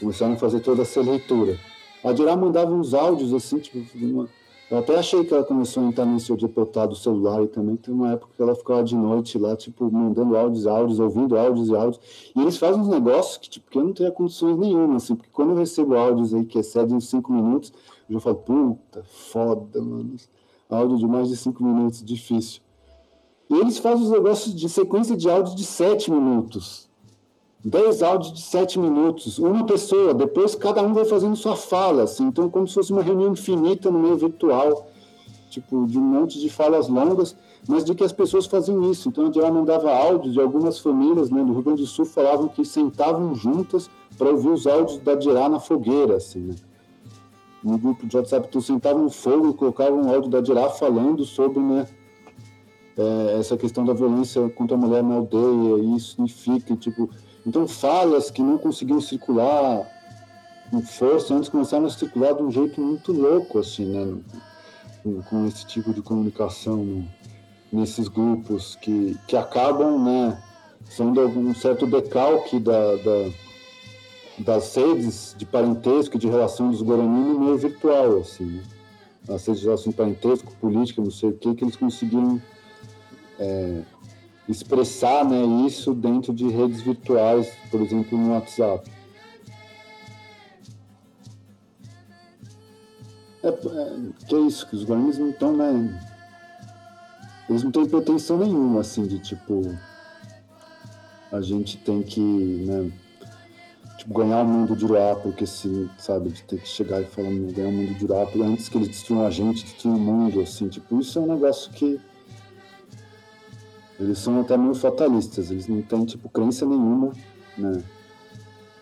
Começaram 0.00 0.34
a 0.34 0.36
fazer 0.36 0.60
toda 0.60 0.82
essa 0.82 1.00
leitura. 1.00 1.58
A 2.02 2.12
Dirá 2.12 2.36
mandava 2.36 2.72
uns 2.72 2.92
áudios 2.92 3.32
assim, 3.32 3.58
tipo, 3.58 3.78
uma... 3.96 4.28
eu 4.70 4.78
até 4.78 4.98
achei 4.98 5.24
que 5.24 5.34
ela 5.34 5.44
começou 5.44 5.82
a 5.82 5.86
entrar 5.86 6.06
nesse 6.06 6.34
deputado 6.34 6.90
do 6.90 6.96
celular 6.96 7.42
e 7.42 7.48
também 7.48 7.76
tem 7.76 7.92
uma 7.92 8.12
época 8.12 8.32
que 8.34 8.42
ela 8.42 8.54
ficava 8.54 8.82
de 8.82 8.96
noite 8.96 9.38
lá, 9.38 9.54
tipo, 9.54 9.90
mandando 9.90 10.36
áudios, 10.36 10.66
áudios, 10.66 10.98
ouvindo 10.98 11.36
áudios 11.36 11.68
e 11.68 11.76
áudios. 11.76 12.00
E 12.34 12.40
eles 12.40 12.56
fazem 12.56 12.80
uns 12.80 12.88
negócios 12.88 13.36
que, 13.36 13.50
tipo, 13.50 13.70
que 13.70 13.78
eu 13.78 13.84
não 13.84 13.92
tenho 13.92 14.10
condições 14.12 14.56
nenhuma, 14.56 14.96
assim, 14.96 15.14
porque 15.14 15.30
quando 15.30 15.50
eu 15.50 15.56
recebo 15.56 15.94
áudios 15.94 16.32
aí 16.34 16.44
que 16.44 16.58
excedem 16.58 16.96
uns 16.96 17.08
cinco 17.08 17.32
minutos, 17.32 17.72
eu 18.08 18.14
já 18.14 18.20
falo, 18.20 18.36
puta, 18.36 19.04
foda, 19.04 19.80
mano. 19.80 20.16
Áudio 20.70 20.96
de 20.96 21.06
mais 21.06 21.28
de 21.28 21.36
cinco 21.36 21.62
minutos, 21.62 22.02
difícil. 22.02 22.62
E 23.50 23.54
eles 23.54 23.78
fazem 23.78 24.04
os 24.04 24.10
negócios 24.10 24.54
de 24.54 24.68
sequência 24.68 25.14
de 25.14 25.28
áudios 25.28 25.54
de 25.54 25.64
sete 25.64 26.10
minutos. 26.10 26.83
10 27.64 28.02
áudios 28.02 28.32
de 28.34 28.42
7 28.42 28.78
minutos, 28.78 29.38
uma 29.38 29.64
pessoa, 29.64 30.12
depois 30.12 30.54
cada 30.54 30.82
um 30.82 30.92
vai 30.92 31.06
fazendo 31.06 31.34
sua 31.34 31.56
fala, 31.56 32.02
assim, 32.02 32.24
então 32.26 32.50
como 32.50 32.68
se 32.68 32.74
fosse 32.74 32.92
uma 32.92 33.02
reunião 33.02 33.32
infinita 33.32 33.90
no 33.90 33.98
meio 33.98 34.16
virtual, 34.18 34.86
tipo, 35.48 35.86
de 35.86 35.98
um 35.98 36.02
monte 36.02 36.38
de 36.38 36.50
falas 36.50 36.88
longas, 36.88 37.34
mas 37.66 37.84
de 37.84 37.94
que 37.94 38.04
as 38.04 38.12
pessoas 38.12 38.44
faziam 38.46 38.90
isso. 38.90 39.08
Então, 39.08 39.30
a 39.42 39.50
mandava 39.50 39.90
áudios 39.90 40.34
de 40.34 40.40
algumas 40.40 40.78
famílias 40.78 41.30
né, 41.30 41.42
do 41.42 41.52
Rio 41.52 41.62
Grande 41.62 41.82
do 41.82 41.86
Sul 41.86 42.04
falavam 42.04 42.48
que 42.48 42.64
sentavam 42.64 43.34
juntas 43.34 43.88
para 44.18 44.28
ouvir 44.28 44.48
os 44.48 44.66
áudios 44.66 44.98
da 44.98 45.14
Dirá 45.14 45.48
na 45.48 45.58
fogueira, 45.58 46.16
assim, 46.16 46.40
né? 46.40 46.54
No 47.62 47.78
grupo 47.78 48.06
de 48.06 48.14
WhatsApp, 48.14 48.48
tu 48.48 48.60
sentava 48.60 48.98
no 48.98 49.08
fogo 49.08 49.48
e 49.48 49.54
colocava 49.54 49.92
um 49.92 50.12
áudio 50.12 50.28
da 50.28 50.40
Dirá 50.42 50.68
falando 50.68 51.24
sobre, 51.24 51.60
né, 51.60 51.86
é, 52.96 53.38
essa 53.38 53.56
questão 53.56 53.86
da 53.86 53.94
violência 53.94 54.46
contra 54.50 54.76
a 54.76 54.78
mulher 54.78 55.02
na 55.02 55.14
aldeia, 55.14 55.78
e 55.82 55.96
isso 55.96 56.10
significa, 56.10 56.76
tipo, 56.76 57.08
então, 57.46 57.68
falas 57.68 58.30
que 58.30 58.42
não 58.42 58.56
conseguiam 58.56 59.00
circular 59.00 59.86
com 60.70 60.80
força, 60.80 61.34
antes 61.34 61.48
começaram 61.48 61.84
a 61.86 61.90
circular 61.90 62.34
de 62.34 62.42
um 62.42 62.50
jeito 62.50 62.80
muito 62.80 63.12
louco, 63.12 63.58
assim, 63.58 63.84
né? 63.84 64.18
Com, 65.28 65.46
esse 65.46 65.66
tipo 65.66 65.92
de 65.92 66.00
comunicação 66.00 67.06
nesses 67.70 68.08
grupos 68.08 68.76
que, 68.76 69.18
que 69.26 69.36
acabam, 69.36 70.02
né? 70.02 70.42
Sendo 70.86 71.20
um 71.20 71.54
certo 71.54 71.86
decalque 71.86 72.58
da, 72.58 72.96
da, 72.96 73.30
das 74.38 74.74
redes 74.74 75.34
de 75.36 75.44
parentesco, 75.44 76.18
de 76.18 76.28
relação 76.28 76.70
dos 76.70 76.80
Guarani 76.80 77.08
no 77.08 77.40
meio 77.40 77.58
virtual, 77.58 78.18
assim, 78.18 78.44
né? 78.44 78.62
As 79.28 79.46
redes 79.46 79.60
de 79.60 79.66
relação 79.66 79.90
de 79.90 79.96
parentesco, 79.96 80.54
política, 80.56 81.02
não 81.02 81.10
sei 81.10 81.30
o 81.30 81.34
que, 81.34 81.54
que 81.54 81.64
eles 81.64 81.76
conseguiram 81.76 82.40
é, 83.38 83.82
expressar 84.48 85.24
né, 85.24 85.42
isso 85.66 85.94
dentro 85.94 86.32
de 86.32 86.48
redes 86.48 86.82
virtuais, 86.82 87.50
por 87.70 87.80
exemplo, 87.80 88.18
no 88.18 88.32
WhatsApp. 88.32 88.90
É, 93.42 93.48
é, 93.48 94.26
que 94.26 94.34
é 94.34 94.40
isso, 94.40 94.66
que 94.66 94.76
os 94.76 94.84
guaranis 94.84 95.18
não 95.18 95.30
estão, 95.30 95.54
né? 95.54 96.00
Eles 97.48 97.62
não 97.62 97.70
têm 97.70 97.86
pretensão 97.86 98.38
nenhuma, 98.38 98.80
assim, 98.80 99.06
de 99.06 99.18
tipo. 99.18 99.76
A 101.30 101.42
gente 101.42 101.76
tem 101.76 102.02
que, 102.02 102.20
né? 102.20 102.90
Tipo, 103.98 104.14
ganhar 104.14 104.42
o 104.42 104.46
mundo 104.46 104.74
de 104.74 104.84
Uruá, 104.84 105.16
porque 105.16 105.46
se, 105.46 105.90
sabe, 105.98 106.30
de 106.30 106.42
ter 106.42 106.60
que 106.60 106.68
chegar 106.68 107.02
e 107.02 107.04
falar, 107.04 107.28
ganhar 107.28 107.68
o 107.68 107.72
mundo 107.72 107.94
de 107.94 108.04
Uruá, 108.04 108.26
antes 108.36 108.68
que 108.68 108.78
eles 108.78 108.88
destruam 108.88 109.26
a 109.26 109.30
gente, 109.30 109.62
destruam 109.62 109.96
o 109.96 110.00
mundo, 110.00 110.40
assim, 110.40 110.68
tipo, 110.68 110.98
isso 110.98 111.18
é 111.18 111.22
um 111.22 111.26
negócio 111.26 111.70
que 111.72 112.00
eles 113.98 114.18
são 114.18 114.40
até 114.40 114.56
meio 114.56 114.74
fatalistas, 114.74 115.50
eles 115.50 115.68
não 115.68 115.82
têm, 115.82 116.04
tipo, 116.04 116.28
crença 116.28 116.66
nenhuma, 116.66 117.12
né, 117.56 117.82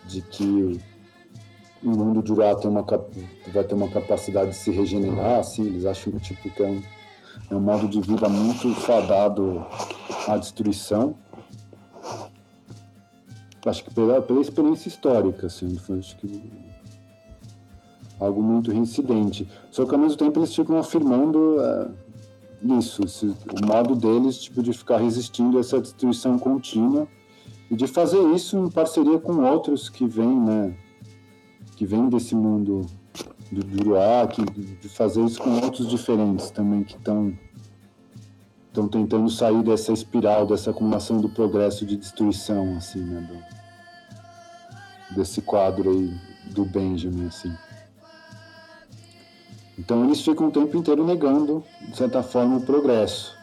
de 0.05 0.21
que 0.21 0.79
o 1.83 1.89
mundo 1.89 2.23
de 2.23 2.31
Urá 2.31 2.55
uma, 2.63 2.85
vai 3.53 3.63
ter 3.63 3.75
uma 3.75 3.89
capacidade 3.89 4.51
de 4.51 4.55
se 4.55 4.71
regenerar, 4.71 5.39
assim, 5.39 5.65
eles 5.65 5.85
acham, 5.85 6.17
tipo, 6.19 6.49
que 6.49 6.63
é 6.63 6.65
um, 6.65 6.81
é 7.51 7.55
um 7.55 7.59
modo 7.59 7.87
de 7.87 7.99
vida 8.01 8.27
muito 8.29 8.73
fadado 8.75 9.65
à 10.27 10.37
destruição. 10.37 11.15
Acho 13.65 13.83
que 13.83 13.93
pela, 13.93 14.21
pela 14.21 14.41
experiência 14.41 14.89
histórica, 14.89 15.47
assim, 15.47 15.75
foi, 15.77 15.99
acho 15.99 16.17
que 16.17 16.51
algo 18.19 18.41
muito 18.41 18.71
reincidente. 18.71 19.47
Só 19.71 19.85
que 19.85 19.93
ao 19.93 19.99
mesmo 19.99 20.17
tempo 20.17 20.39
eles 20.39 20.55
ficam 20.55 20.77
afirmando 20.77 21.61
é, 21.61 21.87
isso, 22.63 23.03
esse, 23.03 23.25
o 23.25 23.65
modo 23.65 23.95
deles 23.95 24.37
tipo, 24.37 24.63
de 24.63 24.71
ficar 24.71 24.97
resistindo 24.97 25.57
a 25.57 25.59
essa 25.59 25.81
destruição 25.81 26.39
contínua 26.39 27.07
e 27.69 27.75
de 27.75 27.87
fazer 27.87 28.21
isso 28.33 28.57
em 28.57 28.69
parceria 28.69 29.19
com 29.19 29.43
outros 29.43 29.89
que 29.89 30.07
vêm, 30.07 30.39
né, 30.39 30.73
que 31.75 31.85
vêm 31.85 32.07
desse 32.07 32.35
mundo 32.35 32.85
do, 33.51 33.65
que, 34.29 34.43
de 34.81 34.89
fazer 34.89 35.23
isso 35.25 35.41
com 35.41 35.59
outros 35.61 35.89
diferentes 35.89 36.49
também 36.51 36.83
que 36.83 36.95
estão 36.95 37.33
estão 38.67 38.87
tentando 38.87 39.29
sair 39.29 39.61
dessa 39.61 39.93
espiral, 39.93 40.47
dessa 40.47 40.71
acumulação 40.71 41.21
do 41.21 41.29
progresso 41.29 41.85
de 41.85 41.95
destruição, 41.95 42.75
assim, 42.75 43.01
né, 43.01 43.21
do, 43.21 45.15
desse 45.15 45.43
quadro 45.43 45.91
aí 45.91 46.11
do 46.51 46.65
Benjamin, 46.65 47.27
assim. 47.27 47.53
Então 49.77 50.03
eles 50.05 50.21
ficam 50.21 50.47
o 50.47 50.51
tempo 50.51 50.77
inteiro 50.77 51.03
negando, 51.05 51.63
de 51.89 51.97
certa 51.97 52.21
forma, 52.21 52.57
o 52.57 52.61
progresso. 52.61 53.35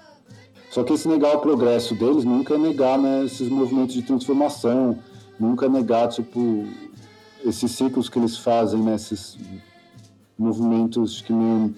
Só 0.71 0.85
que 0.85 0.93
esse 0.93 1.09
negar 1.09 1.37
o 1.37 1.41
progresso 1.41 1.95
deles 1.95 2.25
nunca 2.25 2.55
é 2.55 2.59
negar 2.59 2.97
né, 2.97 3.25
esses 3.25 3.49
movimentos 3.49 3.95
de 3.95 4.03
transformação, 4.03 4.99
nunca 5.39 5.67
é 5.67 5.69
negar, 5.69 6.09
tipo, 6.09 6.65
esses 7.45 7.73
ciclos 7.73 8.09
que 8.09 8.19
eles 8.19 8.37
fazem, 8.37 8.81
né, 8.81 8.95
esses 8.95 9.37
movimentos 10.39 11.21
que 11.21 11.33
meio 11.33 11.75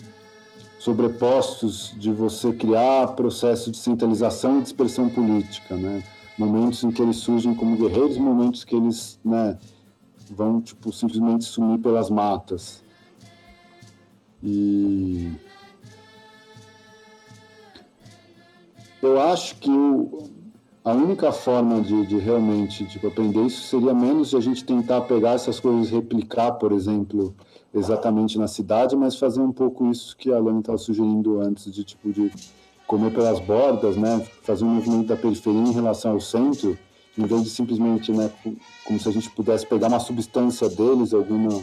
sobrepostos 0.78 1.94
de 1.96 2.10
você 2.10 2.52
criar 2.52 3.06
processo 3.14 3.70
de 3.70 3.78
centralização 3.78 4.58
e 4.58 4.62
dispersão 4.62 5.08
política, 5.08 5.76
né? 5.76 6.02
Momentos 6.36 6.82
em 6.82 6.90
que 6.90 7.00
eles 7.00 7.16
surgem 7.18 7.54
como 7.54 7.76
guerreiros, 7.76 8.18
momentos 8.18 8.64
que 8.64 8.74
eles, 8.74 9.16
né, 9.24 9.56
vão 10.28 10.60
tipo 10.60 10.92
simplesmente 10.92 11.44
sumir 11.44 11.78
pelas 11.78 12.10
matas. 12.10 12.82
E 14.42 15.30
eu 19.00 19.20
acho 19.20 19.56
que 19.56 19.70
o, 19.70 20.30
a 20.84 20.92
única 20.92 21.30
forma 21.30 21.80
de, 21.80 22.06
de, 22.06 22.18
realmente 22.18 22.84
tipo, 22.86 23.06
aprender 23.06 23.46
isso 23.46 23.62
seria 23.62 23.94
menos 23.94 24.30
de 24.30 24.36
a 24.36 24.40
gente 24.40 24.64
tentar 24.64 25.02
pegar 25.02 25.32
essas 25.32 25.60
coisas 25.60 25.90
replicar, 25.90 26.52
por 26.52 26.72
exemplo, 26.72 27.34
exatamente 27.72 28.38
na 28.38 28.48
cidade, 28.48 28.96
mas 28.96 29.16
fazer 29.16 29.40
um 29.40 29.52
pouco 29.52 29.90
isso 29.90 30.16
que 30.16 30.32
a 30.32 30.36
Alana 30.36 30.60
estava 30.60 30.78
sugerindo 30.78 31.40
antes, 31.40 31.72
de 31.72 31.84
tipo 31.84 32.12
de 32.12 32.32
comer 32.86 33.12
pelas 33.12 33.38
bordas, 33.40 33.96
né? 33.96 34.26
Fazer 34.42 34.64
um 34.64 34.68
movimento 34.74 35.06
da 35.06 35.16
periferia 35.16 35.60
em 35.60 35.72
relação 35.72 36.12
ao 36.12 36.20
centro, 36.20 36.76
em 37.16 37.24
vez 37.24 37.42
de 37.42 37.50
simplesmente, 37.50 38.10
né, 38.12 38.30
como 38.84 38.98
se 38.98 39.08
a 39.08 39.12
gente 39.12 39.30
pudesse 39.30 39.66
pegar 39.66 39.88
uma 39.88 40.00
substância 40.00 40.68
deles, 40.68 41.12
alguma, 41.12 41.62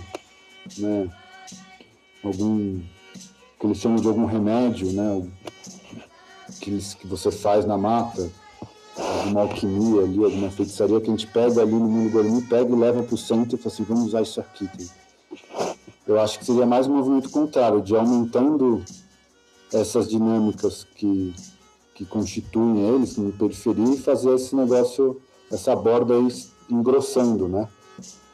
né, 0.77 1.09
algum 2.23 2.79
que 3.59 3.65
eles 3.65 3.77
chamam 3.77 3.99
de 3.99 4.07
algum 4.07 4.25
remédio, 4.25 4.91
né, 4.93 5.27
que, 6.61 6.69
eles, 6.69 6.93
que 6.93 7.05
você 7.05 7.29
faz 7.29 7.65
na 7.65 7.77
mata, 7.77 8.29
alguma 8.97 9.41
alquimia 9.41 10.01
ali, 10.01 10.23
alguma 10.23 10.49
feitiçaria 10.49 10.99
que 11.01 11.07
a 11.07 11.11
gente 11.11 11.27
pega 11.27 11.61
ali 11.61 11.71
no 11.71 11.87
mundo 11.87 12.11
guarani, 12.11 12.41
pega 12.43 12.71
e 12.71 12.75
leva 12.75 13.03
para 13.03 13.15
o 13.15 13.17
centro 13.17 13.55
e 13.55 13.59
fala 13.59 13.73
assim, 13.73 13.83
vamos 13.83 14.05
usar 14.05 14.21
isso 14.21 14.39
aqui. 14.39 14.69
Eu 16.07 16.19
acho 16.19 16.39
que 16.39 16.45
seria 16.45 16.65
mais 16.65 16.87
um 16.87 16.95
movimento 16.95 17.29
contrário, 17.29 17.81
de 17.81 17.95
aumentando 17.95 18.83
essas 19.71 20.09
dinâmicas 20.09 20.85
que, 20.95 21.35
que 21.93 22.05
constituem 22.05 22.95
eles 22.95 23.17
na 23.17 23.31
periferia 23.31 23.93
e 23.93 23.97
fazer 23.97 24.33
esse 24.33 24.55
negócio, 24.55 25.21
essa 25.51 25.75
borda 25.75 26.15
aí 26.15 26.27
engrossando, 26.69 27.47
né? 27.47 27.67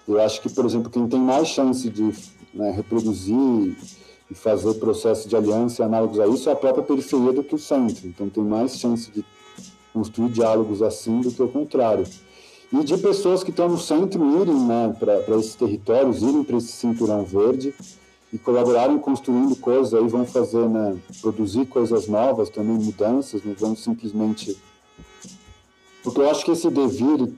Eu 0.08 0.22
acho 0.22 0.42
que, 0.42 0.50
por 0.50 0.66
exemplo, 0.66 0.90
quem 0.90 1.08
tem 1.08 1.20
mais 1.20 1.48
chance 1.48 1.90
de 1.90 2.14
né, 2.56 2.72
reproduzir 2.72 3.76
e 4.32 4.34
fazer 4.34 4.74
processo 4.76 5.28
de 5.28 5.36
aliança 5.36 5.86
análogos 5.86 6.20
a 6.20 6.28
isso 6.28 6.50
é 6.50 6.54
a 6.54 6.56
própria 6.56 6.84
periferia 6.84 7.34
do 7.34 7.44
que 7.44 7.54
o 7.54 7.60
centro. 7.60 8.08
Então 8.08 8.30
tem 8.30 8.44
mais 8.44 8.80
chance 8.80 9.12
de 9.12 9.24
construir 9.94 10.32
diálogos 10.32 10.82
assim 10.82 11.22
do 11.22 11.32
que 11.32 11.44
o 11.44 11.48
contrário 11.48 12.06
e 12.72 12.84
de 12.84 12.98
pessoas 12.98 13.44
que 13.44 13.52
estão 13.52 13.70
no 13.70 13.78
centro 13.78 14.42
irem 14.42 14.60
né, 14.66 14.96
para 15.00 15.38
esses 15.38 15.56
territórios, 15.56 16.22
irem 16.22 16.44
para 16.44 16.58
esse 16.58 16.72
cinturão 16.72 17.24
verde 17.24 17.74
e 18.34 18.38
colaborarem 18.38 18.98
construindo 18.98 19.56
coisas, 19.56 19.94
aí 19.94 20.08
vão 20.08 20.26
fazer, 20.26 20.68
né, 20.68 20.98
produzir 21.22 21.66
coisas 21.66 22.08
novas, 22.08 22.50
também 22.50 22.76
mudanças, 22.76 23.44
não 23.44 23.54
vão 23.54 23.76
simplesmente... 23.76 24.58
Porque 26.04 26.20
eu 26.20 26.30
acho 26.30 26.44
que 26.44 26.52
esse 26.52 26.70
devir 26.70 27.34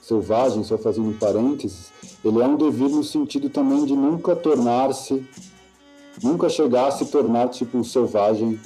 selvagem, 0.00 0.64
só 0.64 0.76
fazendo 0.76 1.08
um 1.08 1.16
parênteses, 1.16 1.92
ele 2.26 2.42
é 2.42 2.46
um 2.46 2.56
devir 2.56 2.88
no 2.88 3.04
sentido 3.04 3.48
também 3.48 3.84
de 3.84 3.94
nunca 3.94 4.34
tornar-se, 4.34 5.24
nunca 6.20 6.48
chegar 6.48 6.88
a 6.88 6.90
se 6.90 7.06
tornar 7.06 7.48
tipo 7.50 7.84
selvagem 7.84 8.58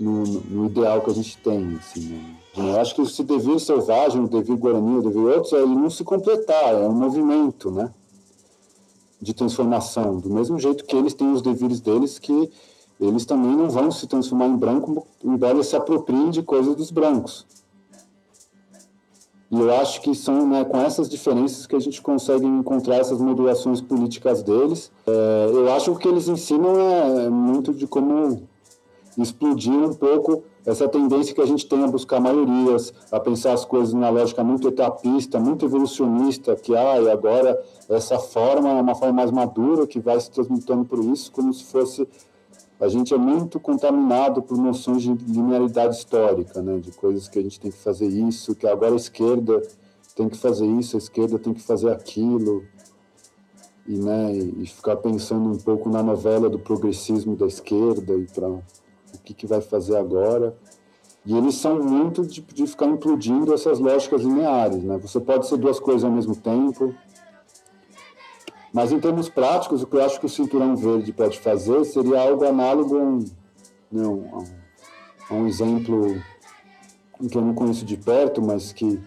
no, 0.00 0.24
no, 0.24 0.66
ideal 0.66 1.02
que 1.02 1.10
a 1.10 1.14
gente 1.14 1.36
tem, 1.38 1.76
assim, 1.76 2.08
né? 2.08 2.36
Eu 2.56 2.80
acho 2.80 2.94
que 2.94 3.02
esse 3.02 3.22
devir 3.22 3.60
selvagem, 3.60 4.22
o 4.22 4.28
devir 4.28 4.56
guarani, 4.56 4.98
o 4.98 5.02
devir 5.02 5.20
outros, 5.20 5.52
ele 5.52 5.66
não 5.66 5.90
se 5.90 6.02
completar, 6.02 6.74
é 6.74 6.88
um 6.88 6.94
movimento, 6.94 7.70
né? 7.70 7.92
De 9.20 9.34
transformação. 9.34 10.18
Do 10.18 10.30
mesmo 10.30 10.58
jeito 10.58 10.84
que 10.84 10.96
eles 10.96 11.14
têm 11.14 11.30
os 11.32 11.42
devires 11.42 11.80
deles, 11.80 12.18
que 12.18 12.50
eles 13.00 13.26
também 13.26 13.54
não 13.54 13.68
vão 13.68 13.90
se 13.90 14.06
transformar 14.06 14.46
em 14.46 14.56
branco, 14.56 15.06
embora 15.22 15.54
eles 15.54 15.66
se 15.66 15.76
apropriem 15.76 16.30
de 16.30 16.42
coisas 16.42 16.74
dos 16.74 16.90
brancos. 16.90 17.44
E 19.50 19.60
eu 19.60 19.72
acho 19.74 20.00
que 20.00 20.14
são 20.14 20.48
né, 20.48 20.64
com 20.64 20.78
essas 20.78 21.08
diferenças 21.08 21.66
que 21.66 21.76
a 21.76 21.80
gente 21.80 22.00
consegue 22.00 22.46
encontrar 22.46 22.96
essas 22.96 23.20
modulações 23.20 23.80
políticas 23.80 24.42
deles. 24.42 24.90
É, 25.06 25.50
eu 25.52 25.72
acho 25.72 25.94
que 25.96 26.08
eles 26.08 26.28
ensinam 26.28 26.74
é 26.80 27.28
muito 27.28 27.72
de 27.72 27.86
como 27.86 28.42
explodir 29.16 29.72
um 29.72 29.94
pouco 29.94 30.42
essa 30.66 30.88
tendência 30.88 31.34
que 31.34 31.40
a 31.40 31.46
gente 31.46 31.66
tem 31.66 31.84
a 31.84 31.86
buscar 31.86 32.20
maiorias, 32.20 32.92
a 33.12 33.20
pensar 33.20 33.52
as 33.52 33.64
coisas 33.64 33.92
na 33.92 34.08
lógica 34.08 34.42
muito 34.42 34.66
etapista, 34.68 35.38
muito 35.38 35.66
evolucionista, 35.66 36.56
que 36.56 36.74
ah, 36.74 37.00
e 37.00 37.10
agora 37.10 37.62
essa 37.88 38.18
forma 38.18 38.70
é 38.70 38.80
uma 38.80 38.94
forma 38.94 39.12
mais 39.12 39.30
madura 39.30 39.86
que 39.86 40.00
vai 40.00 40.18
se 40.18 40.30
transmutando 40.30 40.84
por 40.84 40.98
isso, 41.00 41.30
como 41.30 41.52
se 41.52 41.64
fosse 41.64 42.08
a 42.80 42.88
gente 42.88 43.14
é 43.14 43.16
muito 43.16 43.60
contaminado 43.60 44.42
por 44.42 44.58
noções 44.58 45.02
de 45.02 45.12
linearidade 45.12 45.96
histórica, 45.96 46.60
né, 46.60 46.78
de 46.78 46.92
coisas 46.92 47.28
que 47.28 47.38
a 47.38 47.42
gente 47.42 47.60
tem 47.60 47.70
que 47.70 47.78
fazer 47.78 48.08
isso, 48.08 48.54
que 48.54 48.66
agora 48.66 48.92
a 48.92 48.96
esquerda 48.96 49.62
tem 50.14 50.28
que 50.28 50.36
fazer 50.36 50.66
isso, 50.66 50.96
a 50.96 50.98
esquerda 50.98 51.38
tem 51.38 51.52
que 51.54 51.62
fazer 51.62 51.90
aquilo, 51.90 52.64
e, 53.86 53.98
né, 53.98 54.32
e 54.32 54.66
ficar 54.66 54.96
pensando 54.96 55.50
um 55.50 55.58
pouco 55.58 55.88
na 55.88 56.02
novela 56.02 56.48
do 56.48 56.58
progressismo 56.58 57.36
da 57.36 57.46
esquerda 57.46 58.14
e 58.14 58.26
para 58.26 58.48
o 58.48 58.62
que, 59.22 59.34
que 59.34 59.46
vai 59.46 59.60
fazer 59.60 59.96
agora. 59.96 60.56
E 61.26 61.36
eles 61.36 61.54
são 61.54 61.82
muito 61.82 62.26
de, 62.26 62.40
de 62.40 62.66
ficar 62.66 62.86
implodindo 62.86 63.52
essas 63.52 63.78
lógicas 63.78 64.22
lineares. 64.22 64.82
Né? 64.82 64.98
Você 64.98 65.20
pode 65.20 65.46
ser 65.46 65.56
duas 65.56 65.80
coisas 65.80 66.04
ao 66.04 66.10
mesmo 66.10 66.36
tempo. 66.36 66.94
Mas 68.74 68.92
em 68.92 68.98
termos 68.98 69.28
práticos, 69.28 69.82
o 69.82 69.86
que 69.86 69.96
eu 69.96 70.04
acho 70.04 70.18
que 70.18 70.26
o 70.26 70.28
cinturão 70.28 70.76
verde 70.76 71.12
pode 71.12 71.38
fazer 71.38 71.84
seria 71.84 72.20
algo 72.20 72.44
análogo 72.44 72.96
a 72.98 73.02
um, 73.02 73.18
né, 73.90 74.02
a 75.30 75.34
um 75.34 75.46
exemplo 75.46 76.20
que 77.30 77.38
eu 77.38 77.42
não 77.42 77.54
conheço 77.54 77.84
de 77.84 77.96
perto, 77.96 78.42
mas 78.42 78.72
que, 78.72 79.00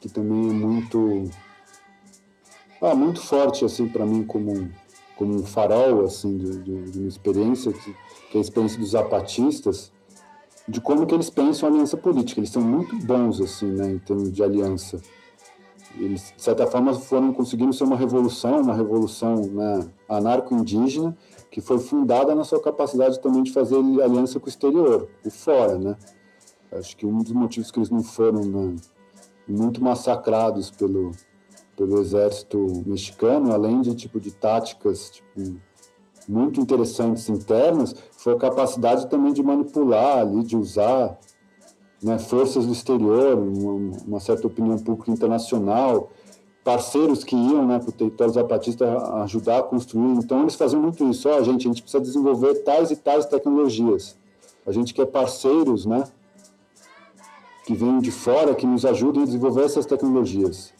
que 0.00 0.08
também 0.08 0.48
é 0.48 0.52
muito 0.52 1.30
ah, 2.80 2.94
muito 2.94 3.20
forte 3.20 3.64
assim 3.64 3.86
para 3.86 4.04
mim 4.04 4.24
como 4.24 4.70
como 5.16 5.36
um 5.36 5.44
farol 5.44 6.04
assim 6.04 6.36
de, 6.36 6.58
de, 6.58 6.90
de 6.90 6.98
uma 6.98 7.08
experiência 7.08 7.72
que 7.72 7.94
que 8.32 8.38
é 8.38 8.40
a 8.40 8.40
experiência 8.40 8.78
dos 8.78 8.92
zapatistas, 8.92 9.92
de 10.66 10.80
como 10.80 11.06
que 11.06 11.14
eles 11.14 11.28
pensam 11.28 11.68
a 11.68 11.72
aliança 11.72 11.98
política. 11.98 12.40
Eles 12.40 12.48
são 12.48 12.62
muito 12.62 12.96
bons, 13.04 13.42
assim, 13.42 13.66
né, 13.66 13.90
em 13.92 13.98
termos 13.98 14.32
de 14.32 14.42
aliança. 14.42 15.02
Eles, 15.98 16.32
de 16.36 16.42
certa 16.42 16.66
forma, 16.66 16.94
foram 16.94 17.32
conseguindo 17.32 17.72
ser 17.72 17.84
uma 17.84 17.96
revolução, 17.96 18.62
uma 18.62 18.74
revolução 18.74 19.36
né, 19.46 19.86
anarco-indígena, 20.08 21.16
que 21.50 21.60
foi 21.60 21.78
fundada 21.78 22.34
na 22.34 22.44
sua 22.44 22.62
capacidade 22.62 23.20
também 23.20 23.42
de 23.42 23.52
fazer 23.52 23.76
aliança 23.76 24.40
com 24.40 24.46
o 24.46 24.48
exterior, 24.48 25.08
o 25.24 25.30
fora, 25.30 25.78
né. 25.78 25.96
Acho 26.72 26.96
que 26.96 27.04
um 27.04 27.18
dos 27.18 27.32
motivos 27.32 27.70
que 27.70 27.78
eles 27.78 27.90
não 27.90 28.02
foram 28.02 28.42
né, 28.44 28.76
muito 29.46 29.82
massacrados 29.84 30.70
pelo, 30.70 31.12
pelo 31.76 32.00
exército 32.00 32.82
mexicano, 32.86 33.52
além 33.52 33.82
de 33.82 33.94
tipo 33.94 34.18
de 34.18 34.30
táticas, 34.30 35.10
tipo 35.10 35.60
muito 36.28 36.60
interessantes 36.60 37.28
internas 37.28 37.94
foi 38.12 38.34
a 38.34 38.38
capacidade 38.38 39.08
também 39.08 39.32
de 39.32 39.42
manipular 39.42 40.18
ali, 40.18 40.42
de 40.44 40.56
usar 40.56 41.18
né, 42.02 42.18
forças 42.18 42.66
do 42.66 42.72
exterior, 42.72 43.38
uma, 43.38 43.96
uma, 44.06 44.20
certa 44.20 44.46
opinião 44.46 44.76
pública 44.78 45.10
internacional, 45.10 46.10
parceiros 46.64 47.22
que 47.22 47.36
iam 47.36 47.66
né, 47.66 47.78
para 47.78 47.90
o 47.90 47.92
território 47.92 48.32
zapatista 48.32 48.98
ajudar 49.22 49.58
a 49.58 49.62
construir. 49.62 50.12
Então, 50.18 50.42
eles 50.42 50.54
faziam 50.54 50.82
muito 50.82 51.08
isso. 51.08 51.28
Oh, 51.28 51.44
gente, 51.44 51.66
a 51.66 51.70
gente 51.70 51.82
precisa 51.82 52.02
desenvolver 52.02 52.54
tais 52.64 52.90
e 52.90 52.96
tais 52.96 53.26
tecnologias. 53.26 54.16
a 54.66 54.72
gente 54.72 54.92
quer 54.92 55.06
parceiros, 55.06 55.86
né? 55.86 56.04
Que 57.66 57.74
venham 57.74 58.00
de 58.00 58.10
fora, 58.10 58.54
que 58.54 58.66
nos 58.66 58.84
ajudem 58.84 59.22
a 59.22 59.26
desenvolver 59.26 59.64
essas 59.64 59.86
tecnologias. 59.86 60.72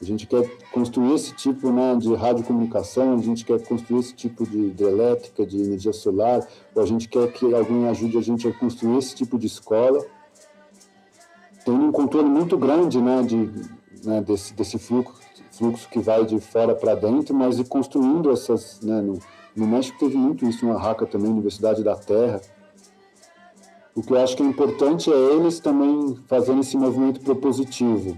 A 0.00 0.04
gente 0.04 0.28
quer 0.28 0.48
construir 0.72 1.14
esse 1.14 1.34
tipo 1.34 1.72
né, 1.72 1.96
de 1.96 2.14
radiocomunicação, 2.14 3.14
a 3.14 3.18
gente 3.18 3.44
quer 3.44 3.60
construir 3.66 3.98
esse 3.98 4.14
tipo 4.14 4.46
de 4.46 4.66
hidrelétrica, 4.66 5.44
de 5.44 5.60
energia 5.60 5.92
solar, 5.92 6.46
ou 6.72 6.80
a 6.80 6.86
gente 6.86 7.08
quer 7.08 7.32
que 7.32 7.52
alguém 7.52 7.88
ajude 7.88 8.16
a 8.16 8.20
gente 8.20 8.46
a 8.46 8.52
construir 8.52 8.98
esse 8.98 9.16
tipo 9.16 9.36
de 9.36 9.48
escola. 9.48 10.06
Tem 11.68 11.76
um 11.76 11.92
controle 11.92 12.30
muito 12.30 12.56
grande 12.56 12.98
né, 12.98 13.20
de, 13.20 13.36
né, 14.02 14.22
desse, 14.22 14.54
desse 14.54 14.78
fluxo, 14.78 15.20
fluxo 15.50 15.86
que 15.90 15.98
vai 15.98 16.24
de 16.24 16.40
fora 16.40 16.74
para 16.74 16.94
dentro, 16.94 17.34
mas 17.34 17.58
ir 17.58 17.68
construindo 17.68 18.30
essas. 18.30 18.80
Né, 18.80 19.02
no, 19.02 19.18
no 19.54 19.66
México 19.66 19.98
teve 19.98 20.16
muito 20.16 20.46
isso, 20.46 20.64
uma 20.64 20.80
RACA 20.80 21.04
também, 21.04 21.30
Universidade 21.30 21.84
da 21.84 21.94
Terra. 21.94 22.40
O 23.94 24.00
que 24.00 24.14
eu 24.14 24.18
acho 24.18 24.34
que 24.34 24.42
é 24.42 24.46
importante 24.46 25.12
é 25.12 25.34
eles 25.34 25.60
também 25.60 26.16
fazendo 26.26 26.62
esse 26.62 26.74
movimento 26.74 27.20
propositivo, 27.20 28.16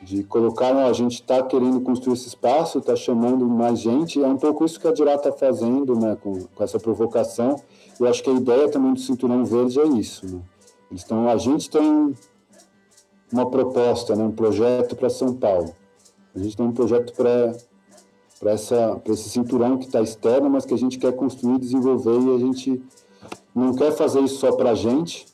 de 0.00 0.24
colocar, 0.24 0.74
a 0.74 0.92
gente 0.94 1.16
está 1.20 1.42
querendo 1.42 1.82
construir 1.82 2.14
esse 2.14 2.28
espaço, 2.28 2.78
está 2.78 2.96
chamando 2.96 3.46
mais 3.46 3.80
gente, 3.80 4.22
é 4.22 4.26
um 4.26 4.38
pouco 4.38 4.64
isso 4.64 4.80
que 4.80 4.88
a 4.88 4.94
Dirá 4.94 5.16
está 5.16 5.30
fazendo, 5.30 5.94
né, 5.94 6.16
com, 6.22 6.44
com 6.44 6.64
essa 6.64 6.80
provocação. 6.80 7.60
Eu 8.00 8.06
acho 8.06 8.22
que 8.22 8.30
a 8.30 8.32
ideia 8.32 8.66
também 8.70 8.94
do 8.94 9.00
Cinturão 9.00 9.44
Verde 9.44 9.78
é 9.78 9.84
isso, 9.84 10.24
né? 10.24 10.40
A 11.32 11.36
gente 11.36 11.68
tem 11.68 12.14
uma 13.32 13.50
proposta, 13.50 14.14
né, 14.14 14.24
um 14.24 14.32
projeto 14.32 14.96
para 14.96 15.10
São 15.10 15.34
Paulo. 15.34 15.74
A 16.34 16.38
gente 16.38 16.56
tem 16.56 16.66
um 16.66 16.72
projeto 16.72 17.12
para 17.14 17.54
para 18.38 18.52
esse 18.52 19.30
cinturão 19.30 19.78
que 19.78 19.86
está 19.86 20.02
externo, 20.02 20.50
mas 20.50 20.66
que 20.66 20.74
a 20.74 20.78
gente 20.78 20.98
quer 20.98 21.12
construir, 21.14 21.58
desenvolver 21.58 22.20
e 22.20 22.34
a 22.34 22.38
gente 22.38 22.82
não 23.54 23.74
quer 23.74 23.92
fazer 23.92 24.20
isso 24.20 24.36
só 24.36 24.52
para 24.52 24.72
a 24.72 24.74
gente. 24.74 25.26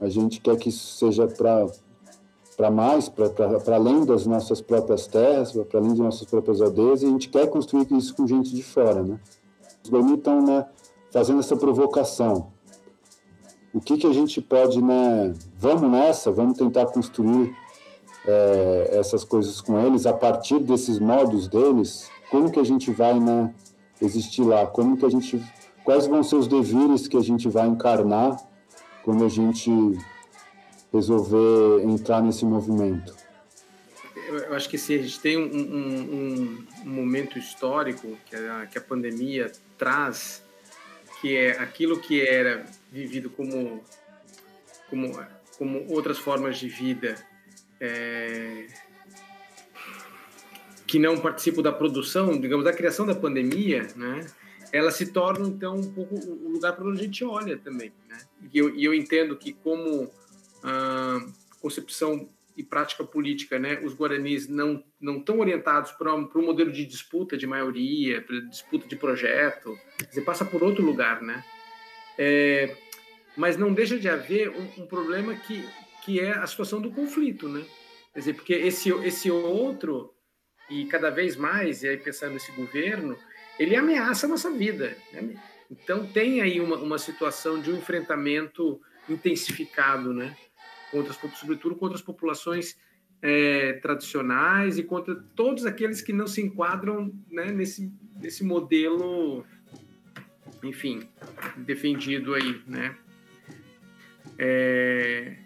A 0.00 0.08
gente 0.08 0.40
quer 0.40 0.56
que 0.56 0.68
isso 0.68 0.96
seja 0.96 1.26
para 1.26 2.70
mais, 2.70 3.08
para 3.08 3.74
além 3.74 4.04
das 4.04 4.26
nossas 4.26 4.60
próprias 4.60 5.06
terras, 5.06 5.52
para 5.52 5.80
além 5.80 5.90
das 5.90 5.98
nossas 5.98 6.26
próprias 6.26 6.60
aldeias, 6.60 7.02
e 7.02 7.06
a 7.06 7.08
gente 7.08 7.28
quer 7.28 7.48
construir 7.48 7.90
isso 7.92 8.14
com 8.14 8.26
gente 8.26 8.54
de 8.54 8.62
fora, 8.62 9.02
né? 9.02 9.18
Os 9.82 9.90
Guarani 9.90 10.14
estão 10.14 10.40
né, 10.40 10.66
fazendo 11.10 11.40
essa 11.40 11.56
provocação. 11.56 12.53
O 13.74 13.80
que, 13.80 13.98
que 13.98 14.06
a 14.06 14.12
gente 14.12 14.40
pode, 14.40 14.80
né? 14.80 15.34
Vamos 15.58 15.90
nessa, 15.90 16.30
vamos 16.30 16.56
tentar 16.56 16.86
construir 16.86 17.52
é, 18.24 18.90
essas 18.92 19.24
coisas 19.24 19.60
com 19.60 19.84
eles 19.84 20.06
a 20.06 20.12
partir 20.12 20.60
desses 20.60 21.00
modos 21.00 21.48
deles. 21.48 22.08
Como 22.30 22.52
que 22.52 22.60
a 22.60 22.64
gente 22.64 22.92
vai, 22.92 23.18
né? 23.18 23.52
Existir 24.00 24.42
lá? 24.42 24.64
Como 24.64 24.96
que 24.96 25.04
a 25.04 25.08
gente? 25.08 25.42
Quais 25.82 26.06
vão 26.06 26.22
ser 26.22 26.36
os 26.36 26.46
devires 26.46 27.08
que 27.08 27.16
a 27.16 27.20
gente 27.20 27.48
vai 27.48 27.66
encarnar 27.66 28.36
quando 29.02 29.24
a 29.24 29.28
gente 29.28 29.70
resolver 30.92 31.82
entrar 31.82 32.22
nesse 32.22 32.44
movimento? 32.44 33.12
Eu 34.28 34.54
acho 34.54 34.68
que 34.68 34.78
se 34.78 34.94
a 34.94 34.98
gente 34.98 35.18
tem 35.18 35.36
um, 35.36 35.46
um, 35.46 36.66
um 36.86 36.90
momento 36.90 37.38
histórico 37.38 38.16
que 38.24 38.36
a, 38.36 38.66
que 38.66 38.78
a 38.78 38.80
pandemia 38.80 39.50
traz, 39.76 40.44
que 41.20 41.36
é 41.36 41.58
aquilo 41.58 41.98
que 41.98 42.20
era 42.20 42.64
vivido 42.94 43.28
como, 43.28 43.82
como, 44.88 45.26
como 45.58 45.84
outras 45.92 46.16
formas 46.16 46.58
de 46.58 46.68
vida 46.68 47.16
é, 47.80 48.68
que 50.86 50.98
não 50.98 51.18
participam 51.18 51.60
da 51.60 51.72
produção, 51.72 52.40
digamos, 52.40 52.64
da 52.64 52.72
criação 52.72 53.04
da 53.04 53.14
pandemia, 53.14 53.88
né? 53.96 54.24
Ela 54.72 54.92
se 54.92 55.06
torna 55.06 55.48
então 55.48 55.76
um 55.76 55.92
pouco 55.92 56.14
o 56.14 56.48
lugar 56.48 56.74
para 56.74 56.84
onde 56.84 57.00
a 57.00 57.04
gente 57.04 57.24
olha 57.24 57.58
também, 57.58 57.92
né? 58.08 58.18
E 58.52 58.58
eu, 58.58 58.74
e 58.74 58.84
eu 58.84 58.94
entendo 58.94 59.36
que 59.36 59.52
como 59.52 60.08
ah, 60.62 61.18
concepção 61.60 62.28
e 62.56 62.62
prática 62.62 63.02
política, 63.02 63.58
né, 63.58 63.80
os 63.82 63.94
guaranis 63.94 64.46
não 64.46 64.84
não 65.00 65.18
estão 65.18 65.40
orientados 65.40 65.90
para 65.90 66.14
um, 66.14 66.30
um 66.32 66.46
modelo 66.46 66.70
de 66.70 66.86
disputa 66.86 67.36
de 67.36 67.46
maioria, 67.46 68.22
para 68.22 68.38
disputa 68.42 68.86
de 68.86 68.94
projeto, 68.94 69.76
você 70.08 70.20
passa 70.20 70.44
por 70.44 70.62
outro 70.62 70.84
lugar, 70.84 71.20
né? 71.20 71.44
É, 72.16 72.76
mas 73.36 73.56
não 73.56 73.72
deixa 73.72 73.98
de 73.98 74.08
haver 74.08 74.50
um, 74.50 74.82
um, 74.82 74.86
problema 74.86 75.34
que 75.34 75.66
que 76.04 76.20
é 76.20 76.32
a 76.32 76.46
situação 76.46 76.80
do 76.80 76.90
conflito, 76.90 77.48
né? 77.48 77.64
Quer 78.12 78.18
dizer, 78.18 78.34
porque 78.34 78.52
esse 78.52 78.90
esse 79.04 79.30
outro 79.30 80.14
e 80.68 80.86
cada 80.86 81.10
vez 81.10 81.36
mais, 81.36 81.82
e 81.82 81.88
aí 81.88 81.96
pensando 81.96 82.34
nesse 82.34 82.52
governo, 82.52 83.16
ele 83.58 83.76
ameaça 83.76 84.26
a 84.26 84.28
nossa 84.28 84.50
vida. 84.50 84.96
Né? 85.12 85.34
Então 85.70 86.06
tem 86.06 86.40
aí 86.40 86.60
uma, 86.60 86.76
uma 86.76 86.98
situação 86.98 87.60
de 87.60 87.70
um 87.70 87.76
enfrentamento 87.76 88.80
intensificado, 89.08 90.12
né? 90.12 90.36
contra, 90.94 91.12
sobretudo 91.12 91.74
contra 91.74 91.96
as 91.96 92.02
populações 92.02 92.76
é, 93.20 93.74
tradicionais 93.74 94.78
e 94.78 94.82
contra 94.82 95.14
todos 95.34 95.66
aqueles 95.66 96.00
que 96.00 96.12
não 96.12 96.26
se 96.26 96.40
enquadram 96.40 97.12
né, 97.28 97.46
nesse, 97.46 97.92
nesse 98.16 98.44
modelo, 98.44 99.44
enfim, 100.62 101.08
defendido 101.56 102.34
aí, 102.34 102.62
né? 102.66 102.96
É, 104.38 105.36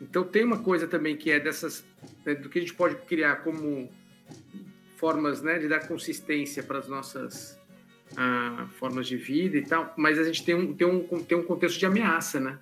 então 0.00 0.24
tem 0.24 0.44
uma 0.44 0.58
coisa 0.58 0.86
também 0.86 1.16
que 1.16 1.30
é 1.30 1.38
dessas 1.38 1.84
né, 2.24 2.34
do 2.34 2.48
que 2.48 2.58
a 2.58 2.60
gente 2.60 2.74
pode 2.74 2.96
criar 3.06 3.36
como 3.36 3.90
formas 4.96 5.42
né, 5.42 5.58
de 5.58 5.68
dar 5.68 5.86
consistência 5.86 6.62
para 6.62 6.78
as 6.78 6.88
nossas 6.88 7.58
ah, 8.16 8.66
formas 8.78 9.06
de 9.06 9.16
vida 9.16 9.56
e 9.56 9.62
tal, 9.62 9.92
mas 9.96 10.18
a 10.18 10.24
gente 10.24 10.44
tem 10.44 10.54
um, 10.54 10.72
tem 10.72 10.86
um, 10.86 11.22
tem 11.22 11.36
um 11.36 11.42
contexto 11.42 11.78
de 11.78 11.86
ameaça, 11.86 12.40
né? 12.40 12.58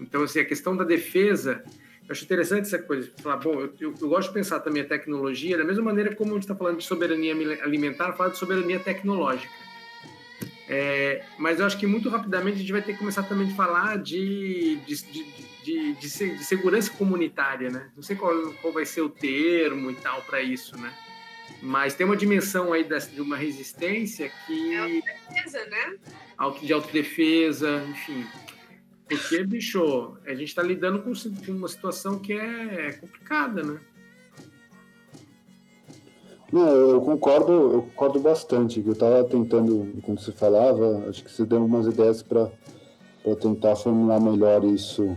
Então, 0.00 0.22
assim, 0.22 0.40
a 0.40 0.44
questão 0.44 0.76
da 0.76 0.84
defesa, 0.84 1.62
eu 2.08 2.12
acho 2.12 2.24
interessante 2.24 2.62
essa 2.62 2.78
coisa, 2.78 3.10
falar, 3.18 3.36
bom, 3.36 3.54
eu, 3.54 3.74
eu, 3.80 3.94
eu, 4.00 4.08
gosto 4.08 4.28
de 4.28 4.34
pensar 4.34 4.60
também 4.60 4.82
a 4.82 4.86
tecnologia 4.86 5.58
da 5.58 5.64
mesma 5.64 5.82
maneira 5.82 6.14
como 6.14 6.30
a 6.30 6.34
gente 6.34 6.44
está 6.44 6.54
falando 6.54 6.78
de 6.78 6.84
soberania 6.84 7.34
alimentar, 7.62 8.12
falar 8.12 8.30
de 8.30 8.38
soberania 8.38 8.78
tecnológica. 8.78 9.52
É, 10.68 11.24
mas 11.38 11.58
eu 11.58 11.66
acho 11.66 11.78
que 11.78 11.86
muito 11.86 12.10
rapidamente 12.10 12.56
a 12.56 12.60
gente 12.60 12.72
vai 12.72 12.82
ter 12.82 12.92
que 12.92 12.98
começar 12.98 13.22
também 13.22 13.50
a 13.50 13.54
falar 13.54 13.96
de, 13.96 14.76
de, 14.86 14.96
de, 14.96 15.24
de, 15.64 15.92
de 15.94 16.08
segurança 16.44 16.90
comunitária, 16.90 17.70
né? 17.70 17.90
Não 17.96 18.02
sei 18.02 18.16
qual, 18.16 18.52
qual 18.60 18.72
vai 18.72 18.84
ser 18.84 19.00
o 19.00 19.08
termo 19.08 19.90
e 19.90 19.94
tal 19.94 20.20
para 20.22 20.42
isso, 20.42 20.76
né? 20.76 20.92
Mas 21.62 21.94
tem 21.94 22.04
uma 22.04 22.16
dimensão 22.16 22.72
aí 22.72 22.84
de 22.84 23.20
uma 23.20 23.36
resistência 23.36 24.30
que. 24.46 24.74
É 24.74 24.78
autodefesa, 24.78 25.66
né? 25.66 25.96
De 26.62 26.72
autodefesa, 26.72 27.84
enfim. 27.88 28.26
Porque, 29.08 29.42
bicho, 29.42 30.18
a 30.26 30.34
gente 30.34 30.48
está 30.48 30.62
lidando 30.62 31.02
com 31.02 31.12
uma 31.50 31.68
situação 31.68 32.18
que 32.18 32.34
é 32.34 32.92
complicada, 33.00 33.62
né? 33.62 33.80
Não, 36.52 36.66
eu 36.66 37.00
concordo, 37.02 37.52
eu 37.52 37.82
concordo 37.82 38.20
bastante. 38.20 38.82
Eu 38.84 38.92
estava 38.92 39.22
tentando, 39.24 40.00
quando 40.02 40.20
você 40.20 40.32
falava, 40.32 41.04
acho 41.08 41.22
que 41.22 41.30
você 41.30 41.44
deu 41.44 41.58
algumas 41.58 41.86
ideias 41.86 42.22
para 42.22 42.50
tentar 43.40 43.76
formular 43.76 44.18
melhor 44.18 44.64
isso, 44.64 45.16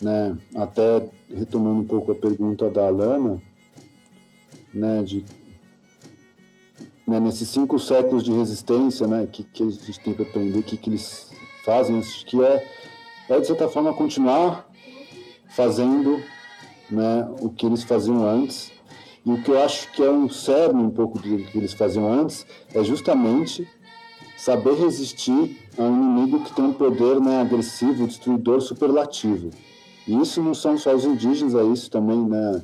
né? 0.00 0.36
Até 0.54 1.08
retomando 1.28 1.80
um 1.80 1.86
pouco 1.86 2.12
a 2.12 2.14
pergunta 2.14 2.70
da 2.70 2.86
Alana, 2.86 3.42
né? 4.72 5.02
De 5.02 5.24
né, 7.06 7.20
nesses 7.20 7.48
cinco 7.48 7.78
séculos 7.78 8.22
de 8.22 8.32
resistência, 8.32 9.06
né? 9.08 9.26
Que, 9.30 9.42
que 9.42 9.62
a 9.64 9.70
gente 9.70 10.00
tem 10.00 10.14
que 10.14 10.22
aprender, 10.22 10.62
que 10.62 10.76
que 10.76 10.90
eles 10.90 11.32
fazem, 11.64 11.98
acho 11.98 12.24
que 12.26 12.40
é, 12.42 12.64
é 13.28 13.40
de 13.40 13.46
certa 13.46 13.68
forma 13.68 13.92
continuar 13.92 14.68
fazendo 15.48 16.22
né, 16.88 17.28
o 17.40 17.50
que 17.50 17.66
eles 17.66 17.82
faziam 17.82 18.24
antes. 18.24 18.75
E 19.26 19.32
o 19.32 19.42
que 19.42 19.50
eu 19.50 19.60
acho 19.60 19.90
que 19.90 20.04
é 20.04 20.08
um 20.08 20.28
cerne 20.28 20.80
um 20.80 20.90
pouco 20.90 21.18
do 21.18 21.38
que 21.38 21.58
eles 21.58 21.72
faziam 21.72 22.12
antes 22.12 22.46
é 22.72 22.84
justamente 22.84 23.68
saber 24.36 24.74
resistir 24.74 25.58
a 25.76 25.82
um 25.82 25.96
inimigo 25.96 26.44
que 26.44 26.54
tem 26.54 26.64
um 26.64 26.72
poder 26.72 27.20
né, 27.20 27.40
agressivo, 27.40 28.06
destruidor, 28.06 28.60
superlativo. 28.60 29.50
E 30.06 30.16
isso 30.16 30.40
não 30.40 30.54
são 30.54 30.78
só 30.78 30.94
os 30.94 31.04
indígenas, 31.04 31.56
é 31.56 31.64
isso 31.64 31.90
também, 31.90 32.24
né? 32.24 32.62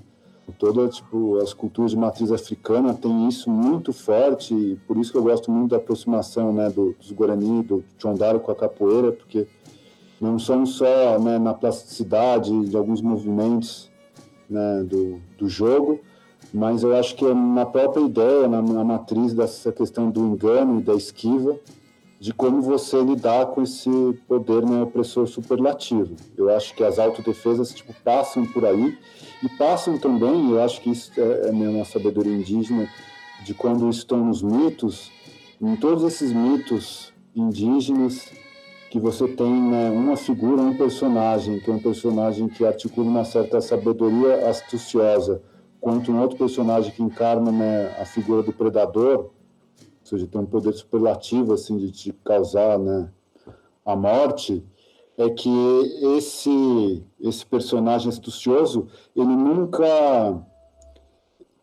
Toda, 0.58 0.86
tipo, 0.88 1.38
as 1.38 1.52
culturas 1.52 1.92
de 1.92 1.96
matriz 1.96 2.30
africana 2.30 2.94
têm 2.94 3.26
isso 3.26 3.50
muito 3.50 3.92
forte, 3.92 4.54
e 4.54 4.76
por 4.86 4.96
isso 4.98 5.10
que 5.10 5.18
eu 5.18 5.22
gosto 5.22 5.50
muito 5.50 5.70
da 5.70 5.78
aproximação, 5.78 6.52
né, 6.52 6.68
do, 6.68 6.94
dos 6.98 7.10
Guarani, 7.10 7.62
do 7.62 7.82
Chondaro 7.98 8.38
com 8.38 8.52
a 8.52 8.54
capoeira, 8.54 9.12
porque 9.12 9.46
não 10.20 10.38
são 10.38 10.66
só 10.66 11.18
né, 11.18 11.38
na 11.38 11.54
plasticidade 11.54 12.66
de 12.66 12.76
alguns 12.76 13.00
movimentos 13.00 13.90
né, 14.48 14.84
do, 14.84 15.20
do 15.38 15.48
jogo, 15.48 16.00
mas 16.52 16.82
eu 16.82 16.94
acho 16.94 17.16
que 17.16 17.24
é 17.24 17.32
na 17.32 17.64
própria 17.64 18.02
ideia, 18.02 18.46
na, 18.46 18.60
na 18.60 18.84
matriz 18.84 19.32
dessa 19.32 19.72
questão 19.72 20.10
do 20.10 20.20
engano 20.20 20.80
e 20.80 20.82
da 20.82 20.94
esquiva, 20.94 21.58
de 22.20 22.32
como 22.32 22.62
você 22.62 23.02
lidar 23.02 23.46
com 23.46 23.62
esse 23.62 23.90
poder 24.28 24.64
né, 24.64 24.82
opressor 24.82 25.26
superlativo. 25.26 26.14
Eu 26.36 26.54
acho 26.54 26.74
que 26.74 26.84
as 26.84 26.98
autodefesas 26.98 27.72
tipo, 27.74 27.92
passam 28.04 28.46
por 28.46 28.64
aí 28.64 28.96
e 29.42 29.48
passam 29.48 29.98
também, 29.98 30.50
eu 30.50 30.62
acho 30.62 30.80
que 30.80 30.90
isso 30.90 31.10
é, 31.18 31.48
é 31.48 31.50
uma 31.50 31.84
sabedoria 31.84 32.32
indígena, 32.32 32.88
de 33.44 33.54
quando 33.54 33.90
estão 33.90 34.24
nos 34.24 34.40
mitos, 34.40 35.10
em 35.60 35.74
todos 35.74 36.04
esses 36.04 36.32
mitos 36.32 37.12
indígenas 37.34 38.30
que 38.88 39.00
você 39.00 39.26
tem 39.26 39.50
né, 39.50 39.90
uma 39.90 40.16
figura, 40.16 40.62
um 40.62 40.76
personagem, 40.76 41.58
que 41.58 41.70
é 41.70 41.72
um 41.72 41.78
personagem 41.78 42.46
que 42.46 42.64
articula 42.64 43.08
uma 43.08 43.24
certa 43.24 43.60
sabedoria 43.60 44.48
astuciosa, 44.48 45.42
quanto 45.82 46.12
um 46.12 46.20
outro 46.20 46.38
personagem 46.38 46.92
que 46.92 47.02
encarna 47.02 47.50
né, 47.50 47.88
a 48.00 48.04
figura 48.06 48.40
do 48.40 48.52
predador, 48.52 49.18
ou 49.18 49.30
seja, 50.04 50.28
tem 50.28 50.40
um 50.40 50.46
poder 50.46 50.72
superlativo 50.74 51.52
assim 51.52 51.76
de 51.76 51.90
te 51.90 52.12
causar 52.24 52.78
né, 52.78 53.10
a 53.84 53.96
morte, 53.96 54.64
é 55.18 55.28
que 55.28 55.50
esse 56.16 57.04
esse 57.20 57.44
personagem 57.44 58.08
astucioso 58.08 58.86
ele 59.14 59.34
nunca 59.34 60.40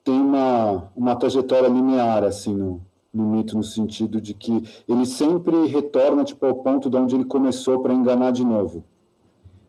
tem 0.03 0.19
uma, 0.19 0.91
uma 0.95 1.15
trajetória 1.15 1.67
linear 1.67 2.23
assim 2.23 2.53
no, 2.53 2.81
no 3.13 3.23
mito 3.23 3.55
no 3.57 3.63
sentido 3.63 4.21
de 4.21 4.33
que 4.33 4.63
ele 4.87 5.05
sempre 5.05 5.65
retorna 5.65 6.25
tipo 6.25 6.45
ao 6.45 6.55
ponto 6.55 6.89
de 6.89 6.97
onde 6.97 7.15
ele 7.15 7.25
começou 7.25 7.81
para 7.81 7.93
enganar 7.93 8.31
de 8.31 8.43
novo. 8.43 8.83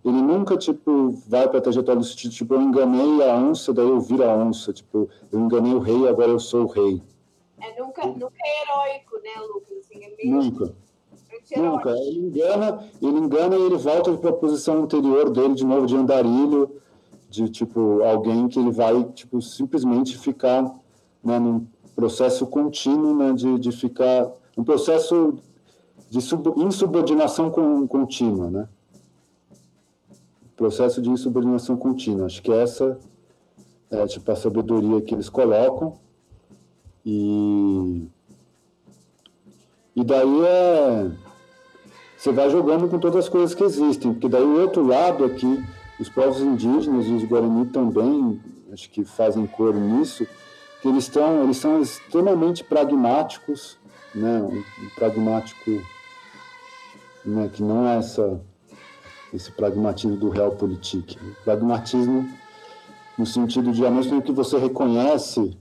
Ele 0.05 0.21
nunca 0.21 0.57
tipo 0.57 1.11
vai 1.29 1.49
para 1.49 1.59
a 1.59 1.63
trajetória 1.63 1.99
no 1.99 2.05
sentido 2.05 2.33
tipo 2.33 2.55
eu 2.55 2.63
enganei 2.63 3.29
a 3.29 3.37
onça 3.37 3.73
daí 3.73 3.87
eu 3.87 4.01
viro 4.01 4.25
a 4.25 4.35
onça 4.35 4.73
tipo 4.73 5.09
eu 5.31 5.41
enganei 5.41 5.75
o 5.75 5.79
rei 5.79 6.09
agora 6.09 6.31
eu 6.31 6.41
sou 6.41 6.65
o 6.65 6.67
rei. 6.67 7.03
É 7.61 7.79
nunca 7.81 8.07
nunca 8.07 8.37
é 8.43 8.63
heróico, 8.63 9.17
né, 9.23 9.31
Lucas? 9.53 9.79
Assim, 9.79 10.05
é 10.05 10.17
meio 10.17 10.43
Nunca. 10.43 10.75
Nunca. 11.57 11.91
Ele 11.91 12.19
engana, 12.19 12.85
ele 13.03 13.19
engana 13.19 13.57
e 13.57 13.63
ele 13.63 13.77
volta 13.77 14.13
para 14.17 14.31
a 14.31 14.33
posição 14.33 14.83
anterior 14.83 15.31
dele 15.31 15.55
de 15.55 15.65
novo 15.65 15.87
de 15.87 15.97
andarilho, 15.97 16.81
de 17.29 17.49
tipo 17.49 18.03
alguém 18.03 18.49
que 18.49 18.59
ele 18.59 18.71
vai 18.71 19.05
tipo 19.05 19.41
simplesmente 19.43 20.17
ficar 20.17 20.63
né, 21.23 21.39
num 21.39 21.67
processo 21.95 22.47
contínuo 22.47 23.15
né, 23.15 23.33
de, 23.33 23.59
de 23.59 23.73
ficar 23.73 24.31
um 24.57 24.65
processo 24.65 25.39
de 26.09 26.21
sub, 26.21 26.53
insubordinação 26.57 27.51
contínua, 27.51 28.51
né? 28.51 28.69
Processo 30.61 31.01
de 31.01 31.09
insubordinação 31.09 31.75
contínua. 31.75 32.27
Acho 32.27 32.43
que 32.43 32.53
essa 32.53 32.99
é 33.91 34.07
tipo 34.07 34.31
a 34.31 34.37
sabedoria 34.37 35.01
que 35.01 35.15
eles 35.15 35.31
colocam 35.31 35.95
e 37.03 38.07
e 39.97 40.05
daí 40.05 40.45
é 40.45 41.11
você 42.15 42.31
vai 42.31 42.51
jogando 42.51 42.91
com 42.91 42.99
todas 42.99 43.25
as 43.25 43.29
coisas 43.31 43.55
que 43.55 43.65
existem, 43.65 44.13
porque 44.13 44.29
daí 44.29 44.43
o 44.43 44.61
outro 44.61 44.87
lado 44.87 45.25
aqui, 45.25 45.65
os 45.99 46.11
povos 46.11 46.43
indígenas 46.43 47.07
e 47.07 47.13
os 47.15 47.25
Guarani 47.25 47.65
também, 47.69 48.39
acho 48.71 48.91
que 48.91 49.03
fazem 49.03 49.47
cor 49.47 49.75
nisso, 49.75 50.27
que 50.83 50.89
eles 50.89 51.05
estão, 51.05 51.43
eles 51.43 51.57
são 51.57 51.81
extremamente 51.81 52.63
pragmáticos, 52.63 53.79
né, 54.15 54.43
um, 54.43 54.63
pragmático, 54.95 55.83
né, 57.25 57.51
que 57.51 57.63
não 57.63 57.89
é 57.89 57.97
essa 57.97 58.43
esse 59.33 59.51
pragmatismo 59.53 60.17
do 60.17 60.29
realpolitik, 60.29 61.19
pragmatismo 61.45 62.29
no 63.17 63.27
sentido 63.27 63.73
de 63.73 63.85
ao 63.85 63.93
mesmo 63.93 64.13
tempo 64.13 64.27
que 64.27 64.33
você 64.33 64.59
reconhece 64.59 65.57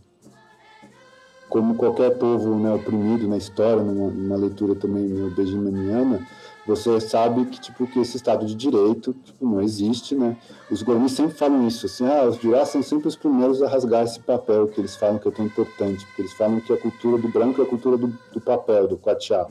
como 1.50 1.76
qualquer 1.76 2.12
povo 2.18 2.56
né, 2.56 2.72
oprimido 2.74 3.28
na 3.28 3.36
história, 3.36 3.82
numa, 3.82 4.12
numa 4.12 4.36
leitura 4.36 4.76
também 4.76 5.04
meio 5.04 5.32
benjaminiana, 5.32 6.26
você 6.66 7.00
sabe 7.00 7.46
que 7.48 7.60
tipo 7.60 7.88
que 7.88 8.00
esse 8.00 8.16
Estado 8.16 8.46
de 8.46 8.54
Direito 8.54 9.16
tipo, 9.24 9.44
não 9.44 9.60
existe, 9.60 10.14
né? 10.14 10.38
Os 10.70 10.84
governos 10.84 11.14
sempre 11.14 11.36
falam 11.36 11.68
isso, 11.68 11.88
assim, 11.88 12.06
ah, 12.06 12.26
os 12.26 12.38
jurados 12.38 12.70
são 12.70 12.84
sempre 12.84 13.08
os 13.08 13.16
primeiros 13.16 13.64
a 13.64 13.68
rasgar 13.68 14.04
esse 14.04 14.20
papel 14.20 14.68
que 14.68 14.80
eles 14.80 14.96
falam 14.96 15.18
que 15.18 15.28
é 15.28 15.32
tão 15.32 15.46
importante, 15.46 16.06
porque 16.06 16.22
eles 16.22 16.34
falam 16.34 16.60
que 16.60 16.72
a 16.72 16.78
cultura 16.78 17.18
do 17.18 17.28
branco 17.28 17.60
é 17.60 17.66
a 17.66 17.68
cultura 17.68 17.98
do, 17.98 18.08
do 18.32 18.40
papel, 18.40 18.88
do 18.88 18.98
quatiá. 18.98 19.48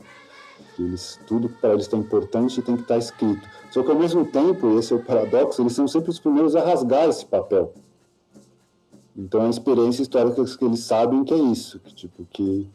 Eles, 0.79 1.19
tudo 1.27 1.49
para 1.49 1.73
eles 1.73 1.91
é 1.91 1.97
importante 1.97 2.59
e 2.59 2.63
tem 2.63 2.75
que 2.75 2.83
estar 2.83 2.97
escrito. 2.97 3.47
Só 3.69 3.83
que 3.83 3.91
ao 3.91 3.99
mesmo 3.99 4.25
tempo, 4.25 4.79
esse 4.79 4.93
é 4.93 4.95
o 4.95 5.03
paradoxo, 5.03 5.61
eles 5.61 5.73
são 5.73 5.87
sempre 5.87 6.09
os 6.09 6.19
primeiros 6.19 6.55
a 6.55 6.63
rasgar 6.63 7.09
esse 7.09 7.25
papel. 7.25 7.73
Então 9.15 9.45
a 9.45 9.49
experiência 9.49 10.01
histórica 10.01 10.43
que 10.45 10.65
eles 10.65 10.79
sabem 10.79 11.23
que 11.25 11.33
é 11.33 11.37
isso, 11.37 11.79
que 11.79 11.93
tipo 11.93 12.25
que 12.31 12.69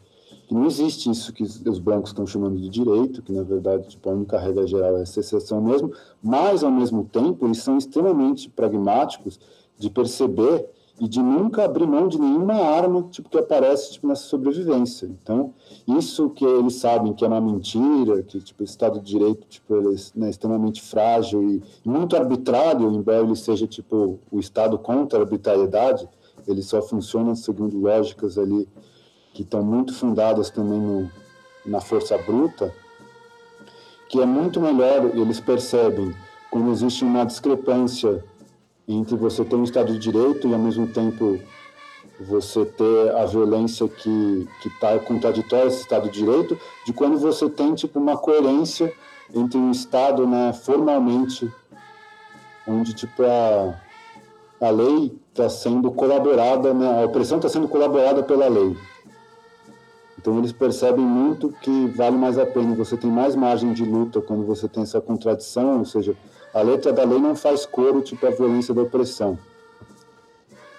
que 0.47 0.53
não 0.53 0.67
existe 0.67 1.09
isso 1.09 1.33
que 1.33 1.43
os 1.43 1.79
brancos 1.79 2.11
estão 2.11 2.27
chamando 2.27 2.59
de 2.59 2.69
direito, 2.69 3.23
que 3.23 3.31
na 3.31 3.41
verdade 3.41 3.87
tipo, 3.87 4.07
a 4.07 4.13
única 4.13 4.37
regra 4.37 4.67
geral 4.67 4.97
é 4.97 5.01
exceção 5.01 5.59
mesmo, 5.59 5.91
mas 6.21 6.63
ao 6.63 6.69
mesmo 6.69 7.03
tempo 7.03 7.47
eles 7.47 7.57
são 7.63 7.77
extremamente 7.77 8.47
pragmáticos 8.49 9.39
de 9.77 9.89
perceber 9.89 10.69
e 10.99 11.07
de 11.07 11.21
nunca 11.21 11.65
abrir 11.65 11.85
mão 11.85 12.07
de 12.07 12.19
nenhuma 12.19 12.53
arma 12.53 13.03
tipo, 13.11 13.29
que 13.29 13.37
aparece 13.37 13.93
tipo, 13.93 14.07
nessa 14.07 14.23
sobrevivência. 14.23 15.05
Então, 15.05 15.53
isso 15.87 16.29
que 16.29 16.45
eles 16.45 16.75
sabem 16.75 17.13
que 17.13 17.25
é 17.25 17.27
uma 17.27 17.41
mentira, 17.41 18.23
que 18.23 18.39
tipo, 18.39 18.61
o 18.61 18.65
Estado 18.65 18.99
de 18.99 19.11
Direito 19.11 19.45
tipo, 19.47 19.75
ele 19.75 19.95
é 19.95 19.99
né, 20.15 20.29
extremamente 20.29 20.81
frágil 20.81 21.43
e 21.43 21.63
muito 21.83 22.15
arbitrário, 22.15 22.89
embora 22.91 23.23
ele 23.23 23.35
seja 23.35 23.67
tipo, 23.67 24.19
o 24.31 24.39
Estado 24.39 24.77
contra 24.77 25.19
a 25.19 25.21
arbitrariedade, 25.23 26.07
ele 26.47 26.61
só 26.61 26.81
funciona 26.81 27.35
segundo 27.35 27.77
lógicas 27.77 28.37
ali 28.37 28.67
que 29.33 29.41
estão 29.41 29.61
muito 29.61 29.93
fundadas 29.93 30.49
também 30.49 30.79
no, 30.79 31.11
na 31.65 31.81
força 31.81 32.17
bruta, 32.17 32.73
que 34.07 34.21
é 34.21 34.25
muito 34.25 34.61
melhor, 34.61 35.11
eles 35.13 35.41
percebem, 35.41 36.15
quando 36.49 36.71
existe 36.71 37.03
uma 37.03 37.25
discrepância 37.25 38.23
entre 38.87 39.15
você 39.15 39.43
ter 39.43 39.55
um 39.55 39.63
Estado 39.63 39.93
de 39.93 39.99
Direito 39.99 40.47
e, 40.47 40.53
ao 40.53 40.59
mesmo 40.59 40.87
tempo, 40.87 41.39
você 42.19 42.65
ter 42.65 43.15
a 43.15 43.25
violência 43.25 43.87
que 43.87 44.47
está 44.65 44.97
contraditória 44.99 45.67
esse 45.67 45.81
Estado 45.81 46.09
de 46.09 46.19
Direito, 46.19 46.57
de 46.85 46.93
quando 46.93 47.17
você 47.17 47.49
tem 47.49 47.73
tipo, 47.73 47.99
uma 47.99 48.17
coerência 48.17 48.93
entre 49.33 49.57
um 49.57 49.71
Estado 49.71 50.25
né, 50.27 50.53
formalmente, 50.53 51.51
onde 52.67 52.93
tipo, 52.93 53.23
a, 53.23 53.75
a 54.61 54.69
lei 54.69 55.17
está 55.29 55.49
sendo 55.49 55.91
colaborada, 55.91 56.73
né, 56.73 57.01
a 57.01 57.05
opressão 57.05 57.37
está 57.37 57.49
sendo 57.49 57.67
colaborada 57.67 58.23
pela 58.23 58.47
lei. 58.47 58.77
Então 60.17 60.39
eles 60.39 60.51
percebem 60.51 61.05
muito 61.05 61.49
que 61.61 61.87
vale 61.87 62.17
mais 62.17 62.37
a 62.39 62.45
pena, 62.45 62.73
você 62.73 62.97
tem 62.97 63.11
mais 63.11 63.35
margem 63.35 63.73
de 63.73 63.83
luta 63.83 64.21
quando 64.21 64.45
você 64.45 64.67
tem 64.67 64.83
essa 64.83 65.01
contradição, 65.01 65.79
ou 65.79 65.85
seja, 65.85 66.15
a 66.55 66.61
letra 66.61 66.93
da 66.93 67.03
lei 67.03 67.19
não 67.19 67.35
faz 67.35 67.65
coro 67.65 68.01
tipo 68.01 68.25
a 68.25 68.29
violência 68.29 68.73
da 68.73 68.81
opressão. 68.81 69.37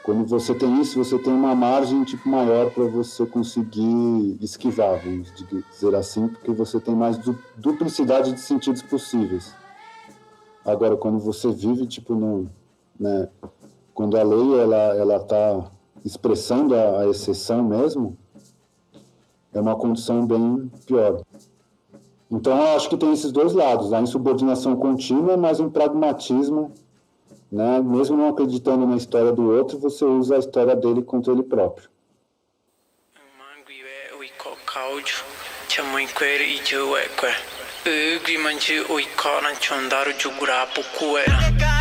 Quando 0.02 0.24
você 0.24 0.54
tem 0.54 0.80
isso, 0.80 0.96
você 0.96 1.18
tem 1.18 1.30
uma 1.30 1.54
margem 1.54 2.02
tipo 2.02 2.26
maior 2.30 2.70
para 2.70 2.84
você 2.84 3.26
conseguir 3.26 4.38
esquivar, 4.40 5.02
vamos 5.04 5.30
dizer 5.34 5.94
assim, 5.94 6.28
porque 6.28 6.50
você 6.50 6.80
tem 6.80 6.94
mais 6.94 7.18
duplicidade 7.58 8.32
de 8.32 8.40
sentidos 8.40 8.80
possíveis. 8.80 9.54
Agora, 10.64 10.96
quando 10.96 11.18
você 11.18 11.50
vive 11.50 11.86
tipo 11.86 12.14
no, 12.14 12.48
né, 12.98 13.28
quando 13.92 14.16
a 14.16 14.22
lei 14.22 14.58
ela 14.58 14.96
ela 14.96 15.16
está 15.16 15.70
expressando 16.02 16.74
a, 16.74 17.00
a 17.00 17.08
exceção 17.08 17.62
mesmo, 17.62 18.16
é 19.52 19.60
uma 19.60 19.76
condição 19.76 20.26
bem 20.26 20.70
pior. 20.86 21.20
Então, 22.30 22.74
acho 22.74 22.88
que 22.88 22.96
tem 22.96 23.12
esses 23.12 23.30
dois 23.30 23.52
lados, 23.52 23.92
a 23.92 24.00
insubordinação 24.00 24.74
contínua, 24.76 25.36
mas 25.36 25.60
um 25.60 25.70
pragmatismo, 25.70 26.72
né? 27.50 27.80
mesmo 27.80 28.16
não 28.16 28.28
acreditando 28.28 28.86
na 28.86 28.96
história 28.96 29.32
do 29.32 29.50
outro, 29.52 29.78
você 29.78 30.04
usa 30.04 30.36
a 30.36 30.38
história 30.38 30.74
dele 30.74 31.02
contra 31.02 31.32
ele 31.32 31.44
próprio. 31.44 31.88
Brasil 41.52 41.75